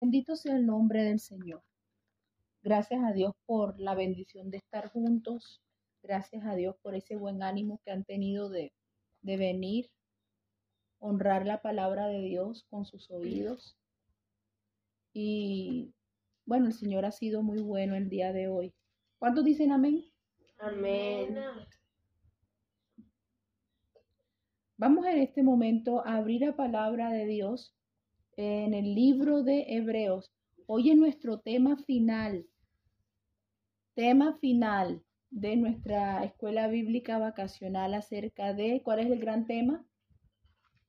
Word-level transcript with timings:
Bendito 0.00 0.36
sea 0.36 0.54
el 0.56 0.64
nombre 0.64 1.02
del 1.02 1.18
Señor. 1.18 1.62
Gracias 2.62 3.02
a 3.02 3.12
Dios 3.12 3.34
por 3.46 3.78
la 3.80 3.94
bendición 3.94 4.50
de 4.50 4.58
estar 4.58 4.90
juntos. 4.90 5.60
Gracias 6.02 6.44
a 6.46 6.54
Dios 6.54 6.76
por 6.82 6.94
ese 6.94 7.16
buen 7.16 7.42
ánimo 7.42 7.80
que 7.84 7.90
han 7.90 8.04
tenido 8.04 8.48
de, 8.48 8.72
de 9.22 9.36
venir, 9.36 9.90
honrar 11.00 11.46
la 11.46 11.62
palabra 11.62 12.06
de 12.06 12.20
Dios 12.20 12.64
con 12.70 12.84
sus 12.84 13.10
oídos. 13.10 13.76
Y 15.12 15.92
bueno, 16.44 16.66
el 16.66 16.74
Señor 16.74 17.04
ha 17.04 17.10
sido 17.10 17.42
muy 17.42 17.60
bueno 17.60 17.96
el 17.96 18.08
día 18.08 18.32
de 18.32 18.48
hoy. 18.48 18.72
¿Cuántos 19.18 19.44
dicen 19.44 19.72
amén? 19.72 20.04
Amén. 20.58 21.38
Vamos 24.76 25.06
en 25.06 25.18
este 25.18 25.42
momento 25.42 26.06
a 26.06 26.18
abrir 26.18 26.42
la 26.42 26.54
palabra 26.54 27.10
de 27.10 27.26
Dios 27.26 27.74
en 28.38 28.72
el 28.72 28.94
libro 28.94 29.42
de 29.42 29.64
Hebreos. 29.66 30.32
Hoy 30.66 30.90
es 30.90 30.96
nuestro 30.96 31.40
tema 31.40 31.76
final, 31.76 32.46
tema 33.94 34.32
final 34.34 35.02
de 35.28 35.56
nuestra 35.56 36.22
escuela 36.22 36.68
bíblica 36.68 37.18
vacacional 37.18 37.94
acerca 37.94 38.54
de, 38.54 38.80
¿cuál 38.84 39.00
es 39.00 39.10
el 39.10 39.18
gran 39.18 39.44
tema? 39.48 39.84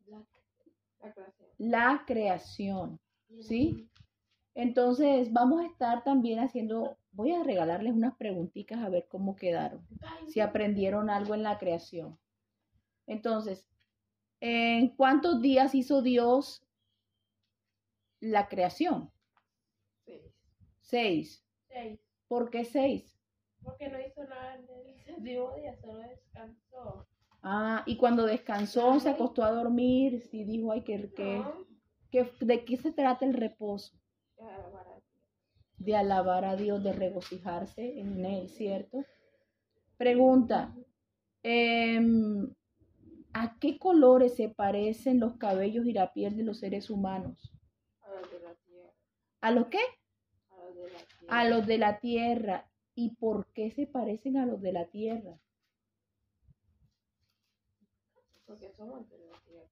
La, 0.05 0.23
la 1.01 1.11
creación. 1.11 1.49
La 1.57 2.03
creación, 2.05 2.99
¿sí? 3.41 3.89
Entonces 4.53 5.33
vamos 5.33 5.61
a 5.61 5.65
estar 5.65 6.03
también 6.03 6.37
haciendo, 6.37 6.99
voy 7.11 7.31
a 7.31 7.43
regalarles 7.43 7.93
unas 7.93 8.15
preguntitas 8.15 8.77
a 8.77 8.89
ver 8.89 9.07
cómo 9.09 9.35
quedaron, 9.35 9.87
si 10.27 10.39
aprendieron 10.39 11.09
algo 11.09 11.33
en 11.33 11.41
la 11.41 11.57
creación. 11.57 12.19
Entonces, 13.07 13.67
¿en 14.39 14.89
cuántos 14.89 15.41
días 15.41 15.73
hizo 15.73 16.03
Dios 16.03 16.63
la 18.19 18.47
creación? 18.47 19.11
Seis. 20.05 20.33
Seis. 20.81 21.45
Seis. 21.67 21.99
¿Por 22.27 22.49
qué 22.49 22.65
seis? 22.65 23.15
Porque 23.63 23.89
no 23.89 23.99
hizo 23.99 24.23
nada 24.23 24.55
en 24.55 24.67
el 24.69 25.03
séptimo 25.03 25.53
día, 25.55 25.75
solo 25.81 25.99
descansó. 25.99 27.07
Ah, 27.41 27.83
y 27.85 27.97
cuando 27.97 28.25
descansó, 28.25 28.99
se 28.99 29.09
acostó 29.09 29.43
a 29.43 29.51
dormir, 29.51 30.21
sí 30.29 30.43
dijo, 30.45 30.71
ay, 30.71 30.83
que, 30.83 31.11
que, 31.13 31.39
No, 31.39 31.53
que- 32.11 32.31
¿de 32.41 32.65
qué 32.65 32.77
se 32.77 32.91
trata 32.91 33.25
el 33.25 33.33
reposo? 33.33 33.97
ya, 34.37 34.45
barato. 34.69 35.03
De 35.77 35.95
alabar 35.95 36.43
a 36.45 36.55
Dios, 36.55 36.83
de 36.83 36.91
regocijarse 36.93 37.99
en 37.99 38.25
él, 38.25 38.49
¿cierto? 38.49 39.05
Pregunta, 39.97 40.75
em, 41.43 42.53
¿a 43.33 43.57
qué 43.59 43.77
colores 43.79 44.35
se 44.35 44.49
parecen 44.49 45.19
los 45.19 45.37
cabellos 45.37 45.85
y 45.85 45.93
la 45.93 46.11
piel 46.13 46.35
de 46.37 46.43
los 46.43 46.59
seres 46.59 46.89
humanos? 46.89 47.53
A 48.01 48.09
los 48.11 48.29
de 48.31 48.39
la 48.41 48.55
tierra. 48.55 48.93
¿A 49.41 49.51
los 49.51 49.67
qué? 49.67 49.79
A 50.49 50.63
los 50.63 50.75
de 50.75 50.89
la 50.89 50.99
tierra. 51.05 51.39
A 51.39 51.45
los 51.49 51.65
de 51.67 51.77
la 51.77 51.99
tierra. 51.99 52.71
¿Y 52.95 53.15
por 53.15 53.47
qué 53.53 53.71
se 53.71 53.87
parecen 53.87 54.37
a 54.37 54.45
los 54.45 54.61
de 54.61 54.73
la 54.73 54.85
tierra? 54.87 55.39
Porque 58.45 58.69
somos 58.73 59.07
de 59.09 59.17
la 59.19 59.33
tierra. 59.45 59.69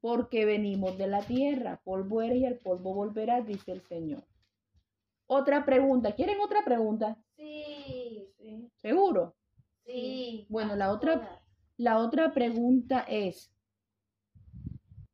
porque 0.00 0.44
venimos 0.44 0.98
de 0.98 1.06
la 1.06 1.22
tierra, 1.24 1.80
polvo 1.84 2.22
eres 2.22 2.38
y 2.38 2.46
al 2.46 2.58
polvo 2.58 2.94
volverás, 2.94 3.46
dice 3.46 3.72
el 3.72 3.82
Señor. 3.82 4.24
Otra 5.26 5.64
pregunta, 5.64 6.14
¿quieren 6.14 6.40
otra 6.40 6.64
pregunta? 6.64 7.16
Sí, 7.36 8.28
sí. 8.38 8.70
¿Seguro? 8.76 9.36
Sí. 9.84 10.46
Bueno, 10.48 10.76
la 10.76 10.92
otra, 10.92 11.42
la 11.76 11.98
otra 11.98 12.32
pregunta 12.34 13.00
es, 13.08 13.52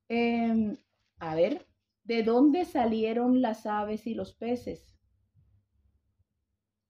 em, 0.08 0.76
a 1.18 1.34
ver, 1.34 1.67
¿de 2.08 2.22
dónde 2.22 2.64
salieron 2.64 3.42
las 3.42 3.66
aves 3.66 4.06
y 4.06 4.14
los 4.14 4.32
peces? 4.32 4.96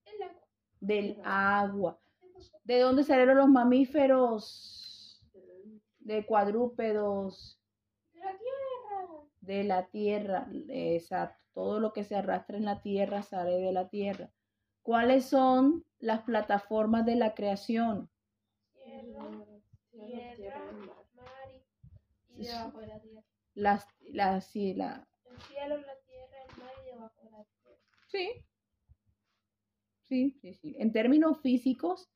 El 0.05 0.23
agua. 0.23 0.47
Del 0.79 1.21
agua. 1.25 2.01
¿De 2.63 2.79
dónde 2.79 3.03
salieron 3.03 3.37
los 3.37 3.49
mamíferos? 3.49 5.29
De 5.99 6.25
cuadrúpedos, 6.25 7.61
De 8.13 8.21
la 8.21 8.31
tierra. 8.39 9.27
de 9.41 9.65
la 9.65 9.87
tierra, 9.89 10.49
exacto. 10.69 11.45
Todo 11.53 11.81
lo 11.81 11.93
que 11.93 12.05
se 12.05 12.15
arrastra 12.15 12.57
en 12.57 12.65
la 12.65 12.81
tierra 12.81 13.23
sale 13.23 13.59
de 13.59 13.73
la 13.73 13.89
tierra. 13.89 14.31
¿Cuáles 14.83 15.25
son 15.25 15.85
las 15.99 16.23
plataformas 16.23 17.05
de 17.05 17.17
la 17.17 17.35
creación? 17.35 18.09
Tierra, 18.85 20.37
tierra, 20.37 20.73
mar. 21.17 21.27
y, 22.29 22.47
debajo 22.47 22.79
de 22.79 22.87
la 22.87 23.01
tierra. 23.01 23.25
Las, 23.55 23.87
las, 24.13 24.47
sí, 24.47 24.75
la, 24.75 25.08
cielo, 25.59 25.79
la 25.79 25.97
tierra, 26.07 26.37
el 26.49 26.63
mar 26.63 26.73
y 26.83 26.91
debajo 26.91 27.23
de 27.23 27.31
la 27.31 27.45
tierra. 27.45 27.79
sí. 28.07 28.45
Sí, 30.09 30.31
sí, 30.41 30.55
sí. 30.55 30.75
En 30.79 30.91
términos 30.93 31.39
físicos, 31.43 32.09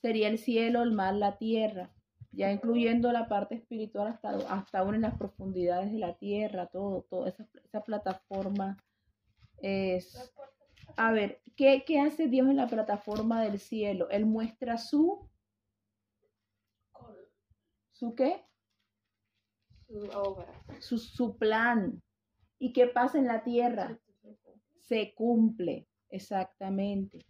sería 0.00 0.28
el 0.28 0.38
cielo, 0.38 0.82
el 0.82 0.92
mar, 0.92 1.14
la 1.14 1.36
tierra, 1.36 1.92
ya 2.30 2.52
incluyendo 2.52 3.10
la 3.10 3.28
parte 3.28 3.56
espiritual 3.56 4.06
hasta, 4.06 4.30
hasta 4.48 4.78
aún 4.78 4.94
en 4.94 5.02
las 5.02 5.18
profundidades 5.18 5.90
de 5.90 5.98
la 5.98 6.16
tierra, 6.16 6.68
todo, 6.68 7.02
todo, 7.10 7.26
esa, 7.26 7.48
esa 7.64 7.82
plataforma 7.82 8.76
es... 9.58 10.32
A 10.96 11.12
ver, 11.12 11.40
¿qué, 11.56 11.84
¿qué 11.84 12.00
hace 12.00 12.28
Dios 12.28 12.48
en 12.48 12.56
la 12.56 12.68
plataforma 12.68 13.42
del 13.42 13.58
cielo? 13.58 14.08
Él 14.10 14.26
muestra 14.26 14.78
su, 14.78 15.28
¿su 17.92 18.14
qué? 18.14 18.44
Su 19.86 19.98
obra. 20.14 20.46
Su, 20.80 20.98
su 20.98 21.36
plan. 21.36 22.00
¿Y 22.60 22.72
qué 22.72 22.86
pasa 22.86 23.18
en 23.18 23.26
la 23.26 23.42
tierra? 23.42 23.98
Se 24.78 25.14
cumple, 25.14 25.88
exactamente. 26.10 27.26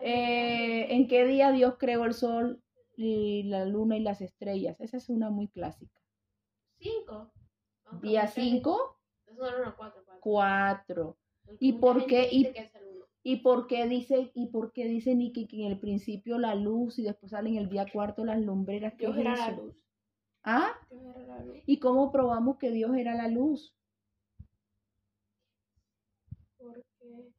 Eh, 0.00 0.86
¿En 0.94 1.06
qué 1.06 1.26
día 1.26 1.52
Dios 1.52 1.76
creó 1.78 2.04
el 2.06 2.14
sol 2.14 2.60
y 2.96 3.44
la 3.44 3.64
luna 3.66 3.96
y 3.96 4.00
las 4.00 4.20
estrellas? 4.20 4.80
Esa 4.80 4.96
es 4.96 5.08
una 5.10 5.30
muy 5.30 5.48
clásica. 5.48 6.00
Cinco. 6.78 7.30
Aunque 7.84 8.08
Día 8.08 8.22
mucha 8.22 8.32
gente- 8.32 8.50
5, 8.56 8.98
Eso 9.26 9.34
no 9.42 9.48
era 9.48 9.58
una 9.58 9.76
cuatro, 9.76 10.02
cuatro. 10.04 10.20
4. 10.22 11.18
Porque 11.44 11.56
¿Y 11.60 11.72
por 11.74 12.06
qué? 12.06 12.22
dice 12.30 12.34
Y- 12.36 12.52
que 12.52 12.58
es 12.60 12.74
el 12.74 12.86
uno. 12.88 13.04
¿Y 13.24 13.36
por 13.36 13.66
qué 13.68 13.86
dice, 13.86 14.32
y 14.34 14.46
por 14.46 14.72
qué 14.72 14.86
dice 14.86 15.14
Nicky 15.14 15.46
que 15.46 15.64
en 15.64 15.70
el 15.72 15.78
principio 15.78 16.38
la 16.38 16.54
luz 16.56 16.98
y 16.98 17.02
después 17.04 17.30
salen 17.30 17.56
el 17.56 17.68
día 17.68 17.86
cuarto 17.92 18.24
las 18.24 18.40
lumbreras? 18.40 18.94
¿Qué 18.94 19.06
Dios 19.06 19.14
es 19.16 19.20
era 19.20 19.36
la 19.36 19.50
luz. 19.52 19.76
¿Ah? 20.42 20.72
Dios 20.90 21.02
era 21.16 21.26
la 21.38 21.44
luz. 21.44 21.58
¿Y 21.66 21.78
cómo 21.78 22.10
probamos 22.10 22.56
que 22.58 22.70
Dios 22.72 22.96
era 22.96 23.14
la 23.14 23.28
luz? 23.28 23.76
Porque, 26.58 27.30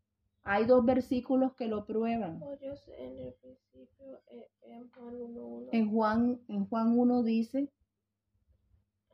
Hay 0.44 0.66
dos 0.66 0.86
versículos 0.86 1.54
que 1.56 1.68
lo 1.68 1.86
prueban. 1.86 2.42
oh 2.44 2.54
en 2.54 3.18
el 3.20 3.34
principio, 3.34 4.20
eh, 4.28 4.50
en 4.64 4.90
Juan 4.92 5.16
1.1, 5.16 5.70
En 5.72 5.92
Juan, 5.92 6.42
en 6.50 6.68
Juan 6.68 7.00
1 7.00 7.24
dice, 7.24 7.70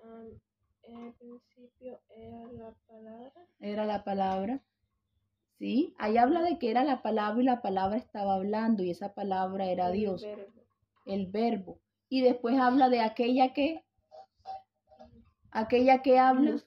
um, 0.04 0.40
en 0.84 1.06
el 1.06 1.14
principio 1.14 2.00
era 2.10 2.52
la 2.52 2.74
palabra. 2.88 3.48
era 3.60 3.86
la 3.86 4.04
palabra. 4.04 4.62
¿Sí? 5.60 5.94
Ahí 6.00 6.18
habla 6.18 6.42
de 6.42 6.58
que 6.58 6.72
era 6.72 6.84
la 6.84 7.02
palabra 7.02 7.42
y 7.42 7.46
la 7.46 7.62
palabra 7.62 7.98
estaba 7.98 8.36
hablando 8.36 8.82
y 8.82 8.92
esa 8.92 9.14
palabra 9.14 9.66
era 9.66 9.88
el 9.88 9.94
Dios, 9.94 10.22
verbo. 10.24 10.62
el 11.06 11.28
verbo. 11.28 11.80
Y 12.08 12.22
después 12.22 12.58
habla 12.58 12.90
de 12.90 13.02
aquella 13.02 13.54
que, 13.54 13.84
aquella 15.52 16.02
que 16.02 16.18
habla, 16.18 16.52
Luz 16.52 16.66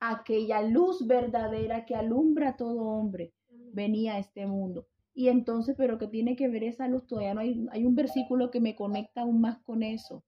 aquella 0.00 0.62
luz 0.62 1.06
verdadera 1.06 1.84
que 1.84 1.94
alumbra 1.94 2.50
a 2.50 2.56
todo 2.56 2.82
hombre. 2.82 3.32
Venía 3.76 4.14
a 4.14 4.18
este 4.18 4.46
mundo. 4.46 4.86
Y 5.12 5.28
entonces, 5.28 5.74
pero 5.76 5.98
que 5.98 6.08
tiene 6.08 6.34
que 6.34 6.48
ver 6.48 6.64
esa 6.64 6.88
luz, 6.88 7.06
todavía 7.06 7.34
no 7.34 7.40
hay, 7.42 7.66
hay 7.72 7.84
un 7.84 7.94
versículo 7.94 8.50
que 8.50 8.58
me 8.58 8.74
conecta 8.74 9.20
aún 9.20 9.40
más 9.42 9.58
con 9.64 9.82
eso, 9.82 10.24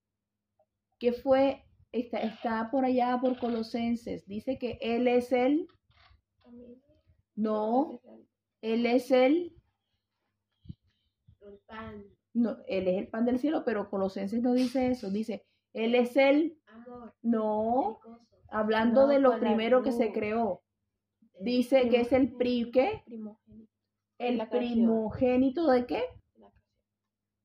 que 0.98 1.12
fue, 1.12 1.64
está, 1.90 2.18
está 2.18 2.70
por 2.70 2.84
allá 2.84 3.18
por 3.20 3.38
Colosenses, 3.38 4.26
dice 4.26 4.58
que 4.58 4.78
Él 4.82 5.08
es 5.08 5.32
el, 5.32 5.66
no, 7.34 8.00
Él 8.60 8.84
es 8.84 9.10
el, 9.10 9.54
El 11.40 11.58
pan, 11.66 12.04
no, 12.34 12.58
Él 12.66 12.88
es 12.88 12.98
el 12.98 13.08
pan 13.08 13.24
del 13.24 13.38
cielo, 13.38 13.62
pero 13.64 13.88
Colosenses 13.88 14.42
no 14.42 14.52
dice 14.52 14.88
eso, 14.88 15.10
dice, 15.10 15.46
Él 15.72 15.94
es 15.94 16.16
el, 16.16 16.58
no, 17.22 17.98
hablando 18.50 19.06
de 19.06 19.20
lo 19.20 19.38
primero 19.38 19.82
que 19.82 19.92
se 19.92 20.12
creó, 20.12 20.62
dice 21.40 21.88
que 21.88 22.00
es 22.00 22.12
el 22.12 22.32
pri, 22.32 22.70
¿qué? 22.70 23.02
Primogénito. 23.04 23.72
El 24.18 24.48
primogénito 24.48 25.66
de 25.68 25.86
qué? 25.86 26.02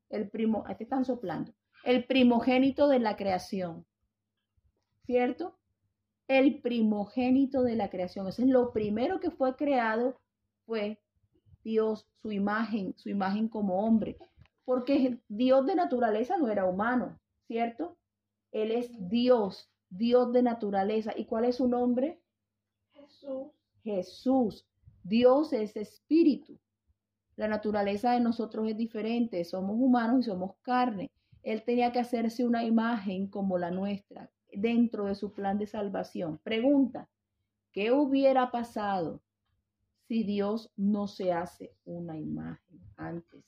El 0.09 0.29
primo, 0.29 0.63
ahí 0.67 0.75
te 0.75 0.83
están 0.83 1.05
soplando, 1.05 1.53
el 1.83 2.05
primogénito 2.05 2.87
de 2.87 2.99
la 2.99 3.15
creación, 3.15 3.85
¿cierto? 5.05 5.57
El 6.27 6.61
primogénito 6.61 7.63
de 7.63 7.75
la 7.75 7.89
creación, 7.89 8.27
eso 8.27 8.43
es 8.43 8.47
lo 8.47 8.71
primero 8.71 9.19
que 9.19 9.31
fue 9.31 9.55
creado, 9.55 10.19
fue 10.65 10.99
Dios, 11.63 12.07
su 12.21 12.31
imagen, 12.31 12.93
su 12.97 13.09
imagen 13.09 13.47
como 13.49 13.85
hombre, 13.85 14.17
porque 14.65 15.19
Dios 15.27 15.65
de 15.65 15.75
naturaleza 15.75 16.37
no 16.37 16.47
era 16.47 16.65
humano, 16.65 17.19
¿cierto? 17.47 17.97
Él 18.51 18.71
es 18.71 19.09
Dios, 19.09 19.69
Dios 19.89 20.31
de 20.31 20.43
naturaleza. 20.43 21.13
¿Y 21.15 21.25
cuál 21.25 21.45
es 21.45 21.57
su 21.57 21.67
nombre? 21.67 22.21
Jesús. 22.91 23.47
Jesús. 23.83 24.65
Dios 25.03 25.53
es 25.53 25.75
espíritu. 25.75 26.59
La 27.35 27.47
naturaleza 27.47 28.13
de 28.13 28.19
nosotros 28.19 28.69
es 28.69 28.77
diferente. 28.77 29.43
Somos 29.43 29.75
humanos 29.77 30.21
y 30.21 30.29
somos 30.29 30.55
carne. 30.61 31.11
Él 31.41 31.63
tenía 31.63 31.91
que 31.91 31.99
hacerse 31.99 32.45
una 32.45 32.63
imagen 32.63 33.27
como 33.27 33.57
la 33.57 33.71
nuestra 33.71 34.31
dentro 34.51 35.05
de 35.05 35.15
su 35.15 35.33
plan 35.33 35.57
de 35.57 35.67
salvación. 35.67 36.39
Pregunta, 36.43 37.09
¿qué 37.71 37.91
hubiera 37.91 38.51
pasado 38.51 39.21
si 40.07 40.23
Dios 40.23 40.71
no 40.75 41.07
se 41.07 41.33
hace 41.33 41.75
una 41.85 42.17
imagen 42.17 42.79
antes? 42.95 43.43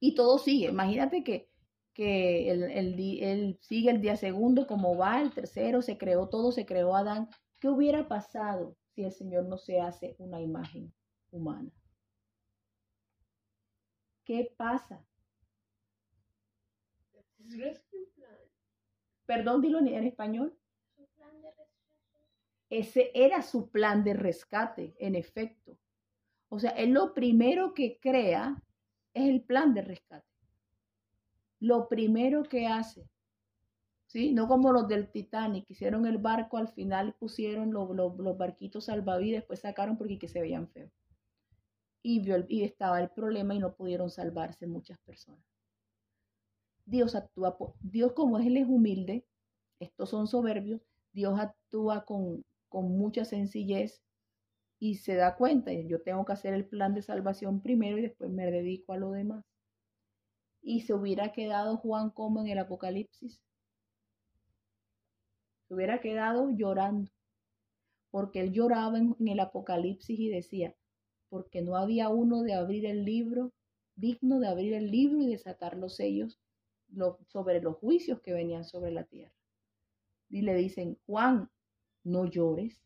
Y 0.00 0.14
todo 0.14 0.38
sigue. 0.38 0.68
Imagínate 0.68 1.22
que, 1.22 1.48
que 1.96 2.50
él, 2.50 3.58
sigue 3.62 3.90
el 3.90 4.02
día 4.02 4.16
segundo, 4.16 4.66
como 4.66 4.98
va, 4.98 5.22
el 5.22 5.32
tercero, 5.32 5.80
se 5.80 5.96
creó 5.96 6.28
todo, 6.28 6.52
se 6.52 6.66
creó 6.66 6.94
Adán. 6.94 7.30
¿Qué 7.58 7.70
hubiera 7.70 8.06
pasado 8.06 8.76
si 8.94 9.02
el 9.04 9.12
Señor 9.12 9.46
no 9.46 9.56
se 9.56 9.80
hace 9.80 10.14
una 10.18 10.42
imagen 10.42 10.92
humana? 11.30 11.70
¿Qué 14.26 14.52
pasa? 14.58 15.02
Perdón, 19.24 19.62
dilo 19.62 19.78
en 19.78 20.04
español. 20.04 20.54
Ese 22.68 23.10
era 23.14 23.40
su 23.40 23.70
plan 23.70 24.04
de 24.04 24.12
rescate, 24.12 24.94
en 24.98 25.14
efecto. 25.14 25.78
O 26.50 26.58
sea, 26.58 26.72
él 26.72 26.90
lo 26.90 27.14
primero 27.14 27.72
que 27.72 27.98
crea 27.98 28.62
es 29.14 29.30
el 29.30 29.42
plan 29.42 29.72
de 29.72 29.80
rescate. 29.80 30.35
Lo 31.60 31.88
primero 31.88 32.42
que 32.44 32.66
hace, 32.66 33.08
¿sí? 34.06 34.32
No 34.32 34.48
como 34.48 34.72
los 34.72 34.88
del 34.88 35.10
Titanic, 35.10 35.70
hicieron 35.70 36.06
el 36.06 36.18
barco, 36.18 36.58
al 36.58 36.68
final 36.68 37.14
pusieron 37.18 37.72
los 37.72 38.36
barquitos 38.38 38.86
salvavidas, 38.86 39.40
después 39.42 39.60
sacaron 39.60 39.96
porque 39.96 40.18
que 40.18 40.28
se 40.28 40.40
veían 40.40 40.68
feos. 40.68 40.92
Y, 42.02 42.22
y 42.48 42.62
estaba 42.64 43.00
el 43.00 43.10
problema 43.10 43.54
y 43.54 43.58
no 43.58 43.74
pudieron 43.74 44.10
salvarse 44.10 44.66
muchas 44.66 44.98
personas. 45.00 45.44
Dios 46.86 47.14
actúa, 47.14 47.56
Dios 47.80 48.12
como 48.12 48.38
Él 48.38 48.56
es 48.56 48.66
humilde, 48.66 49.26
estos 49.80 50.10
son 50.10 50.26
soberbios, 50.28 50.80
Dios 51.12 51.38
actúa 51.38 52.04
con, 52.04 52.44
con 52.68 52.96
mucha 52.96 53.24
sencillez 53.24 54.02
y 54.78 54.96
se 54.96 55.16
da 55.16 55.36
cuenta, 55.36 55.72
yo 55.72 56.02
tengo 56.02 56.24
que 56.24 56.32
hacer 56.32 56.54
el 56.54 56.66
plan 56.66 56.94
de 56.94 57.02
salvación 57.02 57.60
primero 57.60 57.98
y 57.98 58.02
después 58.02 58.30
me 58.30 58.50
dedico 58.50 58.92
a 58.92 58.98
lo 58.98 59.12
demás. 59.12 59.44
Y 60.68 60.80
se 60.80 60.94
hubiera 60.94 61.30
quedado 61.30 61.76
Juan 61.76 62.10
como 62.10 62.40
en 62.40 62.48
el 62.48 62.58
Apocalipsis. 62.58 63.40
Se 65.68 65.74
hubiera 65.74 66.00
quedado 66.00 66.50
llorando, 66.50 67.08
porque 68.10 68.40
él 68.40 68.52
lloraba 68.52 68.98
en, 68.98 69.14
el 69.28 69.38
Apocalipsis 69.38 70.18
y 70.18 70.28
decía, 70.28 70.74
porque 71.28 71.62
no 71.62 71.76
había 71.76 72.08
uno 72.08 72.42
de 72.42 72.54
abrir 72.54 72.84
el 72.84 73.04
libro, 73.04 73.52
digno 73.94 74.40
de 74.40 74.48
abrir 74.48 74.74
el 74.74 74.90
libro 74.90 75.22
y 75.22 75.28
desatar 75.28 75.76
los 75.76 75.94
sellos 75.94 76.40
sobre 77.28 77.62
los 77.62 77.76
juicios 77.76 78.20
que 78.20 78.32
venían 78.32 78.64
sobre 78.64 78.90
la 78.90 79.04
tierra. 79.04 79.36
Y 80.28 80.42
le 80.42 80.56
dicen, 80.56 80.98
Juan, 81.06 81.48
no 82.02 82.24
llores, 82.24 82.82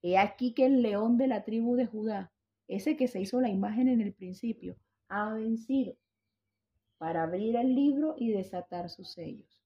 He 0.00 0.16
aquí 0.16 0.54
que 0.54 0.64
el 0.64 0.80
león 0.80 1.18
de 1.18 1.26
la 1.26 1.44
tribu 1.44 1.76
de 1.76 1.84
Judá, 1.84 2.32
ese 2.68 2.96
que 2.96 3.06
se 3.06 3.20
hizo 3.20 3.38
la 3.42 3.50
imagen 3.50 3.86
en 3.88 4.00
el 4.00 4.14
principio, 4.14 4.78
ha 5.08 5.34
vencido 5.34 5.94
para 6.98 7.22
abrir 7.22 7.56
el 7.56 7.74
libro 7.74 8.14
y 8.18 8.32
desatar 8.32 8.90
sus 8.90 9.12
sellos. 9.12 9.62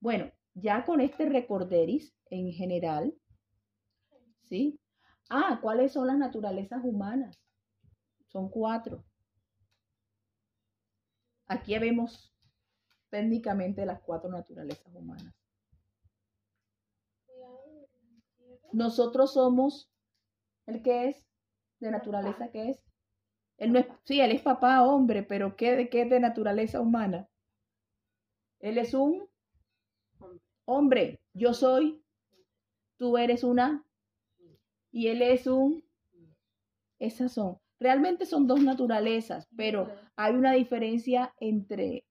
Bueno, 0.00 0.30
ya 0.54 0.84
con 0.84 1.00
este 1.00 1.28
recorderis 1.28 2.14
en 2.26 2.52
general, 2.52 3.14
¿sí? 4.44 4.80
Ah, 5.28 5.58
¿cuáles 5.60 5.92
son 5.92 6.06
las 6.06 6.18
naturalezas 6.18 6.80
humanas? 6.82 7.38
Son 8.28 8.48
cuatro. 8.48 9.04
Aquí 11.46 11.76
vemos 11.78 12.32
técnicamente 13.10 13.84
las 13.84 14.00
cuatro 14.00 14.30
naturalezas 14.30 14.94
humanas. 14.94 15.34
Nosotros 18.72 19.34
somos 19.34 19.90
el 20.66 20.82
que 20.82 21.08
es, 21.08 21.26
de 21.80 21.90
naturaleza 21.90 22.50
que 22.50 22.70
es. 22.70 22.89
Él 23.60 23.72
no 23.72 23.78
es, 23.78 23.86
sí, 24.04 24.20
él 24.20 24.32
es 24.32 24.40
papá, 24.40 24.82
hombre, 24.82 25.22
pero 25.22 25.54
¿qué, 25.54 25.76
de 25.76 25.90
qué 25.90 26.02
es 26.02 26.10
de 26.10 26.18
naturaleza 26.18 26.80
humana? 26.80 27.28
Él 28.58 28.78
es 28.78 28.94
un 28.94 29.28
hombre. 30.64 31.20
Yo 31.34 31.52
soy, 31.52 32.02
tú 32.96 33.18
eres 33.18 33.44
una, 33.44 33.84
y 34.90 35.08
él 35.08 35.20
es 35.20 35.46
un. 35.46 35.84
Esas 36.98 37.32
son. 37.32 37.58
Realmente 37.78 38.24
son 38.24 38.46
dos 38.46 38.62
naturalezas, 38.62 39.46
pero 39.54 39.88
hay 40.16 40.34
una 40.34 40.52
diferencia 40.52 41.34
entre, 41.38 42.04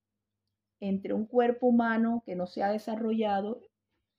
entre 0.79 1.13
un 1.13 1.25
cuerpo 1.25 1.67
humano 1.67 2.21
que 2.27 2.35
no 2.35 2.45
se 2.45 2.61
ha 2.61 2.71
desarrollado 2.71 3.59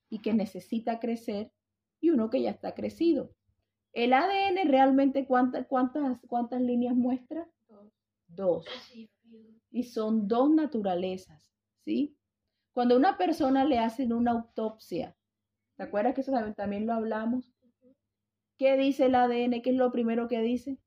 y 0.09 0.21
que 0.21 0.35
necesita 0.35 0.99
crecer 0.99 1.53
y 2.01 2.11
uno 2.11 2.29
que 2.29 2.43
ya 2.43 2.51
está 2.51 2.75
crecido. 2.75 3.31
El 3.93 4.13
ADN 4.13 4.69
realmente 4.69 5.27
cuántas, 5.27 5.67
cuántas, 5.67 6.19
cuántas 6.29 6.61
líneas 6.61 6.95
muestra? 6.95 7.49
Dos. 8.29 8.67
Y 9.71 9.85
son 9.85 10.29
dos 10.29 10.51
naturalezas, 10.51 11.49
¿sí? 11.85 12.17
Cuando 12.73 12.95
a 12.95 12.99
una 12.99 13.19
persona 13.19 13.65
le 13.65 13.79
hacen 13.79 14.13
una 14.13 14.31
autopsia, 14.31 15.17
¿te 15.77 15.83
acuerdas 15.83 16.15
que 16.15 16.21
eso 16.21 16.33
también 16.57 16.87
lo 16.87 16.93
hablamos? 16.93 17.53
¿Qué 18.57 18.77
dice 18.77 19.07
el 19.07 19.15
ADN? 19.15 19.63
¿Qué 19.63 19.71
es 19.71 19.77
lo 19.77 19.91
primero 19.91 20.29
que 20.29 20.41
dice? 20.41 20.79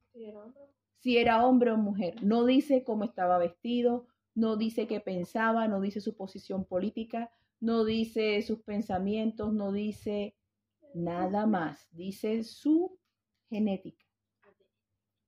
Si 0.99 1.17
era 1.17 1.45
hombre 1.45 1.71
o 1.71 1.77
mujer. 1.77 2.23
No 2.23 2.45
dice 2.45 2.83
cómo 2.83 3.03
estaba 3.03 3.37
vestido, 3.37 4.07
no 4.35 4.55
dice 4.55 4.87
qué 4.87 4.99
pensaba, 4.99 5.67
no 5.67 5.81
dice 5.81 5.99
su 5.99 6.15
posición 6.15 6.65
política, 6.65 7.31
no 7.59 7.83
dice 7.83 8.41
sus 8.41 8.61
pensamientos, 8.61 9.53
no 9.53 9.71
dice 9.71 10.35
nada 10.93 11.45
más. 11.45 11.87
Dice 11.91 12.43
su 12.43 12.99
genética. 13.49 14.05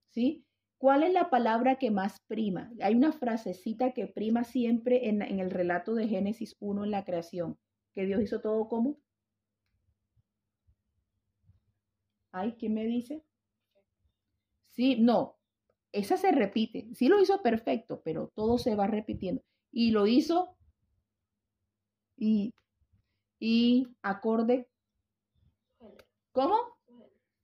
¿Sí? 0.09 0.45
¿Cuál 0.77 1.03
es 1.03 1.13
la 1.13 1.29
palabra 1.29 1.77
que 1.77 1.91
más 1.91 2.19
prima? 2.27 2.71
Hay 2.81 2.95
una 2.95 3.11
frasecita 3.11 3.91
que 3.93 4.07
prima 4.07 4.43
siempre 4.43 5.09
en, 5.09 5.21
el 5.21 5.49
relato 5.51 5.95
de 5.95 6.07
Génesis 6.07 6.55
1 6.59 6.83
en 6.83 6.91
la 6.91 7.05
creación, 7.05 7.57
que 7.93 8.05
Dios 8.05 8.21
hizo 8.21 8.41
todo 8.41 8.67
como. 8.67 8.97
Ay, 12.31 12.55
¿quién 12.59 12.73
me 12.73 12.85
dice? 12.85 13.23
Sí, 14.71 14.97
no, 14.99 15.37
esa 15.91 16.17
se 16.17 16.31
repite. 16.31 16.89
Sí 16.93 17.07
lo 17.07 17.21
hizo 17.21 17.41
perfecto, 17.41 18.01
pero 18.03 18.31
todo 18.35 18.57
se 18.57 18.75
va 18.75 18.87
repitiendo. 18.87 19.41
Y 19.71 19.91
lo 19.91 20.07
hizo 20.07 20.57
y, 22.17 22.53
y 23.39 23.87
acorde 24.01 24.67
¿Cómo? 26.35 26.57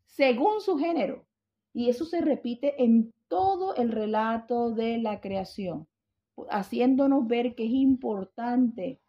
Según 0.04 0.60
su 0.60 0.78
género. 0.78 1.26
Y 1.74 1.90
eso 1.90 2.04
se 2.04 2.20
repite 2.20 2.84
en 2.84 3.14
todo 3.30 3.74
el 3.76 3.90
relato 3.90 4.72
de 4.72 4.98
la 4.98 5.22
creación, 5.22 5.88
haciéndonos 6.50 7.26
ver 7.26 7.56
que 7.56 7.64
es 7.64 7.72
importante 7.72 9.00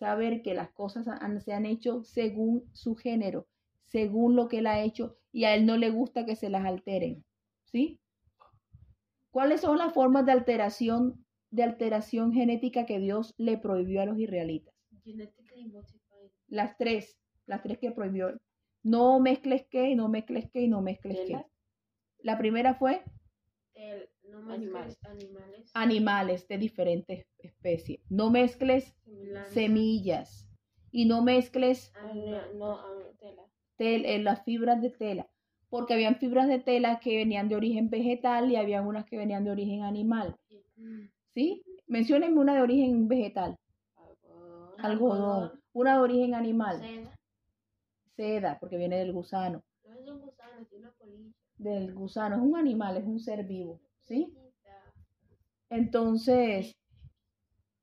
saber 0.00 0.42
que 0.42 0.54
las 0.54 0.70
cosas 0.70 1.06
se 1.44 1.52
han 1.52 1.64
hecho 1.64 2.02
según 2.02 2.68
su 2.72 2.96
género, 2.96 3.46
según 3.86 4.34
lo 4.34 4.48
que 4.48 4.58
él 4.58 4.66
ha 4.66 4.80
hecho, 4.80 5.16
y 5.30 5.44
a 5.44 5.54
él 5.54 5.64
no 5.64 5.76
le 5.76 5.90
gusta 5.90 6.26
que 6.26 6.34
se 6.34 6.50
las 6.50 6.64
alteren. 6.64 7.24
¿Sí? 7.66 8.00
¿Cuáles 9.30 9.60
son 9.60 9.78
las 9.78 9.92
formas 9.92 10.26
de 10.26 10.32
alteración, 10.32 11.24
de 11.52 11.62
alteración 11.62 12.32
genética 12.32 12.84
que 12.84 12.98
Dios 12.98 13.32
le 13.38 13.58
prohibió 13.58 14.02
a 14.02 14.06
los 14.06 14.18
israelitas? 14.18 14.74
Las 16.48 16.76
tres, 16.76 17.16
las 17.46 17.62
tres 17.62 17.78
que 17.78 17.92
prohibió 17.92 18.36
no 18.88 19.20
mezcles 19.20 19.66
qué, 19.70 19.94
no 19.94 20.08
mezcles 20.08 20.48
qué 20.50 20.62
y 20.62 20.68
no 20.68 20.80
mezcles 20.80 21.18
qué. 21.26 21.44
La 22.20 22.38
primera 22.38 22.74
fue 22.74 23.02
no 24.30 24.52
animales. 24.52 24.98
animales. 25.04 25.70
animales. 25.74 26.48
de 26.48 26.58
diferentes 26.58 27.26
especies. 27.38 28.00
No 28.08 28.30
mezcles 28.30 28.96
semillas 29.48 30.48
y 30.90 31.06
no 31.06 31.22
mezcles 31.22 31.92
ah, 31.96 32.12
no, 32.54 32.78
ah, 32.78 32.86
eh, 33.78 34.18
las 34.18 34.44
fibras 34.44 34.80
de 34.82 34.90
tela, 34.90 35.28
porque 35.68 35.94
habían 35.94 36.16
fibras 36.16 36.48
de 36.48 36.58
tela 36.58 36.98
que 37.00 37.16
venían 37.16 37.48
de 37.48 37.56
origen 37.56 37.90
vegetal 37.90 38.50
y 38.50 38.56
había 38.56 38.82
unas 38.82 39.04
que 39.04 39.16
venían 39.16 39.44
de 39.44 39.50
origen 39.50 39.82
animal. 39.82 40.36
¿Sí? 41.34 41.62
Menciónenme 41.86 42.40
una 42.40 42.54
de 42.54 42.62
origen 42.62 43.08
vegetal. 43.08 43.56
Algodón. 44.78 45.60
Una 45.72 45.94
de 45.94 46.00
origen 46.00 46.34
animal 46.34 46.80
seda, 46.80 47.17
porque 48.60 48.76
viene 48.76 48.98
del 48.98 49.12
gusano. 49.12 49.62
No 49.84 49.94
es 49.94 50.08
un 50.08 50.20
gusano, 50.20 50.60
es 50.60 50.72
una 50.72 50.90
polilla. 50.92 51.32
Del 51.56 51.94
gusano, 51.94 52.36
es 52.36 52.42
un 52.42 52.56
animal, 52.56 52.96
es 52.96 53.04
un 53.04 53.20
ser 53.20 53.44
vivo, 53.44 53.80
¿sí? 54.04 54.34
Entonces, 55.70 56.76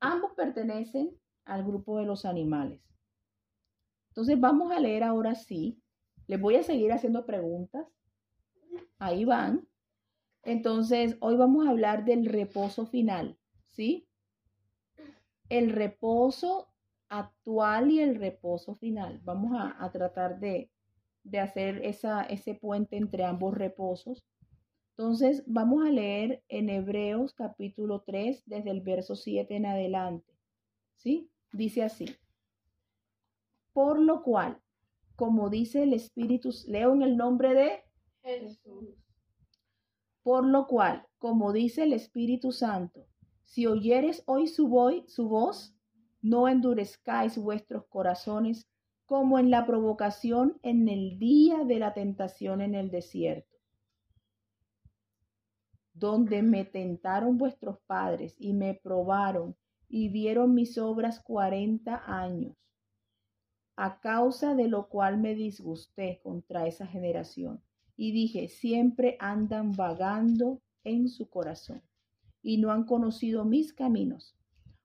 ambos 0.00 0.32
pertenecen 0.36 1.16
al 1.44 1.64
grupo 1.64 1.98
de 1.98 2.06
los 2.06 2.24
animales. 2.24 2.80
Entonces 4.08 4.38
vamos 4.40 4.72
a 4.72 4.80
leer 4.80 5.04
ahora 5.04 5.34
sí. 5.34 5.80
Les 6.26 6.40
voy 6.40 6.56
a 6.56 6.62
seguir 6.62 6.92
haciendo 6.92 7.24
preguntas. 7.24 7.86
Ahí 8.98 9.24
van. 9.24 9.66
Entonces, 10.42 11.16
hoy 11.20 11.36
vamos 11.36 11.66
a 11.66 11.70
hablar 11.70 12.04
del 12.04 12.26
reposo 12.26 12.86
final, 12.86 13.38
¿sí? 13.68 14.08
El 15.48 15.70
reposo 15.70 16.68
actual 17.08 17.90
y 17.90 18.00
el 18.00 18.16
reposo 18.16 18.74
final. 18.76 19.20
Vamos 19.24 19.52
a, 19.58 19.82
a 19.82 19.90
tratar 19.90 20.40
de, 20.40 20.70
de 21.26 21.40
hacer 21.40 21.84
esa, 21.84 22.22
ese 22.22 22.54
puente 22.54 22.96
entre 22.96 23.24
ambos 23.24 23.54
reposos. 23.54 24.24
Entonces, 24.96 25.42
vamos 25.46 25.84
a 25.84 25.90
leer 25.90 26.42
en 26.48 26.70
Hebreos 26.70 27.34
capítulo 27.34 28.02
3, 28.06 28.44
desde 28.46 28.70
el 28.70 28.80
verso 28.80 29.14
7 29.14 29.54
en 29.54 29.66
adelante. 29.66 30.32
¿Sí? 30.94 31.30
Dice 31.52 31.82
así. 31.82 32.06
Por 33.72 33.98
lo 33.98 34.22
cual, 34.22 34.58
como 35.16 35.50
dice 35.50 35.82
el 35.82 35.92
Espíritu, 35.92 36.50
leo 36.66 36.94
en 36.94 37.02
el 37.02 37.16
nombre 37.16 37.54
de 37.54 37.84
Jesús. 38.22 38.96
Por 40.22 40.46
lo 40.46 40.66
cual, 40.66 41.06
como 41.18 41.52
dice 41.52 41.82
el 41.82 41.92
Espíritu 41.92 42.52
Santo, 42.52 43.06
si 43.44 43.66
oyeres 43.66 44.22
hoy 44.26 44.46
su, 44.46 44.68
voz, 44.68 44.94
su 45.06 45.28
voz, 45.28 45.75
no 46.20 46.48
endurezcáis 46.48 47.38
vuestros 47.38 47.86
corazones 47.86 48.66
como 49.04 49.38
en 49.38 49.50
la 49.50 49.66
provocación 49.66 50.58
en 50.62 50.88
el 50.88 51.18
día 51.18 51.64
de 51.64 51.78
la 51.78 51.94
tentación 51.94 52.60
en 52.60 52.74
el 52.74 52.90
desierto, 52.90 53.56
donde 55.92 56.42
me 56.42 56.64
tentaron 56.64 57.38
vuestros 57.38 57.78
padres 57.86 58.34
y 58.38 58.52
me 58.52 58.74
probaron 58.74 59.56
y 59.88 60.08
vieron 60.08 60.54
mis 60.54 60.76
obras 60.76 61.20
cuarenta 61.20 62.02
años, 62.06 62.56
a 63.76 64.00
causa 64.00 64.54
de 64.54 64.68
lo 64.68 64.88
cual 64.88 65.18
me 65.18 65.34
disgusté 65.34 66.20
contra 66.22 66.66
esa 66.66 66.86
generación 66.86 67.62
y 67.96 68.10
dije, 68.12 68.48
siempre 68.48 69.16
andan 69.20 69.72
vagando 69.72 70.60
en 70.82 71.08
su 71.08 71.28
corazón 71.28 71.82
y 72.42 72.58
no 72.58 72.72
han 72.72 72.84
conocido 72.84 73.44
mis 73.44 73.72
caminos. 73.72 74.36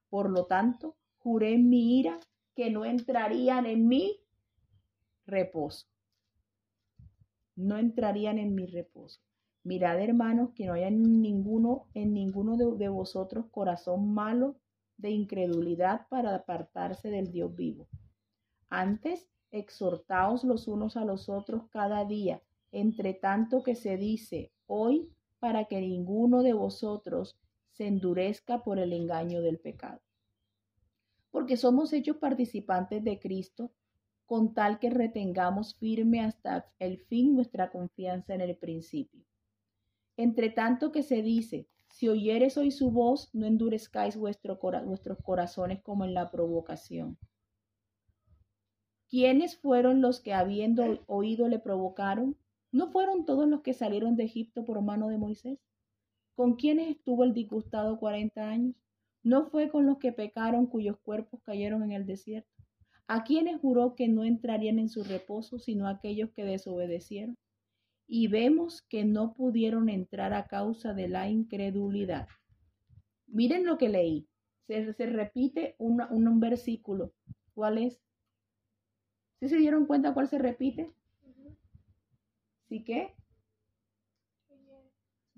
Por 0.10 0.30
lo 0.30 0.46
tanto, 0.46 0.96
juré 1.24 1.54
en 1.54 1.70
mi 1.70 2.00
ira 2.00 2.20
que 2.56 2.70
no 2.70 2.86
entrarían 2.86 3.66
en 3.66 3.88
mi 3.88 4.20
reposo. 5.26 5.88
No 7.56 7.78
entrarían 7.78 8.38
en 8.38 8.56
mi 8.56 8.66
reposo. 8.66 9.22
Mirad, 9.64 10.02
hermanos, 10.02 10.52
que 10.56 10.66
no 10.66 10.74
haya 10.74 10.90
ninguno 10.90 11.88
en 11.94 12.14
ninguno 12.14 12.58
de, 12.58 12.78
de 12.78 12.90
vosotros 12.90 13.46
corazón 13.52 14.14
malo 14.14 14.56
de 14.98 15.12
incredulidad 15.12 16.08
para 16.10 16.36
apartarse 16.36 17.10
del 17.10 17.32
Dios 17.32 17.56
vivo. 17.56 17.88
Antes, 18.70 19.30
exhortaos 19.52 20.44
los 20.44 20.68
unos 20.68 20.98
a 20.98 21.06
los 21.06 21.30
otros 21.30 21.64
cada 21.70 22.06
día 22.06 22.42
entre 22.72 23.14
tanto 23.14 23.64
que 23.64 23.76
se 23.76 23.98
dice 23.98 24.52
hoy 24.66 25.10
para 25.40 25.66
que 25.66 25.82
ninguno 25.82 26.42
de 26.44 26.54
vosotros 26.54 27.38
se 27.72 27.88
endurezca 27.88 28.64
por 28.64 28.80
el 28.80 28.94
engaño 28.94 29.42
del 29.42 29.60
pecado. 29.60 30.02
Porque 31.32 31.58
somos 31.58 31.94
hechos 31.94 32.18
participantes 32.18 33.04
de 33.04 33.20
Cristo, 33.20 33.72
con 34.26 34.54
tal 34.54 34.80
que 34.80 34.90
retengamos 34.90 35.76
firme 35.76 36.22
hasta 36.22 36.72
el 36.80 37.00
fin 37.00 37.36
nuestra 37.36 37.72
confianza 37.72 38.34
en 38.34 38.42
el 38.42 38.56
principio. 38.56 39.26
Entre 40.18 40.50
tanto 40.50 40.92
que 40.92 41.04
se 41.04 41.22
dice, 41.22 41.68
si 41.90 42.08
oyeres 42.08 42.58
hoy 42.58 42.72
su 42.72 42.92
voz, 42.92 43.30
no 43.34 43.46
endurezcáis 43.46 44.16
vuestros 44.16 44.60
corazones 45.24 45.82
como 45.82 46.06
en 46.06 46.14
la 46.14 46.32
provocación. 46.32 47.18
¿Quiénes 49.10 49.58
fueron 49.58 50.00
los 50.02 50.22
que 50.22 50.34
habiendo 50.34 51.04
oído 51.08 51.50
le 51.50 51.60
provocaron? 51.60 52.38
¿No 52.72 52.88
fueron 52.88 53.26
todos 53.26 53.48
los 53.50 53.62
que 53.62 53.74
salieron 53.74 54.16
de 54.16 54.24
Egipto 54.24 54.64
por 54.64 54.82
mano 54.82 55.10
de 55.10 55.18
Moisés? 55.18 55.60
¿Con 56.36 56.56
quiénes 56.56 56.90
estuvo 56.90 57.26
el 57.26 57.34
disgustado 57.34 58.00
cuarenta 58.00 58.48
años? 58.48 58.76
¿No 59.24 59.46
fue 59.46 59.70
con 59.70 59.86
los 59.86 60.00
que 60.00 60.12
pecaron 60.12 60.66
cuyos 60.66 60.98
cuerpos 61.00 61.42
cayeron 61.44 61.84
en 61.84 61.92
el 61.92 62.06
desierto? 62.06 62.50
¿A 63.08 63.24
quiénes 63.24 63.60
juró 63.60 63.96
que 63.96 64.08
no 64.08 64.24
entrarían 64.24 64.80
en 64.80 64.90
su 64.90 65.04
reposo 65.04 65.60
sino 65.60 65.88
aquellos 65.88 66.32
que 66.32 66.44
desobedecieron? 66.44 67.38
Y 68.08 68.28
vemos 68.28 68.82
que 68.82 69.06
no 69.06 69.34
pudieron 69.34 69.90
entrar 69.90 70.34
a 70.34 70.48
causa 70.48 70.94
de 70.94 71.08
la 71.08 71.30
incredulidad. 71.30 72.28
Miren 73.28 73.66
lo 73.66 73.78
que 73.78 73.90
leí. 73.90 74.28
Se, 74.68 74.94
se 74.94 75.06
repite 75.06 75.76
un, 75.78 76.02
un, 76.10 76.40
versículo. 76.40 77.14
¿Cuál 77.54 77.78
es? 77.78 78.02
¿Sí 79.40 79.50
se 79.50 79.58
dieron 79.58 79.86
cuenta 79.86 80.14
cuál 80.14 80.28
se 80.28 80.38
repite? 80.38 80.92
¿Sí 82.70 82.84
qué? 82.84 83.14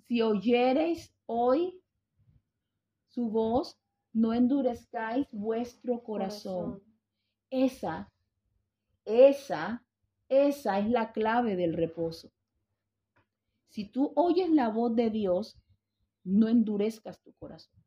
Si 0.07 0.21
oyereis 0.21 1.13
hoy 1.25 1.82
su 3.13 3.29
voz, 3.29 3.79
no 4.11 4.33
endurezcáis 4.33 5.27
vuestro 5.31 6.03
corazón. 6.03 6.71
corazón. 6.71 6.83
Esa, 7.49 8.11
esa, 9.05 9.85
esa 10.27 10.79
es 10.79 10.89
la 10.89 11.11
clave 11.11 11.55
del 11.55 11.73
reposo. 11.73 12.31
Si 13.69 13.85
tú 13.85 14.11
oyes 14.15 14.49
la 14.49 14.69
voz 14.69 14.95
de 14.95 15.09
Dios, 15.11 15.59
no 16.23 16.47
endurezcas 16.47 17.21
tu 17.21 17.33
corazón. 17.33 17.83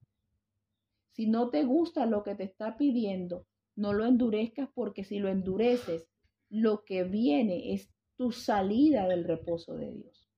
Si 1.12 1.26
no 1.26 1.50
te 1.50 1.64
gusta 1.64 2.06
lo 2.06 2.22
que 2.22 2.34
te 2.34 2.44
está 2.44 2.76
pidiendo, 2.76 3.46
no 3.74 3.92
lo 3.92 4.04
endurezcas 4.04 4.68
porque 4.74 5.04
si 5.04 5.18
lo 5.18 5.28
endureces, 5.28 6.06
lo 6.48 6.84
que 6.84 7.04
viene 7.04 7.72
es 7.74 7.90
tu 8.16 8.30
salida 8.30 9.08
del 9.08 9.24
reposo 9.24 9.74
de 9.74 9.92
Dios. 9.92 10.28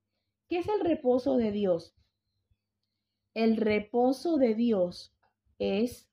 ¿Qué 0.49 0.59
es 0.59 0.69
el 0.69 0.81
reposo 0.81 1.37
de 1.37 1.53
Dios? 1.53 1.95
El 3.39 3.57
reposo 3.57 4.37
de 4.37 4.57
Dios 4.57 5.15
es 5.61 6.11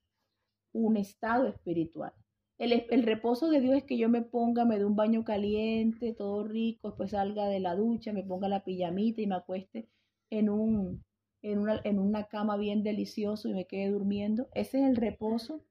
un 0.73 0.95
estado 0.95 1.47
espiritual. 1.47 2.13
El, 2.59 2.85
el, 2.91 3.01
reposo 3.01 3.49
de 3.49 3.61
Dios 3.61 3.77
es 3.77 3.83
que 3.83 3.97
yo 3.97 4.09
me 4.09 4.21
ponga, 4.21 4.63
me 4.63 4.77
dé 4.77 4.85
un 4.85 4.95
baño 4.95 5.23
caliente, 5.23 6.13
todo 6.13 6.43
rico, 6.43 6.89
después 6.89 7.09
salga 7.09 7.47
de 7.47 7.59
la 7.59 7.73
ducha, 7.75 8.13
me 8.13 8.21
ponga 8.21 8.47
la 8.47 8.63
pijamita 8.63 9.21
y 9.23 9.25
me 9.25 9.37
acueste 9.37 9.89
en, 10.29 10.51
un, 10.51 11.03
en, 11.41 11.57
una, 11.57 11.81
en 11.83 11.97
una 11.97 12.25
cama 12.25 12.57
bien 12.57 12.83
delicioso 12.83 13.49
y 13.49 13.55
me 13.55 13.65
quede 13.65 13.89
durmiendo. 13.89 14.47
¿Ese 14.53 14.83
es 14.83 14.87
el 14.87 14.95
reposo? 14.95 15.65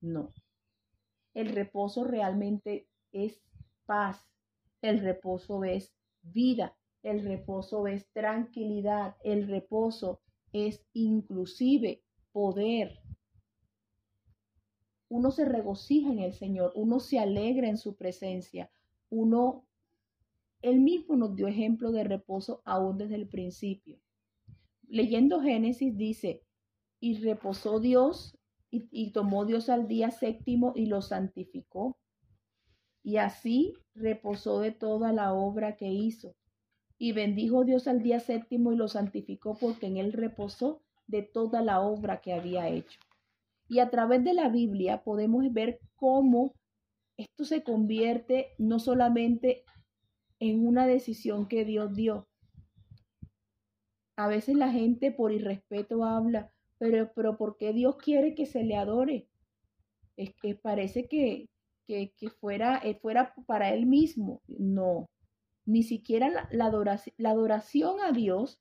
No. 0.00 0.32
El 1.34 1.48
reposo 1.48 2.04
realmente 2.04 2.86
es 3.10 3.42
paz, 3.86 4.30
el 4.82 5.00
reposo 5.00 5.64
es 5.64 5.92
vida, 6.22 6.76
el 7.02 7.24
reposo 7.24 7.88
es 7.88 8.08
tranquilidad, 8.12 9.16
el 9.24 9.48
reposo 9.48 10.20
es 10.52 10.84
inclusive 10.92 12.02
poder. 12.32 13.00
Uno 15.08 15.30
se 15.30 15.44
regocija 15.44 16.10
en 16.10 16.18
el 16.18 16.34
Señor, 16.34 16.72
uno 16.74 17.00
se 17.00 17.18
alegra 17.18 17.68
en 17.68 17.78
su 17.78 17.96
presencia, 17.96 18.70
uno, 19.10 19.66
él 20.60 20.80
mismo 20.80 21.16
nos 21.16 21.34
dio 21.34 21.46
ejemplo 21.46 21.92
de 21.92 22.04
reposo 22.04 22.62
aún 22.64 22.98
desde 22.98 23.14
el 23.14 23.28
principio. 23.28 23.98
Leyendo 24.86 25.40
Génesis 25.40 25.96
dice, 25.96 26.44
y 27.00 27.18
reposó 27.18 27.80
Dios 27.80 28.38
y, 28.70 28.88
y 28.90 29.12
tomó 29.12 29.46
Dios 29.46 29.68
al 29.68 29.88
día 29.88 30.10
séptimo 30.10 30.72
y 30.76 30.86
lo 30.86 31.00
santificó 31.00 31.96
y 33.08 33.16
así 33.16 33.74
reposó 33.94 34.60
de 34.60 34.70
toda 34.70 35.14
la 35.14 35.32
obra 35.32 35.76
que 35.76 35.88
hizo. 35.88 36.36
Y 36.98 37.12
bendijo 37.12 37.64
Dios 37.64 37.86
al 37.86 38.02
día 38.02 38.20
séptimo 38.20 38.72
y 38.72 38.76
lo 38.76 38.88
santificó 38.88 39.56
porque 39.56 39.86
en 39.86 39.96
él 39.98 40.12
reposó 40.12 40.82
de 41.06 41.22
toda 41.22 41.62
la 41.62 41.80
obra 41.80 42.20
que 42.20 42.32
había 42.32 42.68
hecho. 42.68 42.98
Y 43.68 43.78
a 43.78 43.90
través 43.90 44.24
de 44.24 44.34
la 44.34 44.48
Biblia 44.48 45.04
podemos 45.04 45.52
ver 45.52 45.78
cómo 45.96 46.54
esto 47.16 47.44
se 47.44 47.62
convierte 47.62 48.54
no 48.58 48.78
solamente 48.78 49.64
en 50.40 50.66
una 50.66 50.86
decisión 50.86 51.48
que 51.48 51.64
Dios 51.64 51.94
dio. 51.94 52.28
A 54.16 54.28
veces 54.28 54.56
la 54.56 54.70
gente 54.70 55.12
por 55.12 55.32
irrespeto 55.32 56.04
habla, 56.04 56.52
pero, 56.78 57.12
pero 57.14 57.36
¿por 57.36 57.56
qué 57.56 57.72
Dios 57.72 57.96
quiere 57.96 58.34
que 58.34 58.46
se 58.46 58.64
le 58.64 58.76
adore? 58.76 59.28
Es 60.16 60.34
que 60.40 60.54
parece 60.54 61.06
que, 61.06 61.48
que, 61.86 62.12
fuera, 62.40 62.80
eh, 62.82 62.94
fuera 62.94 63.34
para 63.46 63.72
él 63.72 63.86
mismo. 63.86 64.42
No, 64.46 65.06
ni 65.68 65.82
siquiera 65.82 66.30
la, 66.30 66.48
la, 66.50 66.64
adoración, 66.64 67.14
la 67.18 67.30
adoración 67.30 68.00
a 68.00 68.10
Dios, 68.12 68.58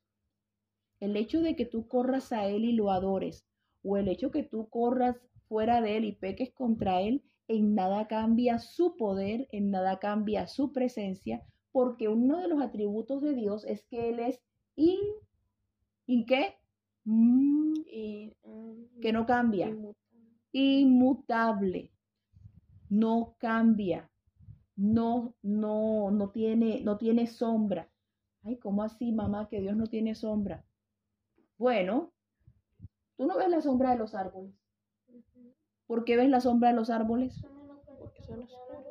el 0.99 1.15
hecho 1.15 1.39
de 1.41 1.55
que 1.55 1.65
tú 1.65 1.87
corras 1.87 2.33
a 2.33 2.47
Él 2.47 2.65
y 2.65 2.73
lo 2.73 2.91
adores, 2.91 3.45
o 3.81 3.95
el 3.95 4.09
hecho 4.09 4.29
que 4.29 4.43
tú 4.43 4.67
corras 4.67 5.15
fuera 5.47 5.79
de 5.79 5.95
Él 5.95 6.03
y 6.03 6.11
peques 6.11 6.51
contra 6.51 6.99
Él, 6.99 7.23
en 7.47 7.75
nada 7.75 8.09
cambia 8.09 8.59
su 8.59 8.97
poder, 8.97 9.47
en 9.53 9.71
nada 9.71 9.99
cambia 9.99 10.47
su 10.47 10.73
presencia, 10.73 11.41
porque 11.71 12.09
uno 12.09 12.41
de 12.41 12.49
los 12.49 12.61
atributos 12.61 13.21
de 13.21 13.33
Dios 13.33 13.63
es 13.63 13.85
que 13.85 14.09
Él 14.09 14.19
es 14.19 14.41
in, 14.75 14.99
¿in 16.07 16.25
qué? 16.25 16.55
Mm, 17.05 17.73
que 19.01 19.13
no 19.13 19.25
cambia, 19.25 19.73
inmutable. 20.51 21.93
no 22.89 23.37
cambia, 23.39 24.11
no, 24.77 25.33
no, 25.41 26.11
no 26.11 26.29
tiene, 26.29 26.81
no 26.81 26.97
tiene 26.97 27.27
sombra. 27.27 27.89
Ay, 28.43 28.57
¿cómo 28.57 28.83
así, 28.83 29.11
mamá, 29.11 29.49
que 29.49 29.59
Dios 29.59 29.75
no 29.75 29.87
tiene 29.87 30.15
sombra? 30.15 30.63
Bueno, 31.57 32.13
tú 33.17 33.25
no 33.25 33.35
ves 33.37 33.49
la 33.49 33.61
sombra 33.61 33.91
de 33.91 33.97
los 33.97 34.13
árboles. 34.13 34.53
¿Por 35.87 36.05
qué 36.05 36.15
ves 36.15 36.29
la 36.29 36.39
sombra 36.39 36.69
de 36.69 36.75
los 36.75 36.89
árboles? 36.89 37.41
Porque 37.99 38.21
son 38.21 38.43
oscuros. 38.43 38.85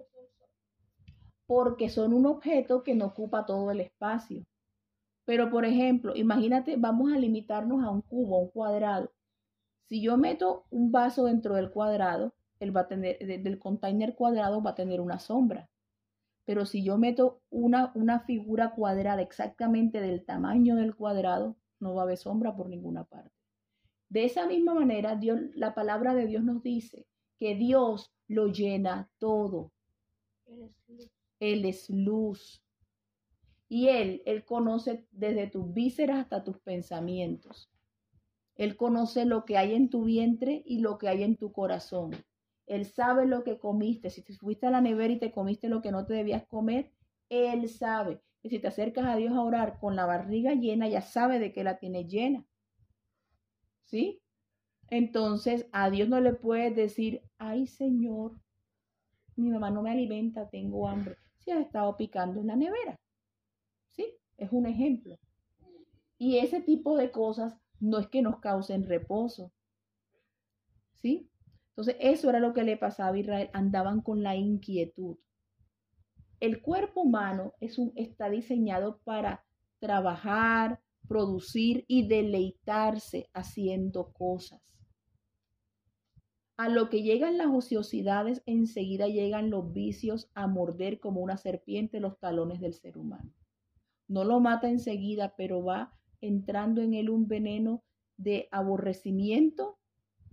Porque 1.46 1.88
son 1.88 2.12
un 2.12 2.26
objeto 2.26 2.82
que 2.82 2.96
no 2.96 3.06
ocupa 3.06 3.46
todo 3.46 3.70
el 3.70 3.80
espacio. 3.80 4.44
Pero, 5.24 5.50
por 5.50 5.64
ejemplo, 5.64 6.16
imagínate, 6.16 6.76
vamos 6.76 7.12
a 7.12 7.18
limitarnos 7.18 7.84
a 7.84 7.90
un 7.90 8.02
cubo, 8.02 8.36
a 8.36 8.40
un 8.40 8.48
cuadrado. 8.48 9.12
Si 9.84 10.02
yo 10.02 10.16
meto 10.16 10.64
un 10.70 10.90
vaso 10.90 11.26
dentro 11.26 11.54
del 11.54 11.70
cuadrado, 11.70 12.34
él 12.58 12.76
va 12.76 12.82
a 12.82 12.88
tener, 12.88 13.18
del 13.18 13.58
container 13.60 14.16
cuadrado 14.16 14.60
va 14.60 14.70
a 14.70 14.74
tener 14.74 15.00
una 15.00 15.20
sombra. 15.20 15.68
Pero 16.46 16.64
si 16.64 16.82
yo 16.82 16.96
meto 16.96 17.42
una, 17.50 17.92
una 17.94 18.20
figura 18.20 18.70
cuadrada 18.70 19.20
exactamente 19.20 20.00
del 20.00 20.24
tamaño 20.24 20.76
del 20.76 20.94
cuadrado, 20.94 21.56
no 21.80 21.94
va 21.94 22.02
a 22.02 22.04
haber 22.04 22.16
sombra 22.16 22.56
por 22.56 22.68
ninguna 22.68 23.04
parte. 23.04 23.36
De 24.08 24.24
esa 24.24 24.46
misma 24.46 24.72
manera, 24.72 25.16
Dios, 25.16 25.40
la 25.54 25.74
palabra 25.74 26.14
de 26.14 26.26
Dios 26.26 26.44
nos 26.44 26.62
dice 26.62 27.06
que 27.38 27.56
Dios 27.56 28.12
lo 28.28 28.46
llena 28.46 29.10
todo. 29.18 29.72
Eres 30.46 30.70
luz. 30.88 31.10
Él 31.40 31.64
es 31.64 31.90
luz. 31.90 32.62
Y 33.68 33.88
Él, 33.88 34.22
Él 34.24 34.44
conoce 34.44 35.04
desde 35.10 35.48
tus 35.48 35.74
vísceras 35.74 36.20
hasta 36.20 36.44
tus 36.44 36.58
pensamientos. 36.60 37.68
Él 38.54 38.76
conoce 38.76 39.26
lo 39.26 39.44
que 39.44 39.58
hay 39.58 39.74
en 39.74 39.90
tu 39.90 40.04
vientre 40.04 40.62
y 40.64 40.78
lo 40.78 40.98
que 40.98 41.08
hay 41.08 41.24
en 41.24 41.36
tu 41.36 41.52
corazón. 41.52 42.12
Él 42.66 42.84
sabe 42.84 43.26
lo 43.26 43.44
que 43.44 43.58
comiste. 43.58 44.10
Si 44.10 44.22
te 44.22 44.34
fuiste 44.34 44.66
a 44.66 44.70
la 44.70 44.80
nevera 44.80 45.12
y 45.12 45.18
te 45.18 45.32
comiste 45.32 45.68
lo 45.68 45.82
que 45.82 45.92
no 45.92 46.04
te 46.04 46.14
debías 46.14 46.46
comer, 46.46 46.92
Él 47.28 47.68
sabe. 47.68 48.20
Y 48.42 48.50
si 48.50 48.58
te 48.58 48.68
acercas 48.68 49.06
a 49.06 49.16
Dios 49.16 49.32
a 49.34 49.42
orar 49.42 49.78
con 49.78 49.96
la 49.96 50.06
barriga 50.06 50.54
llena, 50.54 50.88
ya 50.88 51.00
sabe 51.00 51.38
de 51.38 51.52
que 51.52 51.64
la 51.64 51.78
tiene 51.78 52.06
llena. 52.06 52.46
¿Sí? 53.84 54.20
Entonces 54.88 55.66
a 55.72 55.90
Dios 55.90 56.08
no 56.08 56.20
le 56.20 56.32
puedes 56.32 56.74
decir, 56.74 57.22
ay 57.38 57.66
Señor, 57.66 58.38
mi 59.36 59.50
mamá 59.50 59.70
no 59.70 59.82
me 59.82 59.90
alimenta, 59.90 60.48
tengo 60.48 60.88
hambre. 60.88 61.16
Si 61.38 61.50
has 61.50 61.60
estado 61.60 61.96
picando 61.96 62.40
en 62.40 62.48
la 62.48 62.56
nevera. 62.56 62.98
¿Sí? 63.90 64.06
Es 64.36 64.50
un 64.52 64.66
ejemplo. 64.66 65.18
Y 66.18 66.38
ese 66.38 66.60
tipo 66.60 66.96
de 66.96 67.10
cosas 67.10 67.56
no 67.78 67.98
es 67.98 68.08
que 68.08 68.22
nos 68.22 68.40
causen 68.40 68.86
reposo. 68.86 69.52
¿Sí? 70.94 71.28
Entonces, 71.76 71.96
eso 72.00 72.30
era 72.30 72.40
lo 72.40 72.54
que 72.54 72.64
le 72.64 72.78
pasaba 72.78 73.14
a 73.14 73.18
Israel. 73.18 73.50
Andaban 73.52 74.00
con 74.00 74.22
la 74.22 74.34
inquietud. 74.34 75.18
El 76.40 76.62
cuerpo 76.62 77.02
humano 77.02 77.52
es 77.60 77.78
un, 77.78 77.92
está 77.96 78.30
diseñado 78.30 79.00
para 79.04 79.44
trabajar, 79.78 80.80
producir 81.06 81.84
y 81.86 82.08
deleitarse 82.08 83.28
haciendo 83.34 84.12
cosas. 84.12 84.60
A 86.56 86.70
lo 86.70 86.88
que 86.88 87.02
llegan 87.02 87.36
las 87.36 87.48
ociosidades, 87.48 88.42
enseguida 88.46 89.08
llegan 89.08 89.50
los 89.50 89.74
vicios 89.74 90.30
a 90.34 90.46
morder 90.46 91.00
como 91.00 91.20
una 91.20 91.36
serpiente 91.36 92.00
los 92.00 92.18
talones 92.18 92.60
del 92.60 92.72
ser 92.72 92.96
humano. 92.96 93.30
No 94.08 94.24
lo 94.24 94.40
mata 94.40 94.70
enseguida, 94.70 95.34
pero 95.36 95.62
va 95.62 95.92
entrando 96.22 96.80
en 96.80 96.94
él 96.94 97.10
un 97.10 97.28
veneno 97.28 97.84
de 98.16 98.48
aborrecimiento 98.50 99.78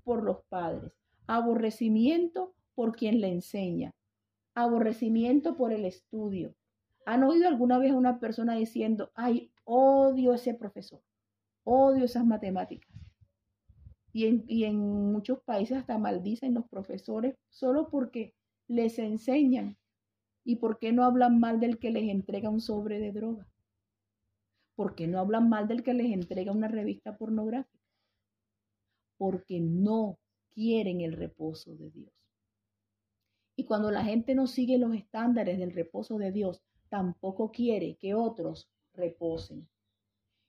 por 0.03 0.23
los 0.23 0.45
padres, 0.47 0.93
aborrecimiento 1.27 2.53
por 2.75 2.95
quien 2.95 3.21
le 3.21 3.29
enseña, 3.29 3.91
aborrecimiento 4.55 5.55
por 5.55 5.71
el 5.71 5.85
estudio. 5.85 6.55
¿Han 7.05 7.23
oído 7.23 7.47
alguna 7.47 7.77
vez 7.77 7.91
a 7.91 7.97
una 7.97 8.19
persona 8.19 8.55
diciendo, 8.55 9.11
ay, 9.15 9.51
odio 9.65 10.33
ese 10.33 10.53
profesor, 10.53 11.01
odio 11.63 12.05
esas 12.05 12.25
matemáticas? 12.25 12.89
Y 14.11 14.27
en, 14.27 14.43
y 14.47 14.65
en 14.65 14.77
muchos 14.77 15.39
países 15.41 15.77
hasta 15.77 15.97
maldicen 15.97 16.53
los 16.53 16.67
profesores 16.67 17.35
solo 17.49 17.89
porque 17.89 18.33
les 18.67 18.99
enseñan. 18.99 19.77
¿Y 20.45 20.57
por 20.57 20.77
qué 20.77 20.91
no 20.91 21.05
hablan 21.05 21.39
mal 21.39 21.59
del 21.59 21.79
que 21.79 21.89
les 21.89 22.09
entrega 22.09 22.49
un 22.49 22.59
sobre 22.59 22.99
de 22.99 23.11
droga? 23.11 23.47
¿Por 24.75 24.93
qué 24.95 25.07
no 25.07 25.19
hablan 25.19 25.49
mal 25.49 25.67
del 25.67 25.83
que 25.83 25.93
les 25.93 26.11
entrega 26.11 26.51
una 26.51 26.67
revista 26.67 27.17
pornográfica? 27.17 27.79
Porque 29.17 29.59
no 29.61 30.17
quieren 30.53 31.01
el 31.01 31.13
reposo 31.13 31.75
de 31.75 31.89
Dios. 31.89 32.13
Y 33.55 33.65
cuando 33.65 33.91
la 33.91 34.03
gente 34.03 34.33
no 34.35 34.47
sigue 34.47 34.77
los 34.77 34.95
estándares 34.95 35.59
del 35.59 35.71
reposo 35.71 36.17
de 36.17 36.31
Dios, 36.31 36.61
tampoco 36.89 37.51
quiere 37.51 37.95
que 37.95 38.15
otros 38.15 38.69
reposen. 38.93 39.67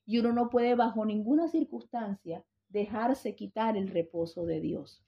Y 0.06 0.18
uno 0.18 0.32
no 0.32 0.50
puede 0.50 0.74
bajo 0.74 1.04
ninguna 1.04 1.48
circunstancia 1.48 2.44
dejarse 2.68 3.34
quitar 3.34 3.76
el 3.76 3.88
reposo 3.88 4.44
de 4.46 4.60
Dios. 4.60 5.02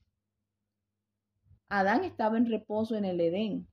Adán 1.68 2.04
estaba 2.04 2.38
en 2.38 2.46
reposo 2.46 2.96
en 2.96 3.04
el 3.04 3.20
Edén. 3.20 3.66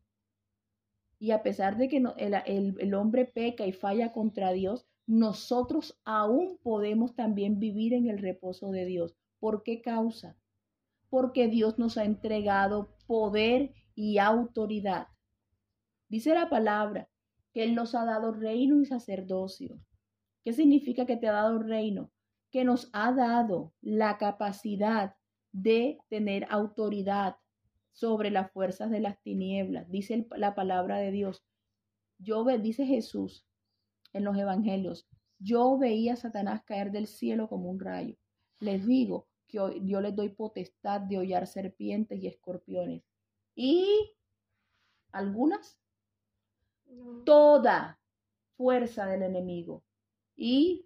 Y 1.19 1.31
a 1.31 1.43
pesar 1.43 1.77
de 1.77 1.88
que 1.88 1.97
el, 1.97 2.75
el 2.79 2.93
hombre 2.95 3.25
peca 3.25 3.65
y 3.65 3.71
falla 3.71 4.12
contra 4.12 4.51
Dios, 4.51 4.86
nosotros 5.05 5.99
aún 6.03 6.57
podemos 6.63 7.15
también 7.15 7.59
vivir 7.59 7.93
en 7.93 8.07
el 8.07 8.17
reposo 8.17 8.71
de 8.71 8.86
Dios. 8.86 9.15
¿Por 9.39 9.63
qué 9.63 9.81
causa? 9.81 10.36
Porque 11.13 11.47
Dios 11.47 11.78
nos 11.78 11.99
ha 11.99 12.06
entregado 12.06 12.97
poder 13.06 13.76
y 13.93 14.17
autoridad. 14.17 15.10
Dice 16.10 16.34
la 16.34 16.49
palabra 16.49 17.08
que 17.54 17.62
Él 17.62 17.76
nos 17.76 17.93
ha 17.93 18.04
dado 18.04 18.32
reino 18.32 18.82
y 18.82 18.86
sacerdocio. 18.88 19.80
¿Qué 20.43 20.54
significa 20.54 21.06
que 21.06 21.15
te 21.15 21.28
ha 21.28 21.34
dado 21.34 21.62
reino? 21.62 22.10
Que 22.49 22.63
nos 22.63 22.89
ha 22.93 23.12
dado 23.12 23.76
la 23.80 24.17
capacidad 24.17 25.13
de 25.52 25.99
tener 26.10 26.47
autoridad 26.49 27.36
sobre 27.91 28.32
las 28.32 28.52
fuerzas 28.52 28.89
de 28.89 28.99
las 28.99 29.21
tinieblas. 29.21 29.88
Dice 29.91 30.26
la 30.36 30.56
palabra 30.56 30.97
de 30.97 31.12
Dios. 31.12 31.45
Yo 32.17 32.43
dice 32.58 32.88
Jesús 32.88 33.45
en 34.13 34.23
los 34.23 34.36
evangelios, 34.36 35.08
yo 35.38 35.78
veía 35.78 36.13
a 36.13 36.15
Satanás 36.15 36.63
caer 36.63 36.91
del 36.91 37.06
cielo 37.06 37.49
como 37.49 37.69
un 37.69 37.80
rayo. 37.80 38.15
Les 38.60 38.84
digo 38.88 39.28
que 39.54 39.82
yo 39.86 40.02
les 40.02 40.16
doy 40.16 40.30
potestad 40.30 41.02
de 41.02 41.18
hollar 41.18 41.48
serpientes 41.48 42.22
y 42.22 42.28
escorpiones. 42.28 43.04
Y 43.56 44.16
algunas, 45.12 45.80
No. 46.86 47.24
toda 47.24 48.00
fuerza 48.58 49.06
del 49.06 49.24
enemigo. 49.24 49.84
Y 50.36 50.86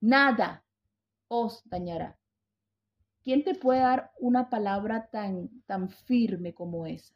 nada 0.00 0.64
os 1.28 1.62
dañará. 1.64 2.18
¿Quién 3.22 3.44
te 3.44 3.54
puede 3.54 3.80
dar 3.80 4.12
una 4.18 4.48
palabra 4.50 5.08
tan, 5.10 5.48
tan 5.66 5.90
firme 5.90 6.54
como 6.54 6.86
esa? 6.86 7.14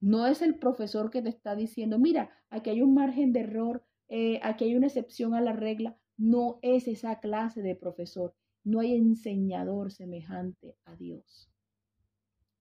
No 0.00 0.26
es 0.26 0.42
el 0.42 0.58
profesor 0.58 1.10
que 1.10 1.22
te 1.22 1.28
está 1.28 1.54
diciendo, 1.56 1.98
mira, 1.98 2.30
aquí 2.50 2.70
hay 2.70 2.82
un 2.82 2.94
margen 2.94 3.32
de 3.32 3.40
error, 3.40 3.84
eh, 4.08 4.40
aquí 4.42 4.64
hay 4.64 4.76
una 4.76 4.86
excepción 4.86 5.34
a 5.34 5.40
la 5.40 5.52
regla. 5.52 5.96
No 6.16 6.58
es 6.62 6.88
esa 6.88 7.18
clase 7.20 7.62
de 7.62 7.74
profesor. 7.76 8.34
No 8.66 8.80
hay 8.80 8.96
enseñador 8.96 9.92
semejante 9.92 10.74
a 10.86 10.96
Dios. 10.96 11.48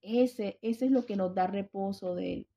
Ese, 0.04 0.60
ese 0.62 0.86
es 0.86 0.92
lo 0.92 1.08
que 1.08 1.16
nos 1.16 1.34
da 1.34 1.48
reposo 1.48 2.14
de 2.14 2.34
Él. 2.34 2.48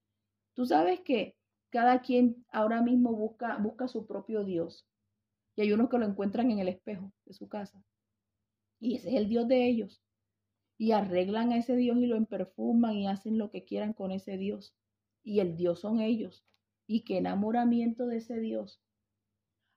Tú 0.52 0.66
sabes 0.66 1.00
que 1.00 1.34
cada 1.70 2.02
quien 2.02 2.44
ahora 2.52 2.82
mismo 2.82 3.10
busca, 3.16 3.56
busca 3.56 3.88
su 3.88 4.06
propio 4.06 4.44
Dios. 4.44 4.86
Y 5.56 5.62
hay 5.62 5.72
unos 5.72 5.88
que 5.88 5.96
lo 5.96 6.04
encuentran 6.04 6.50
en 6.50 6.58
el 6.58 6.68
espejo 6.68 7.10
de 7.24 7.32
su 7.32 7.48
casa. 7.48 7.82
Y 8.80 8.96
ese 8.96 9.08
es 9.08 9.14
el 9.14 9.30
Dios 9.30 9.48
de 9.48 9.66
ellos. 9.66 10.02
Y 10.76 10.92
arreglan 10.92 11.52
a 11.52 11.56
ese 11.56 11.74
Dios 11.74 11.96
y 11.96 12.06
lo 12.06 12.16
emperfuman 12.16 12.96
y 12.96 13.08
hacen 13.08 13.38
lo 13.38 13.50
que 13.50 13.64
quieran 13.64 13.94
con 13.94 14.12
ese 14.12 14.36
Dios. 14.36 14.74
Y 15.24 15.40
el 15.40 15.56
Dios 15.56 15.80
son 15.80 16.00
ellos. 16.00 16.44
Y 16.86 17.00
qué 17.00 17.16
enamoramiento 17.16 18.08
de 18.08 18.18
ese 18.18 18.40
Dios. 18.40 18.82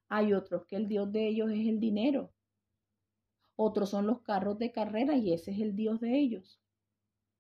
Hay 0.09 0.33
otros 0.33 0.65
que 0.65 0.75
el 0.75 0.89
Dios 0.89 1.09
de 1.13 1.29
ellos 1.29 1.49
es 1.51 1.65
el 1.69 1.79
dinero. 1.79 2.33
Otros 3.63 3.91
son 3.91 4.07
los 4.07 4.23
carros 4.23 4.57
de 4.57 4.71
carrera 4.71 5.15
y 5.15 5.33
ese 5.33 5.51
es 5.51 5.59
el 5.59 5.75
Dios 5.75 5.99
de 5.99 6.17
ellos. 6.17 6.59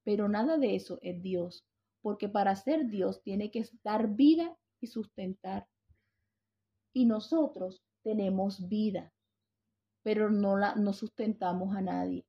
Pero 0.03 0.29
nada 0.29 0.59
de 0.59 0.75
eso 0.75 0.99
es 1.01 1.19
Dios, 1.19 1.65
porque 2.03 2.29
para 2.29 2.55
ser 2.55 2.85
Dios 2.89 3.23
tiene 3.23 3.49
que 3.49 3.67
dar 3.83 4.07
vida 4.07 4.55
y 4.79 4.85
sustentar. 4.85 5.67
Y 6.93 7.05
nosotros 7.05 7.81
tenemos 8.03 8.69
vida, 8.69 9.11
pero 10.03 10.29
no 10.29 10.57
la 10.57 10.75
no 10.75 10.93
sustentamos 10.93 11.75
a 11.75 11.81
nadie. 11.81 12.23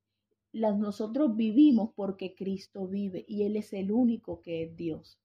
Las, 0.51 0.75
nosotros 0.75 1.35
vivimos 1.35 1.91
porque 1.95 2.33
Cristo 2.33 2.87
vive 2.87 3.23
y 3.27 3.43
Él 3.43 3.57
es 3.57 3.73
el 3.73 3.91
único 3.91 4.41
que 4.41 4.63
es 4.63 4.75
Dios. 4.75 5.19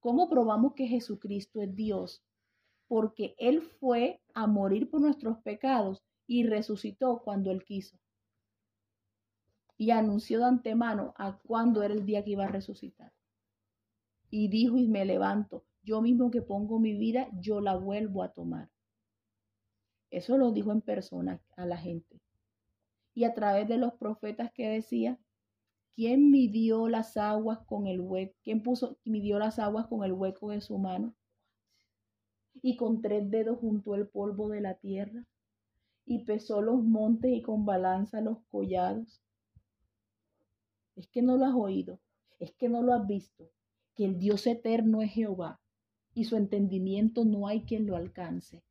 ¿Cómo 0.00 0.30
probamos 0.30 0.72
que 0.72 0.86
Jesucristo 0.86 1.60
es 1.60 1.76
Dios? 1.76 2.24
Porque 2.86 3.34
Él 3.36 3.60
fue 3.60 4.22
a 4.32 4.46
morir 4.46 4.88
por 4.88 5.02
nuestros 5.02 5.36
pecados 5.42 6.07
y 6.28 6.44
resucitó 6.46 7.22
cuando 7.24 7.50
Él 7.50 7.64
quiso. 7.64 7.98
y 9.80 9.92
anunció 9.92 10.40
de 10.40 10.46
antemano 10.46 11.14
a 11.16 11.38
cuándo 11.38 11.82
era 11.82 11.94
el 11.94 12.04
día 12.04 12.24
que 12.24 12.32
iba 12.32 12.44
a 12.44 12.48
resucitar. 12.48 13.12
Y 14.28 14.48
dijo, 14.48 14.76
y 14.76 14.88
me 14.88 15.04
levanto, 15.04 15.64
yo 15.84 16.02
mismo 16.02 16.30
que 16.30 16.42
pongo 16.42 16.80
mi 16.80 16.94
vida, 16.94 17.28
yo 17.40 17.60
la 17.60 17.76
vuelvo 17.76 18.22
a 18.24 18.32
tomar. 18.32 18.68
Eso 20.10 20.36
lo 20.36 20.50
dijo 20.52 20.72
en 20.72 20.80
persona 20.80 21.40
a 21.56 21.64
la 21.64 21.76
gente. 21.78 22.20
Y 23.14 23.24
a 23.24 23.34
través 23.34 23.68
de 23.68 23.78
los 23.78 23.94
profetas 23.94 24.52
que 24.52 24.68
decía, 24.68 25.18
¿quién 25.94 26.30
midió 26.30 26.88
las 26.88 27.16
aguas 27.16 27.60
con 27.60 27.86
el 27.86 28.00
hueco? 28.00 28.34
¿Quién 28.42 28.62
puso, 28.62 28.98
midió 29.04 29.38
las 29.38 29.60
aguas 29.60 29.86
con 29.86 30.04
el 30.04 30.12
hueco 30.12 30.50
de 30.50 30.60
su 30.60 30.76
mano? 30.76 31.14
Y 32.60 32.76
con 32.76 33.00
tres 33.00 33.30
dedos 33.30 33.58
juntó 33.60 33.94
el 33.94 34.08
polvo 34.08 34.48
de 34.48 34.60
la 34.60 34.74
tierra 34.74 35.24
y 36.08 36.20
pesó 36.20 36.62
los 36.62 36.82
montes 36.82 37.30
y 37.32 37.42
con 37.42 37.66
balanza 37.66 38.22
los 38.22 38.38
collados. 38.50 39.22
Es 40.96 41.06
que 41.06 41.20
no 41.20 41.36
lo 41.36 41.44
has 41.44 41.54
oído, 41.54 42.00
es 42.40 42.52
que 42.52 42.70
no 42.70 42.82
lo 42.82 42.94
has 42.94 43.06
visto, 43.06 43.50
que 43.94 44.06
el 44.06 44.18
Dios 44.18 44.46
eterno 44.46 45.02
es 45.02 45.12
Jehová 45.12 45.60
y 46.14 46.24
su 46.24 46.36
entendimiento 46.36 47.26
no 47.26 47.46
hay 47.46 47.62
quien 47.62 47.86
lo 47.86 47.94
alcance. 47.94 48.62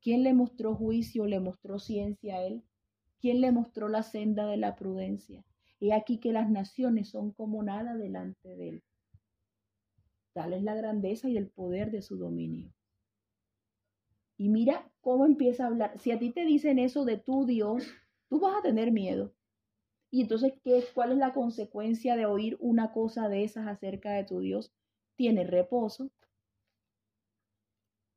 ¿Quién 0.00 0.24
le 0.24 0.34
mostró 0.34 0.74
juicio, 0.74 1.26
le 1.26 1.38
mostró 1.38 1.78
ciencia 1.78 2.36
a 2.36 2.42
él? 2.42 2.64
¿Quién 3.20 3.40
le 3.40 3.52
mostró 3.52 3.88
la 3.88 4.02
senda 4.02 4.44
de 4.46 4.56
la 4.56 4.74
prudencia? 4.74 5.44
He 5.78 5.92
aquí 5.92 6.18
que 6.18 6.32
las 6.32 6.50
naciones 6.50 7.08
son 7.08 7.30
como 7.30 7.62
nada 7.62 7.96
delante 7.96 8.56
de 8.56 8.68
él. 8.68 8.82
Tal 10.32 10.54
es 10.54 10.64
la 10.64 10.74
grandeza 10.74 11.28
y 11.28 11.36
el 11.36 11.48
poder 11.48 11.92
de 11.92 12.02
su 12.02 12.16
dominio. 12.16 12.72
Y 14.42 14.48
mira 14.48 14.90
cómo 15.02 15.24
empieza 15.24 15.62
a 15.62 15.66
hablar. 15.68 15.96
Si 16.00 16.10
a 16.10 16.18
ti 16.18 16.32
te 16.32 16.44
dicen 16.44 16.80
eso 16.80 17.04
de 17.04 17.16
tu 17.16 17.46
Dios, 17.46 17.86
tú 18.28 18.40
vas 18.40 18.56
a 18.56 18.62
tener 18.62 18.90
miedo. 18.90 19.32
Y 20.10 20.22
entonces, 20.22 20.54
¿qué, 20.64 20.84
¿cuál 20.92 21.12
es 21.12 21.18
la 21.18 21.32
consecuencia 21.32 22.16
de 22.16 22.26
oír 22.26 22.56
una 22.58 22.90
cosa 22.90 23.28
de 23.28 23.44
esas 23.44 23.68
acerca 23.68 24.10
de 24.14 24.24
tu 24.24 24.40
Dios? 24.40 24.72
Tienes 25.14 25.48
reposo. 25.48 26.10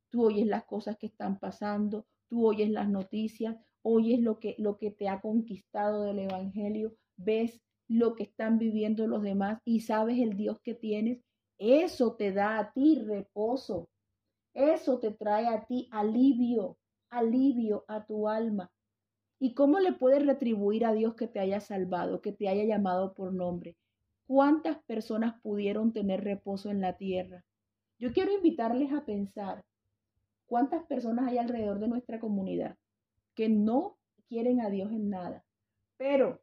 Tú 0.10 0.26
oyes 0.26 0.48
las 0.48 0.66
cosas 0.66 0.98
que 0.98 1.06
están 1.06 1.38
pasando, 1.38 2.08
tú 2.28 2.48
oyes 2.48 2.72
las 2.72 2.90
noticias, 2.90 3.56
oyes 3.84 4.20
lo 4.20 4.40
que, 4.40 4.56
lo 4.58 4.80
que 4.80 4.90
te 4.90 5.08
ha 5.08 5.22
conquistado 5.22 6.06
del 6.06 6.18
Evangelio, 6.18 6.96
ves 7.18 7.62
lo 7.88 8.16
que 8.16 8.24
están 8.24 8.58
viviendo 8.58 9.06
los 9.06 9.22
demás 9.22 9.62
y 9.64 9.82
sabes 9.82 10.18
el 10.18 10.36
Dios 10.36 10.60
que 10.60 10.74
tienes. 10.74 11.22
Eso 11.60 12.16
te 12.16 12.32
da 12.32 12.58
a 12.58 12.74
ti 12.74 12.98
reposo. 13.06 13.90
Eso 14.56 15.00
te 15.00 15.12
trae 15.12 15.48
a 15.48 15.66
ti 15.66 15.90
alivio, 15.92 16.78
alivio 17.10 17.84
a 17.90 18.06
tu 18.06 18.30
alma. 18.30 18.72
¿Y 19.38 19.54
cómo 19.54 19.80
le 19.80 19.92
puedes 19.92 20.26
retribuir 20.26 20.86
a 20.86 20.94
Dios 20.94 21.14
que 21.16 21.28
te 21.28 21.42
haya 21.42 21.60
salvado, 21.60 22.22
que 22.22 22.32
te 22.32 22.48
haya 22.48 22.64
llamado 22.64 23.14
por 23.14 23.34
nombre? 23.34 23.76
¿Cuántas 24.26 24.82
personas 24.86 25.40
pudieron 25.42 25.92
tener 25.92 26.24
reposo 26.24 26.72
en 26.72 26.80
la 26.80 26.98
tierra? 26.98 27.44
Yo 28.00 28.14
quiero 28.14 28.32
invitarles 28.32 28.94
a 28.94 29.06
pensar 29.06 29.66
cuántas 30.46 30.84
personas 30.86 31.28
hay 31.28 31.38
alrededor 31.38 31.80
de 31.80 31.90
nuestra 31.90 32.20
comunidad 32.20 32.78
que 33.36 33.50
no 33.50 33.98
quieren 34.30 34.62
a 34.62 34.70
Dios 34.70 34.90
en 34.92 35.10
nada, 35.10 35.44
pero 35.98 36.42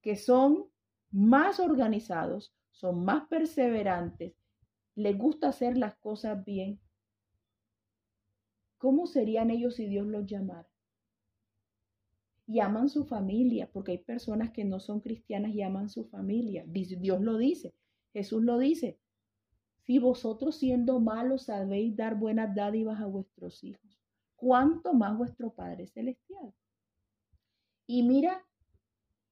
que 0.00 0.16
son 0.16 0.66
más 1.12 1.60
organizados, 1.60 2.52
son 2.72 3.04
más 3.04 3.28
perseverantes, 3.28 4.34
les 4.96 5.16
gusta 5.16 5.48
hacer 5.48 5.76
las 5.76 5.94
cosas 5.96 6.44
bien, 6.44 6.80
¿Cómo 8.82 9.06
serían 9.06 9.52
ellos 9.52 9.76
si 9.76 9.86
Dios 9.86 10.08
los 10.08 10.26
llamara? 10.26 10.68
Y 12.48 12.58
aman 12.58 12.88
su 12.88 13.04
familia, 13.04 13.70
porque 13.72 13.92
hay 13.92 13.98
personas 13.98 14.50
que 14.50 14.64
no 14.64 14.80
son 14.80 14.98
cristianas 14.98 15.54
y 15.54 15.62
aman 15.62 15.88
su 15.88 16.04
familia. 16.06 16.64
Dios 16.66 17.20
lo 17.20 17.38
dice, 17.38 17.76
Jesús 18.12 18.42
lo 18.42 18.58
dice. 18.58 18.98
Si 19.82 20.00
vosotros 20.00 20.56
siendo 20.56 20.98
malos 20.98 21.44
sabéis 21.44 21.94
dar 21.94 22.16
buenas 22.18 22.56
dádivas 22.56 23.00
a 23.00 23.06
vuestros 23.06 23.62
hijos, 23.62 24.00
¿cuánto 24.34 24.94
más 24.94 25.16
vuestro 25.16 25.54
Padre 25.54 25.86
Celestial? 25.86 26.52
Y 27.86 28.02
mira, 28.02 28.44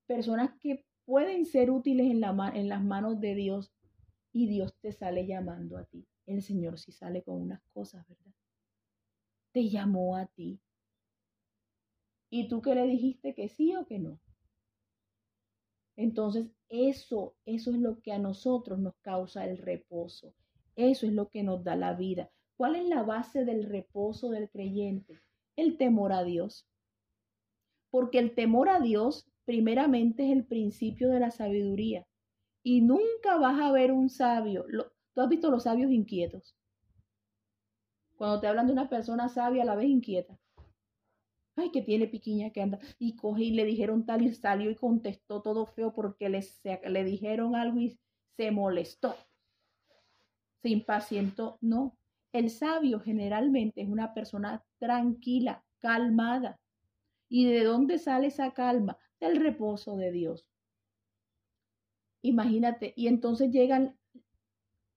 personas 0.07 0.57
que 0.61 0.85
pueden 1.05 1.45
ser 1.45 1.73
útiles 1.73 2.07
en, 2.07 2.23
en 2.23 2.69
las 2.69 2.85
manos 2.85 3.21
de 3.21 3.35
Dios 3.35 3.73
y 4.33 4.47
Dios 4.47 4.77
te 4.81 4.93
sale 4.93 5.27
llamando 5.27 5.77
a 5.77 5.87
ti. 5.87 6.07
El 6.27 6.41
Señor 6.41 6.79
sí 6.79 6.93
sale 6.93 7.25
con 7.25 7.43
unas 7.43 7.61
cosas, 7.73 8.07
¿verdad? 8.07 8.33
Te 9.53 9.69
llamó 9.69 10.17
a 10.17 10.27
ti. 10.27 10.61
¿Y 12.31 12.49
tú 12.49 12.63
que 12.63 12.75
le 12.75 12.87
dijiste 12.87 13.35
que 13.35 13.49
sí 13.49 13.75
o 13.75 13.87
que 13.87 13.99
no? 13.99 14.21
Entonces, 15.97 16.51
eso, 16.69 17.35
eso 17.45 17.71
es 17.73 17.79
lo 17.79 18.01
que 18.01 18.13
a 18.13 18.19
nosotros 18.19 18.79
nos 18.79 18.95
causa 19.03 19.45
el 19.45 19.59
reposo. 19.59 20.33
Eso 20.77 21.07
es 21.07 21.13
lo 21.13 21.29
que 21.29 21.43
nos 21.43 21.65
da 21.65 21.77
la 21.77 21.95
vida. 21.95 22.31
¿Cuál 22.57 22.77
es 22.77 22.87
la 22.87 23.03
base 23.03 23.45
del 23.45 23.65
reposo 23.65 24.31
del 24.31 24.49
creyente? 24.49 25.21
El 25.57 25.77
temor 25.77 26.13
a 26.13 26.23
Dios. 26.25 26.67
Porque 27.91 28.19
el 28.19 28.35
temor 28.35 28.69
a 28.69 28.81
Dios, 28.81 29.29
primeramente, 29.45 30.27
es 30.27 30.33
el 30.33 30.47
principio 30.47 31.11
de 31.11 31.21
la 31.21 31.31
sabiduría. 31.31 32.07
Y 32.63 32.83
nunca 32.83 33.37
vas 33.39 33.61
a 33.61 33.73
ver 33.73 33.93
un 33.93 34.09
sabio. 34.09 34.65
¿Tú 35.15 35.21
has 35.21 35.29
visto 35.29 35.51
los 35.51 35.65
sabios 35.65 35.91
inquietos? 35.91 36.55
Cuando 38.21 38.39
te 38.39 38.49
hablan 38.49 38.67
de 38.67 38.75
una 38.75 38.91
persona 38.91 39.31
sabia, 39.31 39.63
a 39.63 39.65
la 39.65 39.77
vez 39.77 39.89
inquieta. 39.89 40.39
Ay, 41.57 41.71
que 41.71 41.81
tiene 41.81 42.07
piquiña 42.07 42.51
que 42.51 42.61
anda. 42.61 42.79
Y 42.99 43.17
coge 43.17 43.45
y 43.45 43.53
le 43.53 43.65
dijeron 43.65 44.05
tal 44.05 44.21
y 44.21 44.35
salió 44.35 44.71
y 44.71 44.75
contestó 44.75 45.41
todo 45.41 45.65
feo 45.65 45.95
porque 45.95 46.29
le, 46.29 46.47
le 46.87 47.05
dijeron 47.05 47.57
algo 47.57 47.81
y 47.81 47.99
se 48.37 48.51
molestó. 48.51 49.17
Se 50.61 50.69
impacientó. 50.69 51.57
No. 51.63 51.97
El 52.31 52.51
sabio 52.51 53.01
generalmente 53.01 53.81
es 53.81 53.89
una 53.89 54.13
persona 54.13 54.63
tranquila, 54.79 55.65
calmada. 55.79 56.61
¿Y 57.31 57.47
de 57.47 57.65
dónde 57.65 57.99
sale 57.99 58.27
esa 58.27 58.53
calma? 58.53 58.99
Del 59.19 59.37
reposo 59.37 59.97
de 59.97 60.13
Dios. 60.13 60.47
Imagínate, 62.21 62.93
y 62.97 63.07
entonces 63.07 63.51
llegan, 63.51 63.97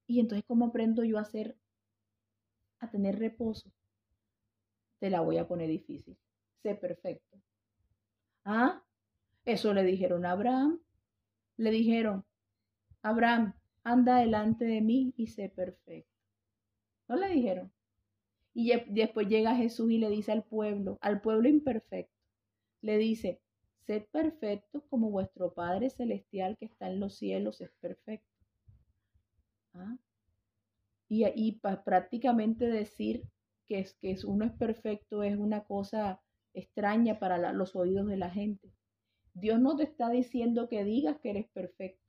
y 0.08 0.20
entonces 0.20 0.44
¿cómo 0.46 0.66
aprendo 0.66 1.06
yo 1.06 1.18
a 1.20 1.24
ser 1.24 1.56
a 2.84 2.92
tener 2.92 3.20
reposo, 3.20 3.72
te 5.00 5.10
la 5.10 5.22
voy 5.22 5.38
a 5.38 5.48
poner 5.48 5.70
difícil. 5.70 6.18
Sé 6.62 6.76
perfecto. 6.76 7.38
Ah, 8.46 8.84
eso 9.46 9.74
le 9.74 9.84
dijeron 9.84 10.26
a 10.26 10.32
Abraham. 10.32 10.80
Le 11.58 11.72
dijeron, 11.72 12.26
Abraham, 13.02 13.54
anda 13.84 14.18
delante 14.20 14.66
de 14.66 14.82
mí 14.82 15.14
y 15.18 15.28
sé 15.28 15.50
perfecto. 15.50 16.10
¿No 17.08 17.18
le 17.18 17.28
dijeron? 17.30 17.72
Y 18.54 18.72
después 18.88 19.28
llega 19.28 19.56
Jesús 19.56 19.92
y 19.92 19.98
le 19.98 20.10
dice 20.10 20.32
al 20.32 20.44
pueblo, 20.44 21.00
al 21.02 21.22
pueblo 21.22 21.50
imperfecto, 21.50 22.14
le 22.82 22.98
dice, 22.98 23.42
sed 23.86 24.06
perfecto 24.12 24.86
como 24.90 25.10
vuestro 25.10 25.54
Padre 25.54 25.90
Celestial 25.90 26.58
que 26.58 26.66
está 26.66 26.88
en 26.88 27.00
los 27.00 27.16
cielos 27.16 27.62
es 27.62 27.72
perfecto. 27.82 28.30
¿Ah? 29.74 29.98
Y, 31.14 31.60
prácticamente 31.86 32.68
decir 32.68 33.24
que, 33.68 33.80
es, 33.80 33.94
que 33.96 34.18
uno 34.26 34.46
es 34.46 34.52
perfecto 34.54 35.24
es 35.24 35.38
una 35.38 35.64
cosa 35.64 36.22
extraña 36.54 37.20
para 37.20 37.54
los 37.54 37.76
oídos 37.76 38.08
de 38.08 38.18
la 38.18 38.30
gente. 38.30 38.72
Dios 39.34 39.60
no 39.60 39.76
te 39.76 39.84
está 39.84 40.10
diciendo 40.10 40.70
que 40.70 40.84
digas 40.84 41.18
que 41.20 41.32
eres 41.32 41.48
perfecto. 41.48 42.04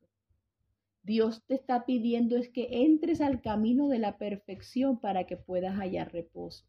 Dios 1.03 1.43
te 1.47 1.55
está 1.55 1.85
pidiendo 1.85 2.37
es 2.37 2.49
que 2.49 2.69
entres 2.71 3.21
al 3.21 3.43
camino 3.43 3.89
de 3.89 3.99
la 3.99 4.17
perfección 4.17 4.99
para 4.99 5.25
que 5.25 5.37
puedas 5.37 5.77
hallar 5.77 6.13
reposo. 6.13 6.65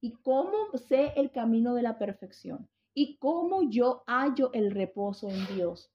¿Y 0.00 0.12
cómo 0.22 0.76
sé 0.76 1.12
el 1.16 1.30
camino 1.30 1.74
de 1.74 1.82
la 1.82 1.98
perfección? 1.98 2.68
¿Y 2.94 3.16
cómo 3.16 3.62
yo 3.62 4.04
hallo 4.06 4.52
el 4.52 4.70
reposo 4.70 5.30
en 5.30 5.46
Dios? 5.54 5.90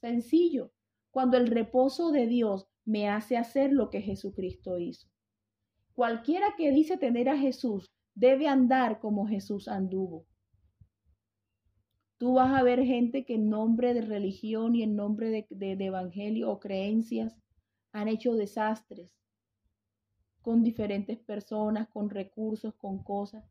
Sencillo. 0.00 0.72
Cuando 1.10 1.36
el 1.36 1.48
reposo 1.48 2.12
de 2.12 2.26
Dios 2.26 2.68
me 2.84 3.08
hace 3.08 3.36
hacer 3.36 3.72
lo 3.72 3.90
que 3.90 4.00
Jesucristo 4.00 4.78
hizo. 4.78 5.08
Cualquiera 5.94 6.54
que 6.56 6.72
dice 6.72 6.96
tener 6.96 7.28
a 7.28 7.38
Jesús 7.38 7.92
debe 8.14 8.48
andar 8.48 8.98
como 9.00 9.26
Jesús 9.26 9.68
anduvo. 9.68 10.26
Tú 12.18 12.34
vas 12.34 12.54
a 12.54 12.62
ver 12.62 12.84
gente 12.84 13.24
que 13.24 13.34
en 13.34 13.50
nombre 13.50 13.94
de 13.94 14.02
religión 14.02 14.76
y 14.76 14.82
en 14.82 14.94
nombre 14.94 15.46
de, 15.48 15.72
evangelio 15.84 16.50
o 16.50 16.60
creencias 16.60 17.36
han 17.92 18.08
hecho 18.08 18.34
desastres 18.34 19.18
con 20.40 20.62
diferentes 20.62 21.18
personas, 21.18 21.88
con 21.88 22.10
recursos, 22.10 22.74
con 22.74 23.02
cosas. 23.02 23.44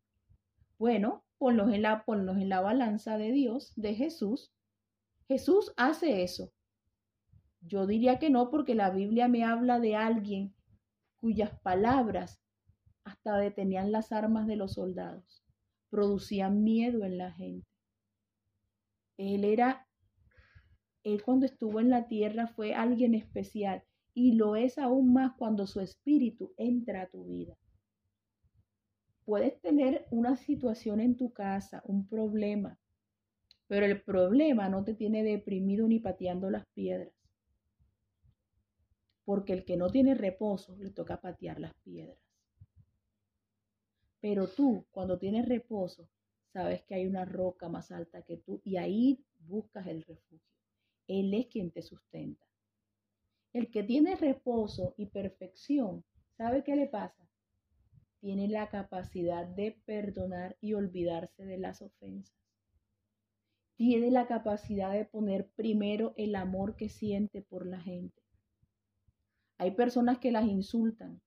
Bueno, 0.78 1.22
ponlos 1.38 1.72
en 1.72 1.82
la, 1.82 2.04
ponlos 2.04 2.38
en 2.38 2.48
la 2.48 2.60
balanza 2.60 3.18
de 3.18 3.30
Dios, 3.32 3.72
de 3.76 3.94
Jesús. 3.94 4.52
Jesús 5.28 5.72
hace 5.76 6.22
eso. 6.22 6.50
Yo 7.62 7.86
diría 7.86 8.18
que 8.18 8.30
no, 8.30 8.50
porque 8.50 8.74
la 8.74 8.90
Biblia 8.90 9.28
me 9.28 9.44
habla 9.44 9.78
de 9.78 9.96
alguien 9.96 10.54
cuyas 11.20 11.50
palabras 11.60 12.40
hasta 13.04 13.36
detenían 13.36 13.92
las 13.92 14.12
armas 14.12 14.46
de 14.46 14.56
los 14.56 14.74
soldados, 14.74 15.44
producían 15.90 16.64
miedo 16.64 17.04
en 17.04 17.18
la 17.18 17.32
gente. 17.32 17.66
Él 19.16 19.44
era 19.44 19.86
Él 21.04 21.22
cuando 21.22 21.46
estuvo 21.46 21.80
en 21.80 21.90
la 21.90 22.08
tierra 22.08 22.48
fue 22.48 22.74
alguien 22.74 23.14
especial 23.14 23.84
y 24.14 24.32
lo 24.32 24.56
es 24.56 24.78
aún 24.78 25.12
más 25.12 25.32
cuando 25.36 25.66
su 25.66 25.80
espíritu 25.80 26.52
entra 26.56 27.02
a 27.02 27.08
tu 27.08 27.24
vida. 27.24 27.56
Puedes 29.24 29.60
tener 29.60 30.06
una 30.10 30.36
situación 30.36 31.00
en 31.00 31.16
tu 31.16 31.32
casa, 31.32 31.82
un 31.86 32.08
problema, 32.08 32.78
pero 33.68 33.86
el 33.86 34.02
problema 34.02 34.68
no 34.68 34.84
te 34.84 34.94
tiene 34.94 35.22
deprimido 35.22 35.86
ni 35.86 36.00
pateando 36.00 36.50
las 36.50 36.66
piedras. 36.74 37.21
Porque 39.24 39.52
el 39.52 39.64
que 39.64 39.76
no 39.76 39.88
tiene 39.90 40.14
reposo 40.14 40.76
le 40.76 40.90
toca 40.90 41.20
patear 41.20 41.60
las 41.60 41.74
piedras. 41.84 42.18
Pero 44.20 44.46
tú, 44.46 44.86
cuando 44.92 45.18
tienes 45.18 45.48
reposo, 45.48 46.08
sabes 46.52 46.82
que 46.82 46.94
hay 46.94 47.06
una 47.06 47.24
roca 47.24 47.68
más 47.68 47.90
alta 47.90 48.22
que 48.22 48.36
tú 48.36 48.60
y 48.64 48.76
ahí 48.76 49.24
buscas 49.40 49.86
el 49.86 50.02
refugio. 50.02 50.40
Él 51.08 51.34
es 51.34 51.46
quien 51.46 51.70
te 51.70 51.82
sustenta. 51.82 52.46
El 53.52 53.70
que 53.70 53.82
tiene 53.82 54.14
reposo 54.14 54.94
y 54.96 55.06
perfección, 55.06 56.04
¿sabe 56.36 56.62
qué 56.62 56.76
le 56.76 56.86
pasa? 56.86 57.28
Tiene 58.20 58.48
la 58.48 58.68
capacidad 58.70 59.44
de 59.44 59.72
perdonar 59.84 60.56
y 60.60 60.74
olvidarse 60.74 61.44
de 61.44 61.58
las 61.58 61.82
ofensas. 61.82 62.38
Tiene 63.76 64.10
la 64.12 64.28
capacidad 64.28 64.92
de 64.92 65.04
poner 65.04 65.50
primero 65.56 66.14
el 66.16 66.36
amor 66.36 66.76
que 66.76 66.88
siente 66.88 67.42
por 67.42 67.66
la 67.66 67.80
gente. 67.80 68.21
Hay 69.62 69.70
personas 69.70 70.18
que 70.18 70.32
las 70.32 70.44
insultan. 70.44 71.22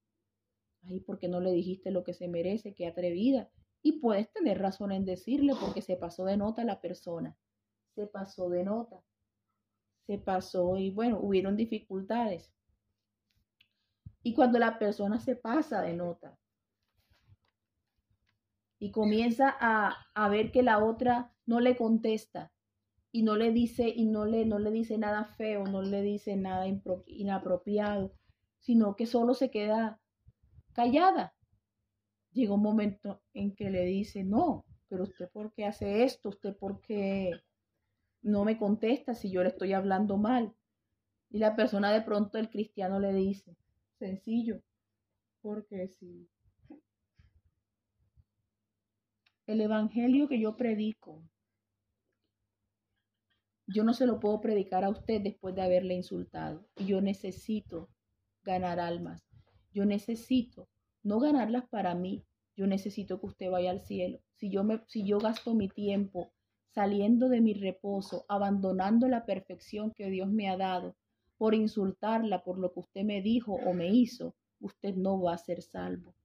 Ay, 0.83 0.99
porque 0.99 1.29
no 1.29 1.39
le 1.39 1.53
dijiste 1.53 1.89
lo 1.89 2.03
que 2.03 2.13
se 2.13 2.27
merece? 2.27 2.75
Qué 2.75 2.85
atrevida. 2.85 3.49
Y 3.81 4.01
puedes 4.01 4.29
tener 4.33 4.59
razón 4.59 4.91
en 4.91 5.05
decirle 5.05 5.53
porque 5.57 5.81
se 5.81 5.95
pasó 5.95 6.25
de 6.25 6.35
nota 6.35 6.65
la 6.65 6.81
persona. 6.81 7.37
Se 7.95 8.07
pasó 8.07 8.49
de 8.49 8.65
nota. 8.65 9.01
Se 10.05 10.17
pasó 10.17 10.75
y 10.75 10.89
bueno, 10.91 11.17
hubieron 11.21 11.55
dificultades. 11.55 12.51
Y 14.21 14.33
cuando 14.33 14.59
la 14.59 14.79
persona 14.79 15.17
se 15.21 15.37
pasa 15.37 15.81
de 15.81 15.93
nota 15.93 16.37
y 18.79 18.91
comienza 18.91 19.55
a, 19.61 19.95
a 20.13 20.27
ver 20.27 20.51
que 20.51 20.61
la 20.61 20.83
otra 20.83 21.33
no 21.45 21.61
le 21.61 21.77
contesta 21.77 22.51
y 23.15 23.23
no 23.23 23.37
le 23.37 23.53
dice 23.53 23.87
y 23.87 24.07
no 24.07 24.25
le, 24.25 24.45
no 24.45 24.59
le 24.59 24.71
dice 24.71 24.97
nada 24.97 25.23
feo, 25.23 25.63
no 25.63 25.81
le 25.81 26.01
dice 26.01 26.35
nada 26.35 26.67
inapropiado, 27.05 28.11
sino 28.65 28.95
que 28.95 29.05
solo 29.05 29.35
se 29.35 29.51
queda 29.51 29.99
callada 30.73 31.35
llega 32.35 32.53
un 32.53 32.61
momento 32.61 33.21
en 33.33 33.55
que 33.55 33.69
le 33.69 33.85
dice, 33.85 34.23
no, 34.23 34.65
pero 34.89 35.03
usted 35.03 35.29
por 35.31 35.53
qué 35.53 35.65
hace 35.65 36.03
esto, 36.03 36.29
usted 36.29 36.55
por 36.55 36.81
qué 36.81 37.31
no 38.21 38.43
me 38.43 38.57
contesta 38.57 39.15
si 39.15 39.31
yo 39.31 39.41
le 39.41 39.49
estoy 39.49 39.73
hablando 39.73 40.17
mal. 40.17 40.53
Y 41.29 41.39
la 41.39 41.55
persona 41.55 41.91
de 41.91 42.01
pronto, 42.01 42.37
el 42.37 42.49
cristiano 42.49 42.99
le 42.99 43.13
dice, 43.13 43.55
sencillo, 43.97 44.61
porque 45.41 45.87
si 45.87 46.29
el 49.47 49.61
evangelio 49.61 50.27
que 50.27 50.39
yo 50.39 50.57
predico, 50.57 51.23
yo 53.67 53.83
no 53.83 53.93
se 53.93 54.05
lo 54.05 54.19
puedo 54.19 54.41
predicar 54.41 54.83
a 54.83 54.89
usted 54.89 55.21
después 55.21 55.55
de 55.55 55.61
haberle 55.61 55.93
insultado. 55.93 56.67
Y 56.75 56.85
yo 56.85 57.01
necesito 57.01 57.89
ganar 58.45 58.79
almas. 58.79 59.25
Yo 59.73 59.85
necesito 59.85 60.69
no 61.03 61.19
ganarlas 61.19 61.67
para 61.67 61.93
mí. 61.95 62.23
Yo 62.55 62.67
necesito 62.67 63.19
que 63.19 63.25
usted 63.25 63.51
vaya 63.51 63.71
al 63.71 63.81
cielo. 63.81 64.19
Si 64.35 64.49
yo, 64.49 64.63
me, 64.63 64.81
si 64.87 65.05
yo 65.05 65.19
gasto 65.19 65.53
mi 65.53 65.67
tiempo 65.67 66.31
saliendo 66.73 67.27
de 67.27 67.41
mi 67.41 67.53
reposo, 67.53 68.25
abandonando 68.29 69.07
la 69.07 69.25
perfección 69.25 69.91
que 69.91 70.09
Dios 70.09 70.29
me 70.29 70.49
ha 70.49 70.55
dado, 70.57 70.95
por 71.37 71.53
insultarla 71.53 72.43
por 72.43 72.57
lo 72.57 72.71
que 72.71 72.79
usted 72.79 73.03
me 73.03 73.21
dijo 73.21 73.53
o 73.53 73.73
me 73.73 73.89
hizo, 73.89 74.35
usted 74.61 74.95
no 74.95 75.21
va 75.21 75.33
a 75.33 75.37
ser 75.37 75.61
salvo. 75.61 76.15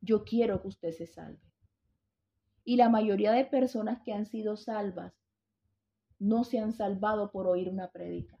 Yo 0.00 0.24
quiero 0.24 0.62
que 0.62 0.68
usted 0.68 0.92
se 0.92 1.06
salve. 1.06 1.52
Y 2.64 2.76
la 2.76 2.88
mayoría 2.88 3.32
de 3.32 3.44
personas 3.44 4.00
que 4.02 4.12
han 4.12 4.26
sido 4.26 4.56
salvas 4.56 5.12
no 6.18 6.44
se 6.44 6.58
han 6.58 6.72
salvado 6.72 7.30
por 7.30 7.46
oír 7.46 7.68
una 7.68 7.88
prédica 7.90 8.38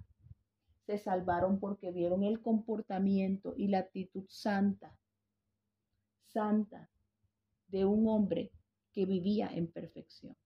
se 0.86 0.98
salvaron 0.98 1.58
porque 1.58 1.90
vieron 1.90 2.22
el 2.22 2.40
comportamiento 2.40 3.54
y 3.56 3.66
la 3.66 3.80
actitud 3.80 4.24
santa, 4.28 4.96
santa 6.26 6.88
de 7.66 7.84
un 7.84 8.08
hombre 8.08 8.52
que 8.92 9.04
vivía 9.04 9.48
en 9.52 9.66
perfección. 9.66 10.36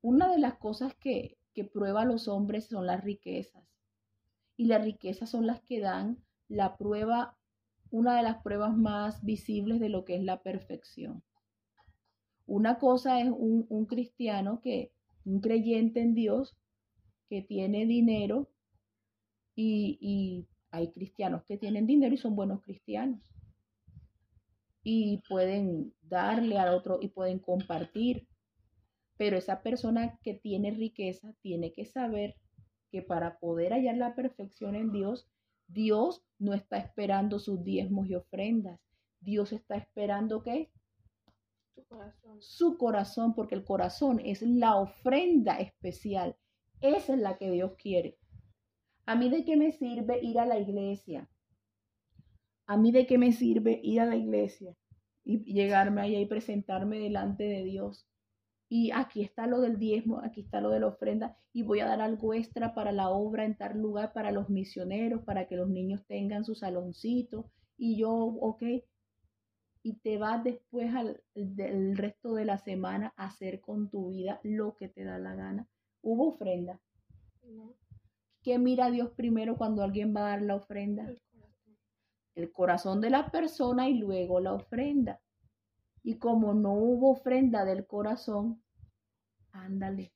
Una 0.00 0.30
de 0.30 0.38
las 0.38 0.54
cosas 0.58 0.94
que, 0.94 1.38
que 1.54 1.64
prueba 1.64 2.02
a 2.02 2.04
los 2.04 2.28
hombres 2.28 2.66
son 2.66 2.86
las 2.86 3.02
riquezas. 3.02 3.64
Y 4.56 4.66
las 4.66 4.84
riquezas 4.84 5.30
son 5.30 5.46
las 5.46 5.60
que 5.62 5.80
dan 5.80 6.22
la 6.48 6.76
prueba, 6.76 7.36
una 7.90 8.16
de 8.16 8.22
las 8.22 8.42
pruebas 8.42 8.76
más 8.76 9.24
visibles 9.24 9.80
de 9.80 9.88
lo 9.88 10.04
que 10.04 10.14
es 10.14 10.22
la 10.22 10.40
perfección. 10.42 11.24
Una 12.46 12.78
cosa 12.78 13.20
es 13.20 13.28
un, 13.28 13.66
un 13.68 13.86
cristiano 13.86 14.60
que, 14.60 14.92
un 15.24 15.40
creyente 15.40 16.00
en 16.00 16.14
Dios, 16.14 16.56
que 17.28 17.42
tiene 17.42 17.86
dinero 17.86 18.48
y, 19.56 20.48
hay 20.70 20.90
cristianos 20.90 21.44
que 21.44 21.56
tienen 21.56 21.86
dinero 21.86 22.14
y 22.14 22.18
son 22.18 22.34
buenos 22.34 22.60
cristianos. 22.60 23.20
Y 24.82 25.22
pueden 25.28 25.94
darle 26.02 26.58
al 26.58 26.74
otro 26.74 26.98
y 27.00 27.08
pueden 27.08 27.38
compartir. 27.38 28.26
Pero 29.16 29.36
esa 29.36 29.62
persona 29.62 30.18
que 30.24 30.34
tiene 30.34 30.72
riqueza 30.72 31.32
tiene 31.42 31.72
que 31.72 31.84
saber 31.84 32.34
que 32.90 33.02
para 33.02 33.38
poder 33.38 33.72
hallar 33.72 33.96
la 33.96 34.16
perfección 34.16 34.74
en 34.74 34.90
Dios, 34.90 35.28
Dios 35.68 36.24
no 36.40 36.54
está 36.54 36.78
esperando 36.78 37.38
sus 37.38 37.62
diezmos 37.62 38.08
y 38.08 38.16
ofrendas. 38.16 38.80
Dios 39.20 39.52
está 39.52 39.76
esperando 39.76 40.42
que 40.42 40.70
Su 41.74 41.84
corazón. 41.86 42.42
Su 42.42 42.78
corazón, 42.78 43.34
porque 43.34 43.54
el 43.54 43.64
corazón 43.64 44.20
es 44.24 44.42
la 44.42 44.76
ofrenda 44.76 45.58
especial. 45.60 46.36
Esa 46.80 47.14
es 47.14 47.20
la 47.20 47.36
que 47.36 47.50
Dios 47.50 47.72
quiere. 47.76 48.18
¿A 49.06 49.16
mí 49.16 49.28
de 49.28 49.44
qué 49.44 49.56
me 49.56 49.72
sirve 49.72 50.18
ir 50.22 50.38
a 50.38 50.46
la 50.46 50.58
iglesia? 50.58 51.28
¿A 52.66 52.76
mí 52.76 52.92
de 52.92 53.06
qué 53.06 53.18
me 53.18 53.32
sirve 53.32 53.80
ir 53.82 54.00
a 54.00 54.06
la 54.06 54.16
iglesia 54.16 54.74
y 55.24 55.44
llegarme 55.44 56.00
allá 56.00 56.18
y 56.18 56.26
presentarme 56.26 56.98
delante 56.98 57.44
de 57.44 57.64
Dios? 57.64 58.06
Y 58.68 58.90
aquí 58.92 59.22
está 59.22 59.46
lo 59.46 59.60
del 59.60 59.78
diezmo, 59.78 60.20
aquí 60.20 60.40
está 60.40 60.60
lo 60.60 60.70
de 60.70 60.80
la 60.80 60.86
ofrenda 60.86 61.36
y 61.52 61.62
voy 61.62 61.80
a 61.80 61.86
dar 61.86 62.00
algo 62.00 62.32
extra 62.32 62.74
para 62.74 62.92
la 62.92 63.10
obra 63.10 63.44
en 63.44 63.56
tal 63.56 63.78
lugar, 63.78 64.12
para 64.12 64.32
los 64.32 64.48
misioneros, 64.48 65.22
para 65.22 65.46
que 65.46 65.56
los 65.56 65.68
niños 65.68 66.04
tengan 66.06 66.44
su 66.44 66.54
saloncito 66.54 67.50
y 67.76 67.98
yo, 67.98 68.12
ok, 68.12 68.62
y 69.82 69.96
te 69.98 70.16
vas 70.16 70.42
después 70.42 70.90
del 71.34 71.96
resto 71.96 72.34
de 72.34 72.46
la 72.46 72.56
semana 72.56 73.12
a 73.16 73.26
hacer 73.26 73.60
con 73.60 73.90
tu 73.90 74.08
vida 74.08 74.40
lo 74.42 74.76
que 74.76 74.88
te 74.88 75.04
da 75.04 75.18
la 75.18 75.34
gana. 75.34 75.68
¿Hubo 76.04 76.28
ofrenda? 76.28 76.78
No, 77.44 77.74
¿Qué 78.42 78.58
mira 78.58 78.90
Dios 78.90 79.10
primero 79.16 79.56
cuando 79.56 79.82
alguien 79.82 80.14
va 80.14 80.20
a 80.20 80.30
dar 80.30 80.42
la 80.42 80.56
ofrenda? 80.56 81.08
el 81.08 81.18
corazón. 81.22 81.78
El 82.34 82.52
corazón 82.52 83.00
de 83.00 83.08
la 83.08 83.30
persona 83.30 83.88
y 83.88 83.94
luego 83.94 84.38
la 84.38 84.52
ofrenda. 84.52 85.22
Y 86.02 86.18
como 86.18 86.52
no 86.52 86.74
hubo 86.74 87.12
ofrenda 87.12 87.64
del 87.64 87.86
corazón, 87.86 88.62
ándale. 89.50 90.12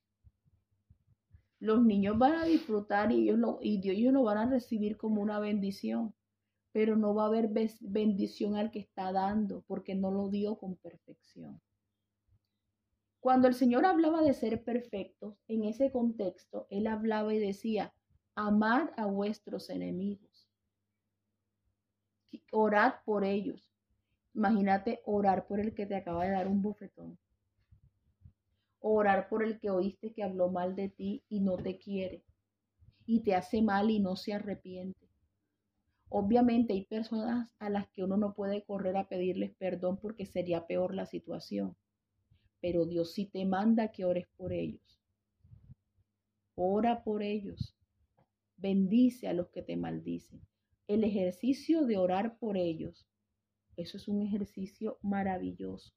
Los 1.59 1.83
niños 1.83 2.19
van 2.19 2.33
a 2.33 2.45
disfrutar 2.45 3.11
y 3.11 3.23
ellos 3.23 3.39
lo, 3.39 3.57
y 3.59 3.81
Dios, 3.81 3.97
ellos 3.97 4.13
lo 4.13 4.21
van 4.21 4.37
a 4.37 4.45
recibir 4.45 4.95
como 4.95 5.23
una 5.23 5.39
bendición, 5.39 6.13
pero 6.71 6.97
no 6.97 7.15
va 7.15 7.23
a 7.23 7.27
haber 7.27 7.49
bendición 7.81 8.55
al 8.55 8.69
que 8.69 8.79
está 8.79 9.11
dando 9.11 9.63
porque 9.65 9.95
no 9.95 10.11
lo 10.11 10.29
dio 10.29 10.55
con 10.59 10.75
perfección. 10.75 11.59
Cuando 13.19 13.49
el 13.49 13.53
Señor 13.53 13.85
hablaba 13.85 14.21
de 14.21 14.33
ser 14.33 14.63
perfectos, 14.63 15.35
en 15.49 15.65
ese 15.65 15.91
contexto, 15.91 16.67
Él 16.69 16.87
hablaba 16.87 17.33
y 17.33 17.39
decía, 17.39 17.93
amad 18.33 18.91
a 18.95 19.07
vuestros 19.07 19.69
enemigos, 19.69 20.49
orad 22.51 22.93
por 23.03 23.25
ellos. 23.25 23.69
Imagínate 24.33 25.01
orar 25.05 25.47
por 25.47 25.59
el 25.59 25.75
que 25.75 25.85
te 25.85 25.95
acaba 25.95 26.23
de 26.23 26.31
dar 26.31 26.47
un 26.47 26.61
bofetón. 26.61 27.17
Orar 28.79 29.27
por 29.27 29.43
el 29.43 29.59
que 29.59 29.69
oíste 29.69 30.13
que 30.13 30.23
habló 30.23 30.49
mal 30.49 30.75
de 30.77 30.87
ti 30.87 31.21
y 31.27 31.41
no 31.41 31.57
te 31.57 31.77
quiere. 31.77 32.23
Y 33.05 33.21
te 33.23 33.35
hace 33.35 33.61
mal 33.61 33.91
y 33.91 33.99
no 33.99 34.15
se 34.15 34.33
arrepiente. 34.33 35.09
Obviamente 36.07 36.71
hay 36.71 36.85
personas 36.85 37.51
a 37.59 37.69
las 37.69 37.89
que 37.89 38.03
uno 38.03 38.15
no 38.15 38.33
puede 38.33 38.63
correr 38.63 38.95
a 38.95 39.09
pedirles 39.09 39.51
perdón 39.55 39.97
porque 39.97 40.25
sería 40.25 40.65
peor 40.67 40.95
la 40.95 41.05
situación 41.05 41.75
pero 42.61 42.85
Dios 42.85 43.13
sí 43.13 43.25
te 43.25 43.45
manda 43.45 43.91
que 43.91 44.05
ores 44.05 44.27
por 44.37 44.53
ellos. 44.53 44.99
Ora 46.55 47.03
por 47.03 47.23
ellos. 47.23 47.75
Bendice 48.57 49.27
a 49.27 49.33
los 49.33 49.49
que 49.49 49.61
te 49.61 49.77
maldicen. 49.77 50.41
El 50.87 51.03
ejercicio 51.03 51.85
de 51.85 51.97
orar 51.97 52.37
por 52.39 52.57
ellos, 52.57 53.07
eso 53.77 53.97
es 53.97 54.07
un 54.07 54.21
ejercicio 54.21 54.97
maravilloso. 55.01 55.93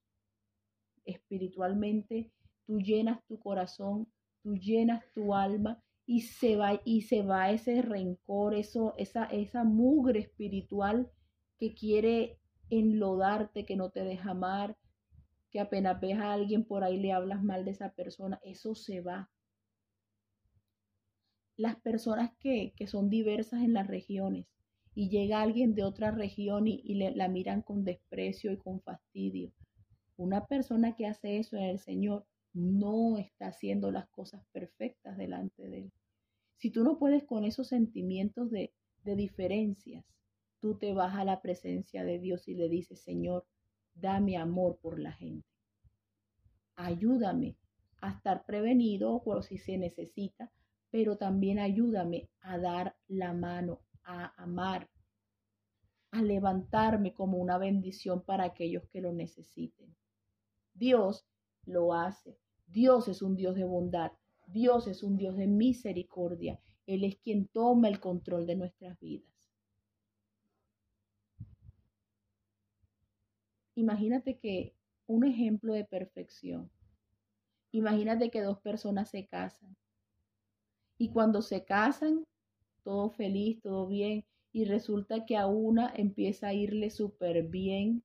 Espiritualmente, 1.05 2.31
tú 2.67 2.79
llenas 2.79 3.25
tu 3.27 3.41
corazón 3.41 4.07
tú 4.43 4.57
llenas 4.57 5.05
tu 5.15 5.35
alma 5.35 5.83
y 6.05 6.23
se 6.23 6.57
va 6.57 6.81
y 6.85 7.03
se 7.03 7.23
va 7.23 7.51
ese 7.51 7.81
rencor, 7.81 8.55
eso, 8.55 8.95
esa, 8.99 9.25
esa 9.27 9.65
mugre 9.65 10.21
espiritual 10.21 11.11
que 11.59 11.75
quiere 11.75 12.39
enlodarte, 12.71 13.65
que 13.65 13.77
no 13.77 13.91
te 13.91 14.03
deja 14.03 14.33
amar, 14.33 14.77
que 15.53 15.61
apenas 15.61 16.01
ves 16.01 16.19
a 16.19 16.33
alguien 16.33 16.65
por 16.65 16.83
ahí 16.83 16.99
le 16.99 17.13
hablas 17.13 17.45
mal 17.45 17.65
de 17.65 17.73
esa 17.73 17.93
persona, 17.93 18.41
eso 18.43 18.75
se 18.75 19.03
va. 19.03 19.31
Las 21.57 21.77
personas 21.77 22.33
que, 22.41 22.73
que 22.75 22.87
son 22.87 23.11
diversas 23.11 23.63
en 23.63 23.75
las 23.75 23.87
regiones 23.87 24.47
y 24.95 25.11
llega 25.11 25.43
alguien 25.43 25.75
de 25.75 25.85
otra 25.85 26.11
región 26.11 26.67
y, 26.67 26.81
y 26.85 26.95
le, 26.95 27.15
la 27.15 27.29
miran 27.29 27.61
con 27.61 27.85
desprecio 27.85 28.51
y 28.51 28.57
con 28.57 28.81
fastidio. 28.81 29.53
Una 30.17 30.47
persona 30.47 30.97
que 30.97 31.07
hace 31.07 31.39
eso 31.39 31.57
en 31.57 31.65
el 31.65 31.79
Señor 31.79 32.27
no 32.55 33.19
está 33.19 33.49
haciendo 33.49 33.91
las 33.91 34.09
cosas 34.09 34.43
perfectas 34.53 35.19
delante 35.19 35.69
de 35.69 35.79
Él. 35.83 35.93
Si 36.57 36.71
tú 36.71 36.83
no 36.83 36.99
puedes 36.99 37.25
con 37.25 37.45
esos 37.45 37.69
sentimientos 37.69 38.51
de, 38.51 38.73
de 39.05 39.17
diferencias, 39.17 40.05
tú 40.61 40.79
te 40.79 40.95
vas 40.95 41.15
a 41.15 41.25
la 41.25 41.43
presencia 41.43 42.05
de 42.05 42.19
Dios 42.19 42.49
y 42.49 42.55
le 42.55 42.69
dices, 42.69 43.03
Señor, 43.03 43.45
dame 43.95 44.37
amor 44.37 44.79
por 44.81 44.99
la 44.99 45.13
gente. 45.13 45.47
Ayúdame 46.77 47.57
a 48.01 48.11
estar 48.11 48.45
prevenido 48.45 49.23
por 49.23 49.45
si 49.45 49.59
se 49.59 49.79
necesita, 49.79 50.51
pero 50.91 51.17
también 51.17 51.59
ayúdame 51.59 52.29
a 52.41 52.59
dar 52.59 52.97
la 53.09 53.33
mano, 53.33 53.81
a 54.05 54.33
amar, 54.43 54.91
a 56.11 56.23
levantarme 56.23 57.15
como 57.15 57.39
una 57.39 57.59
bendición 57.59 58.23
para 58.23 58.45
aquellos 58.45 58.87
que 58.89 59.01
lo 59.01 59.13
necesiten. 59.13 59.95
Dios 60.75 61.27
lo 61.65 61.95
hace. 61.95 62.39
Dios 62.67 63.09
es 63.09 63.23
un 63.23 63.37
Dios 63.37 63.55
de 63.55 63.65
bondad. 63.65 64.13
Dios 64.47 64.87
es 64.87 65.03
un 65.03 65.17
Dios 65.17 65.37
de 65.37 65.47
misericordia. 65.47 66.61
Él 66.87 67.05
es 67.05 67.17
quien 67.17 67.49
toma 67.49 67.89
el 67.89 68.01
control 68.01 68.47
de 68.47 68.57
nuestras 68.57 68.99
vidas. 68.99 69.32
Imagínate 73.75 74.39
que 74.39 74.75
un 75.07 75.25
ejemplo 75.25 75.73
de 75.73 75.85
perfección. 75.85 76.71
Imagínate 77.73 78.31
que 78.31 78.43
dos 78.43 78.59
personas 78.61 79.11
se 79.11 79.27
casan. 79.27 79.77
Y 80.99 81.11
cuando 81.11 81.43
se 81.43 81.65
casan, 81.65 82.25
todo 82.85 83.11
feliz, 83.11 83.61
todo 83.63 83.87
bien, 83.87 84.25
y 84.53 84.65
resulta 84.65 85.25
que 85.25 85.37
a 85.37 85.47
una 85.47 85.93
empieza 85.97 86.49
a 86.49 86.55
irle 86.55 86.91
súper 86.91 87.45
bien 87.45 88.03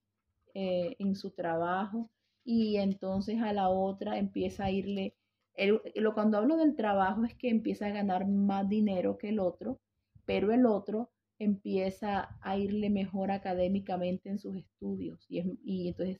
eh, 0.53 0.95
en 0.99 1.15
su 1.15 1.31
trabajo 1.31 2.09
y 2.43 2.77
entonces 2.77 3.41
a 3.41 3.51
la 3.51 3.69
otra 3.69 4.17
empieza 4.17 4.65
a 4.65 4.71
irle, 4.71 5.13
lo, 5.57 6.13
cuando 6.13 6.37
hablo 6.37 6.55
del 6.55 6.75
trabajo 6.75 7.25
es 7.25 7.35
que 7.35 7.49
empieza 7.49 7.87
a 7.87 7.91
ganar 7.91 8.25
más 8.25 8.69
dinero 8.69 9.17
que 9.17 9.29
el 9.29 9.39
otro, 9.39 9.79
pero 10.25 10.53
el 10.53 10.65
otro 10.65 11.09
empieza 11.39 12.37
a 12.41 12.57
irle 12.57 12.89
mejor 12.89 13.31
académicamente 13.31 14.29
en 14.29 14.39
sus 14.39 14.55
estudios 14.55 15.25
y, 15.29 15.41
y 15.63 15.89
entonces 15.89 16.19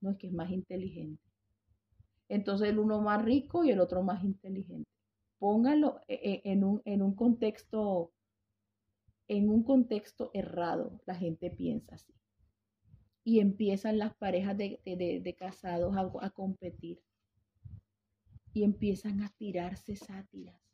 no 0.00 0.10
es 0.10 0.16
que 0.18 0.26
es 0.26 0.32
más 0.32 0.50
inteligente. 0.50 1.22
Entonces 2.28 2.68
el 2.68 2.78
uno 2.78 3.00
más 3.00 3.24
rico 3.24 3.64
y 3.64 3.70
el 3.70 3.80
otro 3.80 4.02
más 4.02 4.24
inteligente. 4.24 4.90
Póngalo 5.38 6.00
eh, 6.08 6.20
eh, 6.22 6.42
en 6.44 6.64
un, 6.64 6.82
en 6.84 7.02
un 7.02 7.14
contexto 7.14 8.12
en 9.28 9.48
un 9.48 9.64
contexto 9.64 10.30
errado, 10.34 11.00
la 11.04 11.16
gente 11.16 11.50
piensa 11.50 11.96
así 11.96 12.14
y 13.26 13.40
empiezan 13.40 13.98
las 13.98 14.14
parejas 14.14 14.56
de, 14.56 15.36
casados 15.36 15.96
a, 15.96 16.30
competir 16.30 17.02
y 18.52 18.62
empiezan 18.62 19.20
a 19.20 19.30
tirarse 19.30 19.96
sátiras. 19.96 20.65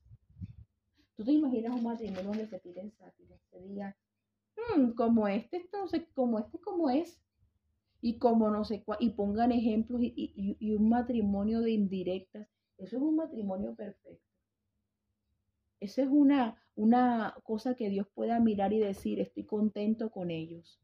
¿Tú 1.22 1.26
te 1.26 1.32
imaginas 1.34 1.76
un 1.76 1.84
matrimonio 1.84 2.24
donde 2.24 2.48
se 2.48 2.58
tiren 2.58 2.90
sátiras? 2.90 3.40
Se 3.48 3.60
diga, 3.60 3.96
hmm, 4.56 4.90
como 4.90 5.28
este, 5.28 5.58
entonces, 5.58 6.02
como 6.14 6.40
este, 6.40 6.58
como 6.58 6.90
es, 6.90 7.22
y 8.00 8.18
como 8.18 8.50
no 8.50 8.64
sé 8.64 8.82
cuál, 8.82 8.98
y 9.00 9.10
pongan 9.10 9.52
ejemplos 9.52 10.02
y, 10.02 10.56
y 10.58 10.72
un 10.72 10.88
matrimonio 10.88 11.60
de 11.60 11.70
indirectas. 11.70 12.48
Eso 12.76 12.96
es 12.96 13.02
un 13.04 13.14
matrimonio 13.14 13.72
perfecto. 13.76 14.26
Esa 15.78 16.02
es 16.02 16.08
una, 16.10 16.60
una 16.74 17.36
cosa 17.44 17.76
que 17.76 17.88
Dios 17.88 18.08
pueda 18.12 18.40
mirar 18.40 18.72
y 18.72 18.80
decir, 18.80 19.20
estoy 19.20 19.44
contento 19.44 20.10
con 20.10 20.32
ellos. 20.32 20.80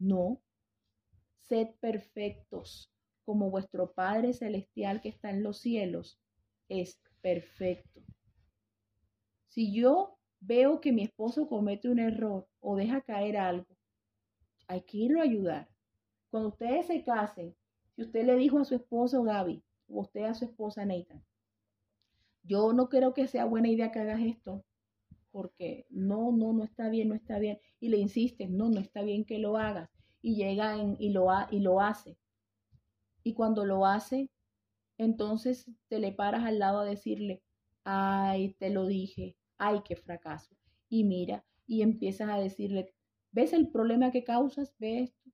No, 0.00 0.42
sed 1.42 1.68
perfectos, 1.78 2.90
como 3.24 3.50
vuestro 3.50 3.92
Padre 3.92 4.32
Celestial 4.32 5.00
que 5.00 5.10
está 5.10 5.30
en 5.30 5.44
los 5.44 5.60
cielos 5.60 6.18
es 6.68 7.00
perfecto. 7.22 8.02
Si 9.54 9.72
yo 9.72 10.18
veo 10.40 10.80
que 10.80 10.90
mi 10.90 11.04
esposo 11.04 11.46
comete 11.46 11.88
un 11.88 12.00
error 12.00 12.48
o 12.58 12.74
deja 12.74 13.02
caer 13.02 13.36
algo, 13.36 13.68
hay 14.66 14.82
que 14.82 14.98
irlo 14.98 15.20
a 15.20 15.22
ayudar. 15.22 15.68
Cuando 16.28 16.48
ustedes 16.48 16.88
se 16.88 17.04
casen, 17.04 17.54
si 17.94 18.02
usted 18.02 18.26
le 18.26 18.34
dijo 18.34 18.58
a 18.58 18.64
su 18.64 18.74
esposo 18.74 19.22
Gaby 19.22 19.62
o 19.86 20.00
usted 20.00 20.24
a 20.24 20.34
su 20.34 20.46
esposa 20.46 20.84
Nathan, 20.84 21.24
yo 22.42 22.72
no 22.72 22.88
creo 22.88 23.14
que 23.14 23.28
sea 23.28 23.44
buena 23.44 23.68
idea 23.68 23.92
que 23.92 24.00
hagas 24.00 24.22
esto, 24.22 24.64
porque 25.30 25.86
no, 25.88 26.32
no, 26.32 26.52
no 26.52 26.64
está 26.64 26.88
bien, 26.88 27.10
no 27.10 27.14
está 27.14 27.38
bien, 27.38 27.60
y 27.78 27.90
le 27.90 27.98
insistes, 27.98 28.50
no, 28.50 28.70
no 28.70 28.80
está 28.80 29.02
bien 29.02 29.24
que 29.24 29.38
lo 29.38 29.56
hagas, 29.56 29.88
y 30.20 30.34
llega 30.34 30.76
y, 30.98 31.10
lo 31.10 31.30
ha, 31.30 31.46
y 31.52 31.60
lo 31.60 31.80
hace. 31.80 32.18
Y 33.22 33.34
cuando 33.34 33.64
lo 33.64 33.86
hace, 33.86 34.30
entonces 34.98 35.70
te 35.86 36.00
le 36.00 36.10
paras 36.10 36.42
al 36.42 36.58
lado 36.58 36.80
a 36.80 36.84
decirle, 36.84 37.40
ay, 37.84 38.54
te 38.58 38.70
lo 38.70 38.86
dije, 38.86 39.36
ay, 39.58 39.82
qué 39.84 39.96
fracaso. 39.96 40.54
Y 40.88 41.04
mira, 41.04 41.44
y 41.66 41.82
empiezas 41.82 42.28
a 42.28 42.38
decirle, 42.38 42.92
¿ves 43.32 43.52
el 43.52 43.68
problema 43.68 44.10
que 44.10 44.24
causas? 44.24 44.74
¿Ves 44.78 45.10
esto? 45.10 45.30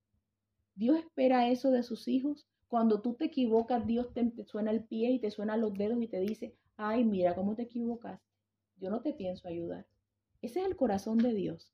Dios 0.75 0.99
espera 0.99 1.49
eso 1.49 1.71
de 1.71 1.83
sus 1.83 2.09
hijos. 2.09 2.47
Cuando 2.69 3.03
tú 3.03 3.15
te 3.15 3.27
equivocas, 3.27 3.87
Dios 3.87 4.13
te, 4.15 4.25
te, 4.31 4.45
suena 4.45 4.71
el 4.71 4.85
pie 4.85 5.11
y 5.11 5.19
te 5.19 5.31
suena 5.31 5.57
los 5.57 5.75
dedos 5.75 6.01
y 6.03 6.09
te 6.09 6.21
dice, 6.21 6.55
ay, 6.77 7.05
mira 7.05 7.35
cómo 7.35 7.55
te 7.55 7.63
equivocaste. 7.63 8.25
Yo 8.79 8.91
no 8.91 9.03
te 9.03 9.13
pienso 9.13 9.49
ayudar. 9.49 9.87
Ese 10.41 10.61
es 10.61 10.67
el 10.67 10.77
corazón 10.77 11.19
de 11.19 11.35
Dios. 11.35 11.73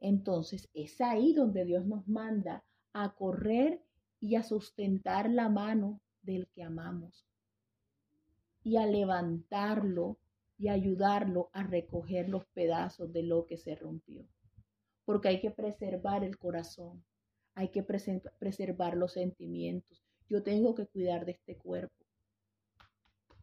Entonces 0.00 0.68
es 0.74 1.00
ahí 1.00 1.32
donde 1.32 1.64
Dios 1.64 1.86
nos 1.86 2.06
manda 2.08 2.64
a 2.92 3.14
correr 3.14 3.80
y 4.20 4.34
a 4.34 4.42
sustentar 4.42 5.30
la 5.30 5.48
mano 5.48 6.00
del 6.22 6.48
que 6.48 6.62
amamos 6.62 7.24
y 8.64 8.76
a 8.76 8.86
levantarlo 8.86 10.18
y 10.62 10.68
ayudarlo 10.68 11.50
a 11.52 11.64
recoger 11.64 12.28
los 12.28 12.46
pedazos 12.46 13.12
de 13.12 13.24
lo 13.24 13.46
que 13.46 13.56
se 13.56 13.74
rompió. 13.74 14.24
Porque 15.04 15.26
hay 15.26 15.40
que 15.40 15.50
preservar 15.50 16.22
el 16.22 16.38
corazón, 16.38 17.04
hay 17.56 17.70
que 17.70 17.82
preservar 17.82 18.96
los 18.96 19.14
sentimientos. 19.14 20.04
Yo 20.28 20.44
tengo 20.44 20.76
que 20.76 20.86
cuidar 20.86 21.26
de 21.26 21.32
este 21.32 21.56
cuerpo. 21.56 22.06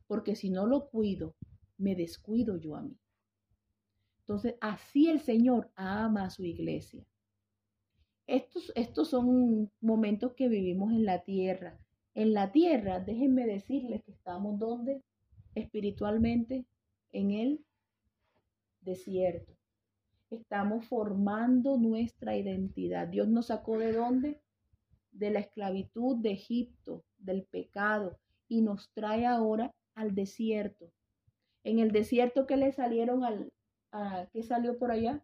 Porque 0.08 0.38
si 0.38 0.50
no 0.50 0.66
lo 0.66 0.88
cuido, 0.88 1.36
me 1.78 1.94
descuido 1.94 2.56
yo 2.56 2.78
a 2.78 2.84
mí. 2.84 2.98
Entonces, 4.22 4.56
así 4.62 5.10
el 5.10 5.20
Señor 5.20 5.70
ama 5.76 6.24
a 6.24 6.30
su 6.30 6.46
iglesia. 6.46 7.06
Estos, 8.28 8.72
estos 8.76 9.10
son 9.10 9.70
momentos 9.82 10.36
que 10.36 10.48
vivimos 10.48 10.94
en 10.94 11.04
la 11.04 11.26
tierra. 11.26 11.78
En 12.14 12.34
la 12.34 12.54
tierra, 12.54 13.02
déjenme 13.02 13.46
decirles 13.46 14.06
que 14.06 14.14
estamos 14.14 14.58
donde 14.58 15.04
espiritualmente 15.54 16.66
en 17.12 17.32
el 17.32 17.66
desierto. 18.82 19.54
Estamos 20.30 20.86
formando 20.86 21.78
nuestra 21.78 22.38
identidad. 22.38 23.08
Dios 23.08 23.28
nos 23.28 23.48
sacó 23.48 23.78
de 23.80 23.94
dónde? 23.94 24.42
De 25.12 25.32
la 25.32 25.40
esclavitud 25.40 26.18
de 26.18 26.32
Egipto, 26.32 27.04
del 27.18 27.44
pecado, 27.46 28.20
y 28.48 28.62
nos 28.62 28.92
trae 28.94 29.26
ahora 29.26 29.74
al 29.96 30.14
desierto. 30.14 30.92
En 31.64 31.80
el 31.80 31.92
desierto 31.92 32.46
que 32.46 32.58
le 32.58 32.72
salieron 32.72 33.24
al, 33.24 33.52
a 33.92 34.28
qué 34.32 34.44
salió 34.44 34.78
por 34.78 34.92
allá. 34.92 35.24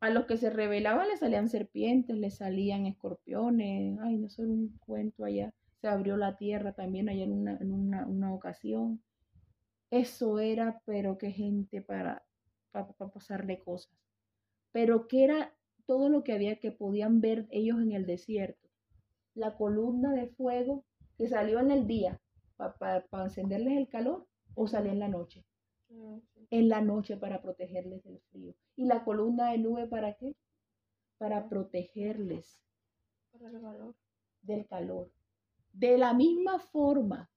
A 0.00 0.10
los 0.10 0.26
que 0.26 0.36
se 0.36 0.50
rebelaban 0.50 1.08
le 1.08 1.16
salían 1.16 1.48
serpientes, 1.48 2.16
le 2.16 2.30
salían 2.30 2.86
escorpiones. 2.86 3.98
Ay, 4.00 4.16
no 4.16 4.30
sé, 4.30 4.46
un 4.46 4.78
cuento 4.84 5.24
allá. 5.24 5.52
Se 5.80 5.88
abrió 5.88 6.16
la 6.16 6.36
tierra 6.36 6.72
también 6.72 7.08
allá 7.08 7.24
en 7.24 7.32
una, 7.32 7.56
en 7.58 7.72
una, 7.72 8.06
una 8.06 8.34
ocasión. 8.34 9.02
Eso 9.90 10.38
era, 10.38 10.82
pero 10.86 11.18
qué 11.18 11.30
gente 11.30 11.82
para, 11.82 12.24
para, 12.70 12.92
para 12.92 13.10
pasarle 13.10 13.58
cosas. 13.58 13.92
Pero 14.72 15.08
qué 15.08 15.24
era 15.24 15.54
todo 15.86 16.08
lo 16.08 16.22
que 16.22 16.32
había 16.32 16.60
que 16.60 16.70
podían 16.70 17.20
ver 17.20 17.48
ellos 17.50 17.80
en 17.80 17.92
el 17.92 18.06
desierto. 18.06 18.68
La 19.34 19.56
columna 19.56 20.12
de 20.12 20.28
fuego 20.28 20.84
que 21.16 21.28
salió 21.28 21.58
en 21.58 21.70
el 21.70 21.86
día 21.86 22.20
para, 22.78 23.04
encenderles 23.24 23.76
el 23.76 23.88
calor 23.88 24.26
o 24.54 24.66
salía 24.66 24.92
en 24.92 25.00
la 25.00 25.08
noche. 25.08 25.44
Ah, 25.92 26.18
en 26.50 26.68
la 26.68 26.80
noche 26.80 27.16
para 27.16 27.42
protegerles 27.42 28.02
del 28.04 28.20
frío. 28.30 28.54
¿Y 28.76 28.86
la 28.86 29.04
columna 29.04 29.50
de 29.50 29.58
nube 29.58 29.86
para 29.86 30.14
qué? 30.14 30.34
Para 31.18 31.48
protegerles 31.48 32.58
del 34.42 34.66
calor. 34.66 35.10
De 35.72 35.98
la 35.98 36.14
misma 36.14 36.58
forma 36.58 37.30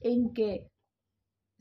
en 0.00 0.32
que 0.34 0.70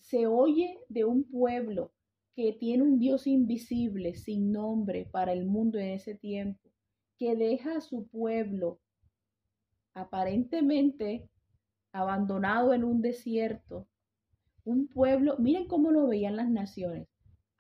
se 0.04 0.28
oye 0.28 0.78
de 0.90 1.06
un 1.06 1.24
pueblo 1.24 1.94
que 2.36 2.52
tiene 2.54 2.84
un 2.84 3.00
Dios 3.00 3.26
invisible, 3.26 4.16
sin 4.16 4.52
nombre 4.52 5.08
para 5.12 5.32
el 5.32 5.46
mundo 5.46 5.80
en 5.80 5.90
ese 5.90 6.14
tiempo, 6.14 6.70
que 7.18 7.36
deja 7.36 7.78
a 7.78 7.82
su 7.82 8.08
pueblo 8.08 8.80
aparentemente 9.94 11.30
abandonado 11.94 12.74
en 12.74 12.84
un 12.84 13.02
desierto, 13.02 13.88
un 14.66 14.88
pueblo, 14.88 15.38
miren 15.40 15.68
cómo 15.68 15.92
lo 15.92 16.08
veían 16.08 16.36
las 16.36 16.50
naciones. 16.50 17.08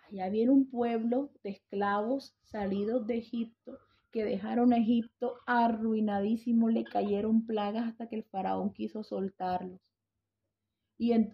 Allá 0.10 0.30
viene 0.30 0.52
un 0.52 0.70
pueblo 0.70 1.32
de 1.44 1.52
esclavos 1.52 2.36
salidos 2.42 3.08
de 3.08 3.20
Egipto 3.20 3.80
que 4.12 4.26
dejaron 4.26 4.74
a 4.74 4.78
Egipto 4.78 5.36
arruinadísimo, 5.46 6.70
le 6.70 6.84
cayeron 6.84 7.46
plagas 7.46 7.88
hasta 7.88 8.10
que 8.10 8.18
el 8.18 8.24
faraón 8.24 8.74
quiso 8.74 9.04
soltarlos. 9.04 9.93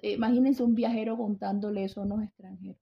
Imagínense 0.02 0.64
un 0.64 0.76
viajero 0.76 1.18
contándole 1.18 1.84
eso 1.84 2.02
a 2.02 2.06
unos 2.06 2.24
extranjeros. 2.24 2.82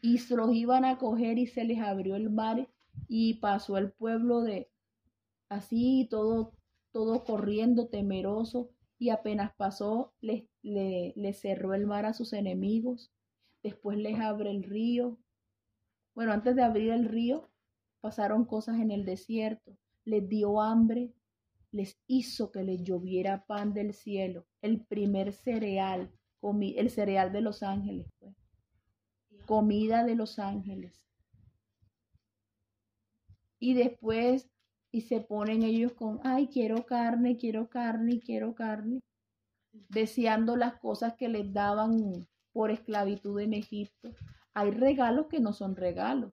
Y 0.00 0.18
se 0.18 0.36
los 0.36 0.52
iban 0.54 0.84
a 0.84 0.98
coger 0.98 1.38
y 1.38 1.46
se 1.46 1.64
les 1.64 1.80
abrió 1.80 2.16
el 2.16 2.30
mar 2.30 2.68
y 3.08 3.34
pasó 3.34 3.78
el 3.78 3.92
pueblo 3.92 4.42
de 4.42 4.70
así, 5.48 6.06
todo, 6.10 6.52
todo 6.92 7.24
corriendo, 7.24 7.88
temeroso, 7.88 8.70
y 8.98 9.10
apenas 9.10 9.52
pasó, 9.56 10.12
le, 10.20 10.48
le, 10.62 11.32
cerró 11.32 11.74
el 11.74 11.86
mar 11.86 12.06
a 12.06 12.14
sus 12.14 12.32
enemigos, 12.32 13.12
después 13.62 13.98
les 13.98 14.18
abre 14.18 14.50
el 14.50 14.62
río. 14.62 15.18
Bueno, 16.14 16.32
antes 16.32 16.56
de 16.56 16.62
abrir 16.62 16.90
el 16.90 17.06
río, 17.06 17.50
pasaron 18.00 18.44
cosas 18.44 18.80
en 18.80 18.90
el 18.90 19.04
desierto, 19.04 19.76
les 20.04 20.28
dio 20.28 20.60
hambre, 20.60 21.12
les 21.74 21.98
hizo 22.06 22.52
que 22.52 22.62
les 22.62 22.84
lloviera 22.84 23.46
pan 23.46 23.74
del 23.74 23.94
cielo, 23.94 24.46
el 24.62 24.84
primer 24.86 25.32
cereal, 25.32 26.12
el 26.40 26.90
cereal 26.90 27.32
de 27.32 27.40
los 27.40 27.64
ángeles, 27.64 28.06
pues. 28.20 28.36
comida 29.44 30.04
de 30.04 30.14
los 30.14 30.38
ángeles. 30.38 31.04
Y 33.58 33.74
después 33.74 34.48
y 34.92 35.00
se 35.00 35.20
ponen 35.20 35.64
ellos 35.64 35.94
con, 35.94 36.20
ay, 36.22 36.46
quiero 36.46 36.86
carne, 36.86 37.36
quiero 37.36 37.68
carne, 37.68 38.20
quiero 38.20 38.54
carne, 38.54 39.00
deseando 39.72 40.54
las 40.54 40.78
cosas 40.78 41.14
que 41.14 41.28
les 41.28 41.52
daban 41.52 42.28
por 42.52 42.70
esclavitud 42.70 43.40
en 43.40 43.54
Egipto. 43.54 44.14
Hay 44.52 44.70
regalos 44.70 45.26
que 45.26 45.40
no 45.40 45.52
son 45.52 45.74
regalos. 45.74 46.32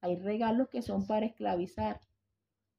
Hay 0.00 0.16
regalos 0.16 0.70
que 0.70 0.80
son 0.80 1.06
para 1.06 1.26
esclavizar. 1.26 2.00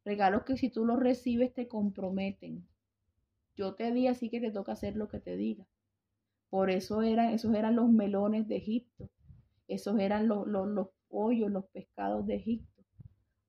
Regalos 0.07 0.43
que 0.43 0.57
si 0.57 0.69
tú 0.69 0.85
los 0.85 0.99
recibes 0.99 1.53
te 1.53 1.67
comprometen. 1.67 2.65
Yo 3.55 3.75
te 3.75 3.91
di 3.91 4.07
así 4.07 4.29
que 4.29 4.39
te 4.39 4.51
toca 4.51 4.71
hacer 4.71 4.95
lo 4.95 5.07
que 5.09 5.19
te 5.19 5.35
diga. 5.35 5.67
Por 6.49 6.69
eso 6.69 7.01
eran, 7.01 7.33
esos 7.33 7.53
eran 7.53 7.75
los 7.75 7.89
melones 7.89 8.47
de 8.47 8.55
Egipto. 8.55 9.09
Esos 9.67 9.99
eran 9.99 10.27
los, 10.27 10.47
los, 10.47 10.67
los 10.67 10.87
pollos, 11.09 11.51
los 11.51 11.65
pescados 11.65 12.25
de 12.25 12.35
Egipto 12.35 12.77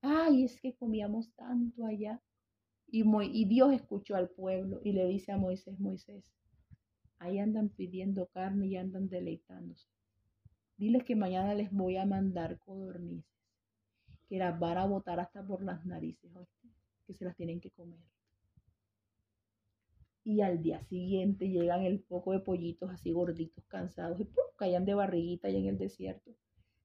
ay, 0.01 0.43
es 0.43 0.59
que 0.61 0.75
comíamos 0.75 1.33
tanto 1.35 1.85
allá. 1.85 2.21
Y, 2.87 3.03
y 3.03 3.45
Dios 3.45 3.73
escuchó 3.73 4.15
al 4.15 4.29
pueblo 4.29 4.81
y 4.83 4.93
le 4.93 5.05
dice 5.05 5.31
a 5.31 5.37
Moisés, 5.37 5.79
Moisés, 5.79 6.33
ahí 7.19 7.39
andan 7.39 7.69
pidiendo 7.69 8.27
carne 8.27 8.67
y 8.67 8.77
andan 8.77 9.09
deleitándose. 9.09 9.87
Diles 10.77 11.03
que 11.03 11.15
mañana 11.15 11.53
les 11.53 11.71
voy 11.71 11.97
a 11.97 12.05
mandar 12.05 12.57
codornices, 12.59 13.38
que 14.29 14.37
las 14.37 14.57
van 14.59 14.77
a 14.77 14.85
botar 14.85 15.19
hasta 15.19 15.45
por 15.45 15.63
las 15.63 15.83
narices, 15.85 16.31
que 17.07 17.13
se 17.15 17.25
las 17.25 17.35
tienen 17.35 17.59
que 17.59 17.71
comer. 17.71 17.99
Y 20.23 20.41
al 20.41 20.61
día 20.61 20.83
siguiente 20.83 21.49
llegan 21.49 21.81
el 21.81 21.99
poco 22.01 22.33
de 22.33 22.39
pollitos 22.39 22.91
así 22.91 23.11
gorditos, 23.11 23.65
cansados, 23.67 24.19
y 24.19 24.25
¡pum! 24.25 24.43
caían 24.55 24.85
de 24.85 24.93
barriguita 24.93 25.47
allá 25.47 25.57
en 25.57 25.65
el 25.65 25.77
desierto. 25.79 26.31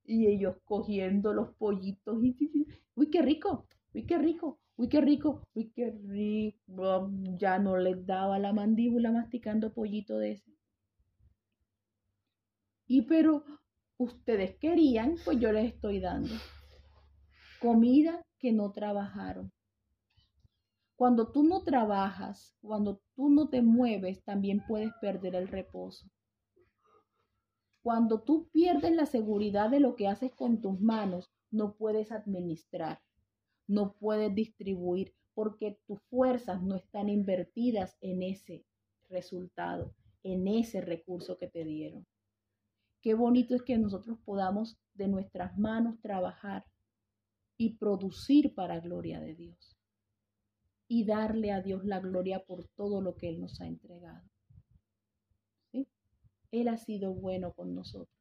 Y 0.07 0.27
ellos 0.27 0.57
cogiendo 0.65 1.35
los 1.35 1.51
pollitos 1.57 2.25
y, 2.25 2.67
uy, 2.95 3.11
qué 3.11 3.21
rico, 3.21 3.67
uy, 3.93 4.07
qué 4.07 4.17
rico, 4.17 4.59
uy, 4.77 4.89
qué 4.89 5.03
rico, 5.03 5.43
uy, 5.53 5.71
qué 5.75 5.91
rico, 5.91 7.11
ya 7.39 7.59
no 7.59 7.77
les 7.77 8.07
daba 8.07 8.39
la 8.39 8.55
mandíbula 8.55 9.13
masticando 9.13 9.75
pollito 9.75 10.17
de 10.17 10.33
ese. 10.33 10.51
Y 12.87 13.03
pero 13.03 13.45
ustedes 13.99 14.57
querían, 14.57 15.17
pues 15.25 15.39
yo 15.39 15.53
les 15.53 15.75
estoy 15.75 16.01
dando 16.01 16.35
comida 17.65 18.23
que 18.39 18.53
no 18.53 18.73
trabajaron. 18.73 19.51
Cuando 20.97 21.33
tú 21.33 21.45
no 21.45 21.63
trabajas, 21.63 22.55
cuando 22.61 23.01
tú 23.17 23.31
no 23.31 23.49
te 23.49 23.63
mueves, 23.63 24.23
también 24.23 24.63
puedes 24.69 24.93
perder 25.01 25.35
el 25.35 25.49
reposo. 25.49 26.07
Cuando 27.83 28.21
tú 28.21 28.51
pierdes 28.53 28.93
la 28.93 29.07
seguridad 29.07 29.71
de 29.71 29.81
lo 29.81 29.97
que 29.97 30.09
haces 30.09 30.31
con 30.35 30.61
tus 30.61 30.79
manos, 30.79 31.33
no 31.51 31.75
puedes 31.75 32.13
administrar, 32.13 33.01
no 33.67 33.95
puedes 33.95 34.35
distribuir, 34.35 35.15
porque 35.33 35.81
tus 35.87 36.03
fuerzas 36.11 36.63
no 36.63 36.77
están 36.77 37.09
invertidas 37.09 37.97
en 38.03 38.23
ese 38.23 38.67
resultado, 39.09 39.95
en 40.23 40.49
ese 40.49 40.83
recurso 40.83 41.39
que 41.39 41.49
te 41.49 41.65
dieron. 41.65 42.07
Qué 43.01 43.15
bonito 43.15 43.55
es 43.55 43.63
que 43.63 43.79
nosotros 43.79 44.19
podamos 44.23 44.77
de 44.93 45.09
nuestras 45.09 45.57
manos 45.57 45.99
trabajar 46.03 46.67
y 47.65 47.79
producir 47.79 48.55
para 48.55 48.79
gloria 48.79 49.21
de 49.21 49.35
Dios 49.35 49.79
y 50.87 51.07
darle 51.07 51.51
a 51.51 51.63
Dios 51.63 51.83
la 51.87 51.99
gloria 51.99 52.45
por 52.45 52.69
todo 52.77 53.01
lo 53.01 53.17
que 53.17 53.31
Él 53.31 53.41
nos 53.41 53.59
ha 53.63 53.67
entregado. 53.67 54.29
Él 56.51 56.69
ha 56.69 56.77
sido 56.77 57.15
bueno 57.15 57.55
con 57.55 57.75
nosotros. 57.75 58.15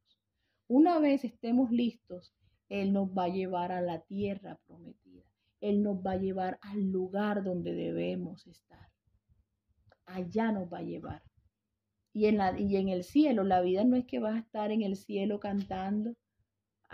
Una 0.66 0.98
vez 0.98 1.24
estemos 1.24 1.70
listos, 1.70 2.34
Él 2.70 2.94
nos 2.94 3.10
va 3.10 3.24
a 3.24 3.28
llevar 3.28 3.70
a 3.70 3.82
la 3.82 4.00
tierra 4.00 4.58
prometida. 4.66 5.22
Él 5.60 5.82
nos 5.82 5.98
va 5.98 6.12
a 6.12 6.16
llevar 6.16 6.58
al 6.62 6.90
lugar 6.90 7.44
donde 7.44 7.74
debemos 7.74 8.46
estar. 8.46 8.88
Allá 10.06 10.52
nos 10.52 10.72
va 10.72 10.78
a 10.78 10.82
llevar. 10.82 11.22
Y 12.14 12.26
en, 12.26 12.38
la, 12.38 12.58
y 12.58 12.76
en 12.76 12.88
el 12.88 13.04
cielo, 13.04 13.44
la 13.44 13.60
vida 13.60 13.84
no 13.84 13.96
es 13.96 14.06
que 14.06 14.20
vas 14.20 14.36
a 14.36 14.38
estar 14.38 14.70
en 14.70 14.80
el 14.80 14.96
cielo 14.96 15.38
cantando, 15.38 16.14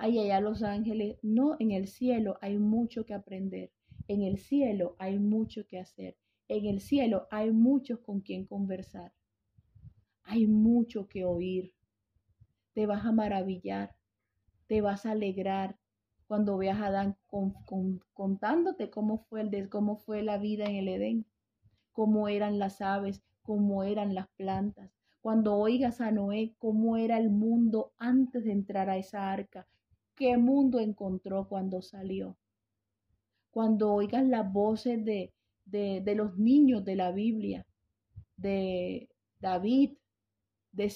ay, 0.01 0.19
allá 0.19 0.41
los 0.41 0.63
ángeles. 0.63 1.19
No, 1.23 1.57
en 1.59 1.73
el 1.73 1.87
cielo 1.87 2.39
hay 2.41 2.59
mucho 2.59 3.05
que 3.05 3.13
aprender. 3.13 3.71
En 4.09 4.23
el 4.23 4.39
cielo 4.39 4.97
hay 4.99 5.19
mucho 5.19 5.67
que 5.67 5.79
hacer. 5.79 6.17
En 6.49 6.65
el 6.65 6.81
cielo 6.81 7.29
hay 7.31 7.51
muchos 7.53 8.01
con 8.01 8.23
quien 8.23 8.47
conversar. 8.47 9.13
Hay 10.25 10.47
mucho 10.47 11.07
que 11.07 11.25
oír. 11.25 11.75
Te 12.73 12.87
vas 12.87 13.05
a 13.05 13.13
maravillar, 13.13 13.95
te 14.69 14.81
vas 14.81 15.05
a 15.05 15.11
alegrar 15.11 15.79
cuando 16.27 16.57
veas 16.57 16.81
a 16.81 16.87
Adán 16.87 17.17
contándote 18.15 18.89
cómo 18.89 19.19
fue, 19.19 19.43
el, 19.43 19.69
cómo 19.69 19.97
fue 19.97 20.23
la 20.23 20.39
vida 20.39 20.65
en 20.65 20.77
el 20.77 20.89
Edén, 20.89 21.27
cómo 21.93 22.29
eran 22.29 22.59
las 22.59 22.81
aves, 22.81 23.23
cómo 23.43 23.83
eran 23.83 24.15
las 24.15 24.29
plantas. 24.37 24.91
Cuando 25.21 25.57
oigas 25.57 26.01
a 26.01 26.11
Noé, 26.11 26.55
cómo 26.59 26.97
era 26.97 27.19
el 27.19 27.31
mundo 27.31 27.93
antes 27.99 28.45
de 28.45 28.53
entrar 28.53 28.89
a 28.89 28.97
esa 28.97 29.31
arca, 29.31 29.67
qué 30.21 30.37
mundo 30.37 30.81
encontró 30.81 31.49
cuando 31.49 31.81
salió. 31.81 32.37
Cuando 33.51 33.95
oigas 33.95 34.27
las 34.27 34.53
voces 34.53 35.03
de, 35.03 35.33
de, 35.65 36.03
de 36.05 36.15
los 36.15 36.37
niños 36.37 36.85
de 36.85 36.95
la 36.95 37.11
Biblia, 37.11 37.67
de 38.37 39.09
David, 39.41 39.93
de, 40.73 40.91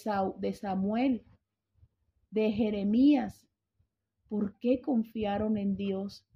Samuel, 0.52 1.24
de 2.30 2.52
Jeremías. 2.52 3.48
¿Por 4.28 4.58
qué 4.58 4.82
confiaron 4.82 5.56
en 5.56 5.74
Dios? 5.74 6.26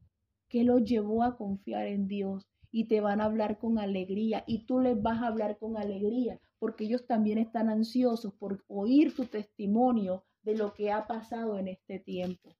¿Qué 0.48 0.64
los 0.64 0.82
llevó 0.82 1.24
a 1.24 1.36
confiar 1.36 1.88
en 1.88 2.08
Dios? 2.08 2.46
Y 2.70 2.88
te 2.88 3.02
van 3.02 3.20
a 3.20 3.26
hablar 3.26 3.58
con 3.58 3.78
alegría 3.78 4.44
y 4.46 4.64
tú 4.64 4.80
les 4.80 5.00
vas 5.02 5.22
a 5.22 5.26
hablar 5.26 5.58
con 5.58 5.76
alegría 5.76 6.40
porque 6.58 6.84
ellos 6.84 7.06
también 7.06 7.36
están 7.36 7.68
ansiosos 7.68 8.32
por 8.32 8.64
oír 8.66 9.14
tu 9.14 9.26
testimonio 9.26 10.24
de 10.42 10.56
lo 10.56 10.72
que 10.72 10.90
ha 10.90 11.06
pasado 11.06 11.58
en 11.58 11.68
este 11.68 11.98
tiempo. 11.98 12.57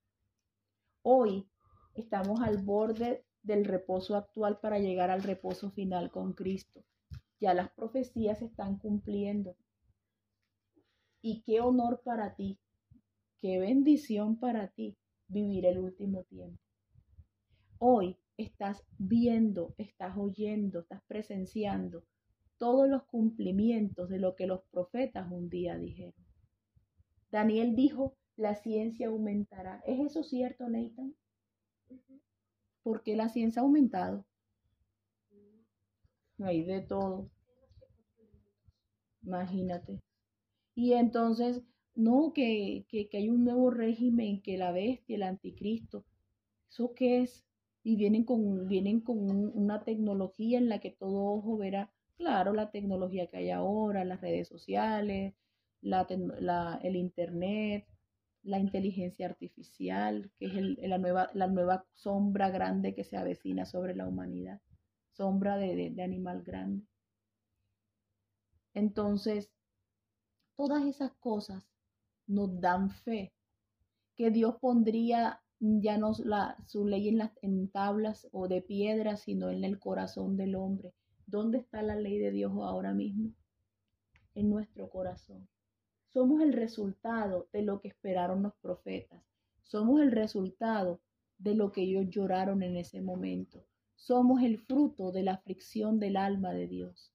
Hoy 1.11 1.49
estamos 1.95 2.43
al 2.43 2.59
borde 2.59 3.25
del 3.43 3.65
reposo 3.65 4.15
actual 4.15 4.61
para 4.61 4.79
llegar 4.79 5.09
al 5.09 5.23
reposo 5.23 5.71
final 5.71 6.11
con 6.11 6.35
Cristo. 6.35 6.85
Ya 7.41 7.55
las 7.55 7.71
profecías 7.71 8.41
se 8.41 8.45
están 8.45 8.77
cumpliendo. 8.77 9.57
Y 11.23 11.41
qué 11.47 11.63
honor 11.63 12.03
para 12.05 12.37
ti, 12.37 12.61
qué 13.39 13.59
bendición 13.59 14.39
para 14.39 14.69
ti 14.69 14.99
vivir 15.29 15.65
el 15.65 15.79
último 15.79 16.25
tiempo. 16.25 16.61
Hoy 17.79 18.19
estás 18.37 18.85
viendo, 18.99 19.75
estás 19.79 20.15
oyendo, 20.15 20.81
estás 20.81 21.01
presenciando 21.07 22.05
todos 22.59 22.87
los 22.87 23.05
cumplimientos 23.05 24.11
de 24.11 24.19
lo 24.19 24.37
que 24.37 24.47
los 24.47 24.61
profetas 24.71 25.33
un 25.33 25.49
día 25.49 25.79
dijeron. 25.79 26.27
Daniel 27.31 27.75
dijo, 27.75 28.19
la 28.39 28.55
ciencia 28.55 29.09
aumentará. 29.09 29.83
¿Es 29.87 30.01
eso 30.01 30.23
cierto, 30.23 30.67
Nathan? 30.71 31.15
¿Por 32.83 33.05
qué 33.05 33.15
la 33.15 33.29
ciencia 33.29 33.63
ha 33.63 33.65
aumentado? 33.65 34.27
Hay 36.43 36.63
de 36.65 36.81
todo. 36.81 37.29
Imagínate. 39.23 40.01
Y 40.75 40.95
entonces, 40.95 41.63
no, 41.95 42.33
que, 42.35 42.87
que, 42.89 43.09
que 43.09 43.19
hay 43.19 43.31
un 43.31 43.45
nuevo 43.45 43.71
régimen, 43.71 44.43
que 44.43 44.59
la 44.59 44.73
bestia, 44.73 45.17
el 45.17 45.25
anticristo. 45.25 46.05
¿Eso 46.71 46.95
qué 46.95 47.23
es? 47.23 47.47
Y 47.85 47.97
vienen 47.97 48.25
con, 48.25 48.69
vienen 48.69 49.01
con 49.03 49.19
un- 49.31 49.53
una 49.55 49.85
tecnología 49.85 50.59
en 50.59 50.69
la 50.71 50.81
que 50.81 50.91
todo 50.93 51.25
ojo 51.35 51.59
verá, 51.59 51.93
claro, 52.19 52.55
la 52.55 52.71
tecnología 52.73 53.29
que 53.29 53.39
hay 53.39 53.51
ahora, 53.51 54.05
las 54.05 54.21
redes 54.23 54.49
sociales, 54.49 55.35
la- 55.83 56.81
el 56.83 56.97
internet, 56.97 57.87
la 58.43 58.59
inteligencia 58.59 59.27
artificial, 59.27 60.31
que 60.37 60.47
es 60.47 60.55
el- 60.57 60.79
la, 60.83 60.99
nueva, 60.99 61.31
la 61.35 61.47
nueva 61.49 61.85
sombra 61.95 62.51
grande 62.51 62.95
que 62.95 63.05
se 63.05 63.17
avecina 63.17 63.65
sobre 63.67 63.95
la 63.95 64.07
humanidad, 64.09 64.61
sombra 65.13 65.57
de, 65.57 65.91
de- 65.91 66.03
animal 66.03 66.43
grande. 66.43 66.85
Entonces, 68.73 69.51
todas 70.57 70.85
esas 70.85 71.13
cosas 71.21 71.65
nos 72.27 72.61
dan 72.61 72.91
fe 72.91 73.33
que 74.17 74.31
Dios 74.31 74.57
pondría 74.61 75.43
ya 75.61 75.99
no 75.99 76.13
la, 76.25 76.57
su 76.67 76.87
ley 76.87 77.09
en, 77.09 77.19
las, 77.19 77.33
en 77.43 77.69
tablas 77.71 78.29
o 78.33 78.49
de 78.49 78.63
piedra, 78.63 79.17
sino 79.17 79.51
en 79.51 79.65
el 79.65 79.79
corazón 79.79 80.37
del 80.37 80.57
hombre. 80.57 80.95
¿Dónde 81.27 81.59
está 81.59 81.83
la 81.83 81.97
ley 81.97 82.19
de 82.19 82.31
Dios 82.33 82.53
ahora 82.55 82.93
mismo? 82.95 83.33
En 84.35 84.49
nuestro 84.49 84.89
corazón. 84.89 85.47
Somos 86.19 86.43
el 86.43 86.53
resultado 86.53 87.49
de 87.53 87.63
lo 87.63 87.81
que 87.81 87.87
esperaron 87.87 88.43
los 88.43 88.53
profetas. 88.57 89.23
Somos 89.63 90.01
el 90.01 90.11
resultado 90.11 91.01
de 91.39 91.55
lo 91.55 91.71
que 91.71 91.83
ellos 91.83 92.07
lloraron 92.11 92.65
en 92.65 92.77
ese 92.77 93.01
momento. 93.01 93.65
Somos 93.95 94.43
el 94.43 94.59
fruto 94.59 95.13
de 95.13 95.23
la 95.23 95.35
aflicción 95.35 96.01
del 96.01 96.17
alma 96.17 96.53
de 96.53 96.67
Dios. 96.67 97.13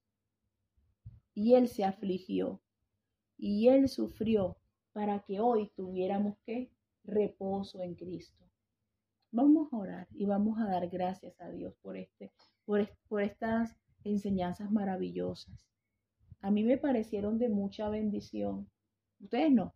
Y 1.36 1.56
Él 1.56 1.68
se 1.68 1.84
afligió 1.84 2.62
y 3.38 3.68
Él 3.68 3.90
sufrió 3.90 4.56
para 4.94 5.20
que 5.20 5.42
hoy 5.42 5.70
tuviéramos 5.76 6.38
que 6.46 6.72
reposo 7.04 7.82
en 7.82 7.96
Cristo. 7.96 8.46
Vamos 9.32 9.68
a 9.74 9.78
orar 9.80 10.08
y 10.14 10.24
vamos 10.28 10.58
a 10.62 10.66
dar 10.66 10.88
gracias 10.88 11.42
a 11.42 11.50
Dios 11.50 11.74
por, 11.82 11.98
este, 11.98 12.32
por, 12.64 12.80
est- 12.80 12.96
por 13.10 13.22
estas 13.22 13.76
enseñanzas 14.06 14.72
maravillosas. 14.72 15.68
A 16.40 16.52
mí 16.52 16.64
me 16.64 16.78
parecieron 16.78 17.38
de 17.38 17.50
mucha 17.50 17.90
bendición. 17.90 18.70
Ustedes 19.24 19.52
no. 19.52 19.74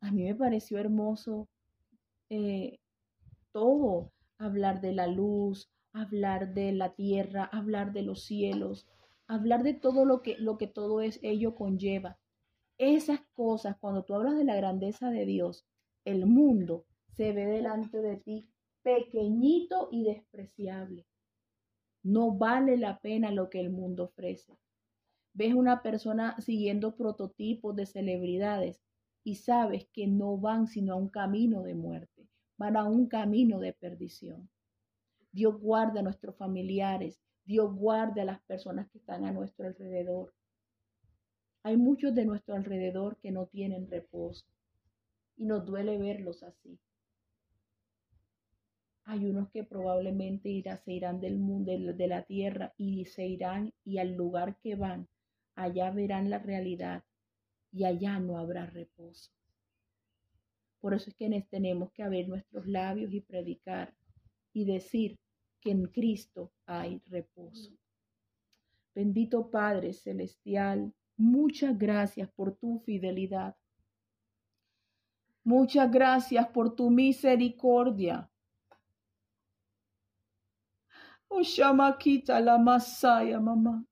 A 0.00 0.10
mí 0.10 0.24
me 0.24 0.34
pareció 0.34 0.78
hermoso 0.78 1.46
eh, 2.30 2.78
todo, 3.52 4.12
hablar 4.38 4.80
de 4.80 4.92
la 4.92 5.06
luz, 5.06 5.70
hablar 5.92 6.54
de 6.54 6.72
la 6.72 6.94
tierra, 6.94 7.44
hablar 7.44 7.92
de 7.92 8.02
los 8.02 8.24
cielos, 8.24 8.86
hablar 9.26 9.62
de 9.62 9.74
todo 9.74 10.06
lo 10.06 10.22
que, 10.22 10.36
lo 10.38 10.56
que 10.56 10.66
todo 10.66 11.02
es, 11.02 11.20
ello 11.22 11.54
conlleva. 11.54 12.18
Esas 12.78 13.20
cosas, 13.34 13.76
cuando 13.78 14.04
tú 14.04 14.14
hablas 14.14 14.36
de 14.36 14.44
la 14.44 14.56
grandeza 14.56 15.10
de 15.10 15.26
Dios, 15.26 15.66
el 16.04 16.26
mundo 16.26 16.86
se 17.12 17.32
ve 17.32 17.46
delante 17.46 18.00
de 18.00 18.16
ti 18.16 18.48
pequeñito 18.82 19.88
y 19.92 20.04
despreciable. 20.04 21.06
No 22.02 22.32
vale 22.32 22.76
la 22.76 22.98
pena 22.98 23.30
lo 23.30 23.48
que 23.48 23.60
el 23.60 23.70
mundo 23.70 24.04
ofrece. 24.04 24.58
Ves 25.34 25.54
una 25.54 25.82
persona 25.82 26.40
siguiendo 26.40 26.96
prototipos 26.96 27.74
de 27.74 27.86
celebridades 27.86 28.80
y 29.24 29.34
sabes 29.34 29.86
que 29.92 30.06
no 30.06 30.38
van 30.38 30.68
sino 30.68 30.94
a 30.94 30.96
un 30.96 31.08
camino 31.08 31.62
de 31.62 31.74
muerte, 31.74 32.28
van 32.56 32.76
a 32.76 32.84
un 32.84 33.08
camino 33.08 33.58
de 33.58 33.72
perdición. 33.72 34.48
Dios 35.32 35.60
guarda 35.60 36.00
a 36.00 36.02
nuestros 36.04 36.36
familiares, 36.36 37.20
Dios 37.44 37.74
guarda 37.74 38.22
a 38.22 38.26
las 38.26 38.40
personas 38.42 38.88
que 38.90 38.98
están 38.98 39.24
a 39.24 39.32
nuestro 39.32 39.66
alrededor. 39.66 40.32
Hay 41.64 41.76
muchos 41.76 42.14
de 42.14 42.24
nuestro 42.24 42.54
alrededor 42.54 43.18
que 43.18 43.32
no 43.32 43.46
tienen 43.46 43.90
reposo 43.90 44.46
y 45.36 45.46
nos 45.46 45.66
duele 45.66 45.98
verlos 45.98 46.42
así. 46.44 46.78
Hay 49.06 49.26
unos 49.26 49.50
que 49.50 49.64
probablemente 49.64 50.48
irá, 50.48 50.76
se 50.78 50.92
irán 50.92 51.20
del 51.20 51.38
mundo, 51.38 51.72
de, 51.72 52.06
la 52.06 52.22
tierra 52.22 52.72
y 52.78 53.04
se 53.06 53.26
irán 53.26 53.74
y 53.84 53.98
al 53.98 54.14
lugar 54.14 54.58
que 54.60 54.76
van, 54.76 55.08
allá 55.54 55.90
verán 55.90 56.30
la 56.30 56.38
realidad 56.38 57.04
y 57.72 57.84
allá 57.84 58.18
no 58.20 58.38
habrá 58.38 58.66
reposo. 58.66 59.30
Por 60.80 60.94
eso 60.94 61.10
es 61.10 61.16
que 61.16 61.46
tenemos 61.50 61.90
que 61.92 62.02
abrir 62.02 62.28
nuestros 62.28 62.66
labios 62.66 63.12
y 63.12 63.20
predicar 63.20 63.94
y 64.52 64.64
decir 64.64 65.18
que 65.60 65.70
en 65.70 65.86
Cristo 65.86 66.52
hay 66.66 67.00
reposo. 67.06 67.72
Bendito 68.94 69.50
Padre 69.50 69.92
Celestial, 69.92 70.92
muchas 71.16 71.76
gracias 71.78 72.30
por 72.30 72.54
tu 72.56 72.80
fidelidad. 72.80 73.56
Muchas 75.42 75.90
gracias 75.90 76.46
por 76.48 76.74
tu 76.74 76.90
misericordia. 76.90 78.30
Oh, 81.28 81.42
Shamakita 81.42 82.40
la 82.40 82.56
Masaya, 82.56 83.40
mamá. 83.40 83.84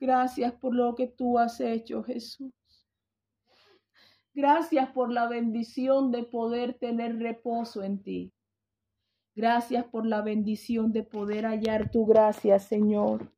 Gracias 0.00 0.54
por 0.54 0.74
lo 0.74 0.94
que 0.94 1.06
tú 1.06 1.38
has 1.38 1.60
hecho, 1.60 2.02
Jesús. 2.02 2.50
Gracias 4.32 4.88
por 4.92 5.12
la 5.12 5.28
bendición 5.28 6.10
de 6.10 6.22
poder 6.22 6.72
tener 6.72 7.18
reposo 7.18 7.82
en 7.82 8.02
ti. 8.02 8.32
Gracias 9.34 9.84
por 9.84 10.06
la 10.06 10.22
bendición 10.22 10.92
de 10.92 11.02
poder 11.02 11.44
hallar 11.44 11.90
tu 11.90 12.06
gracia, 12.06 12.58
Señor. 12.58 13.30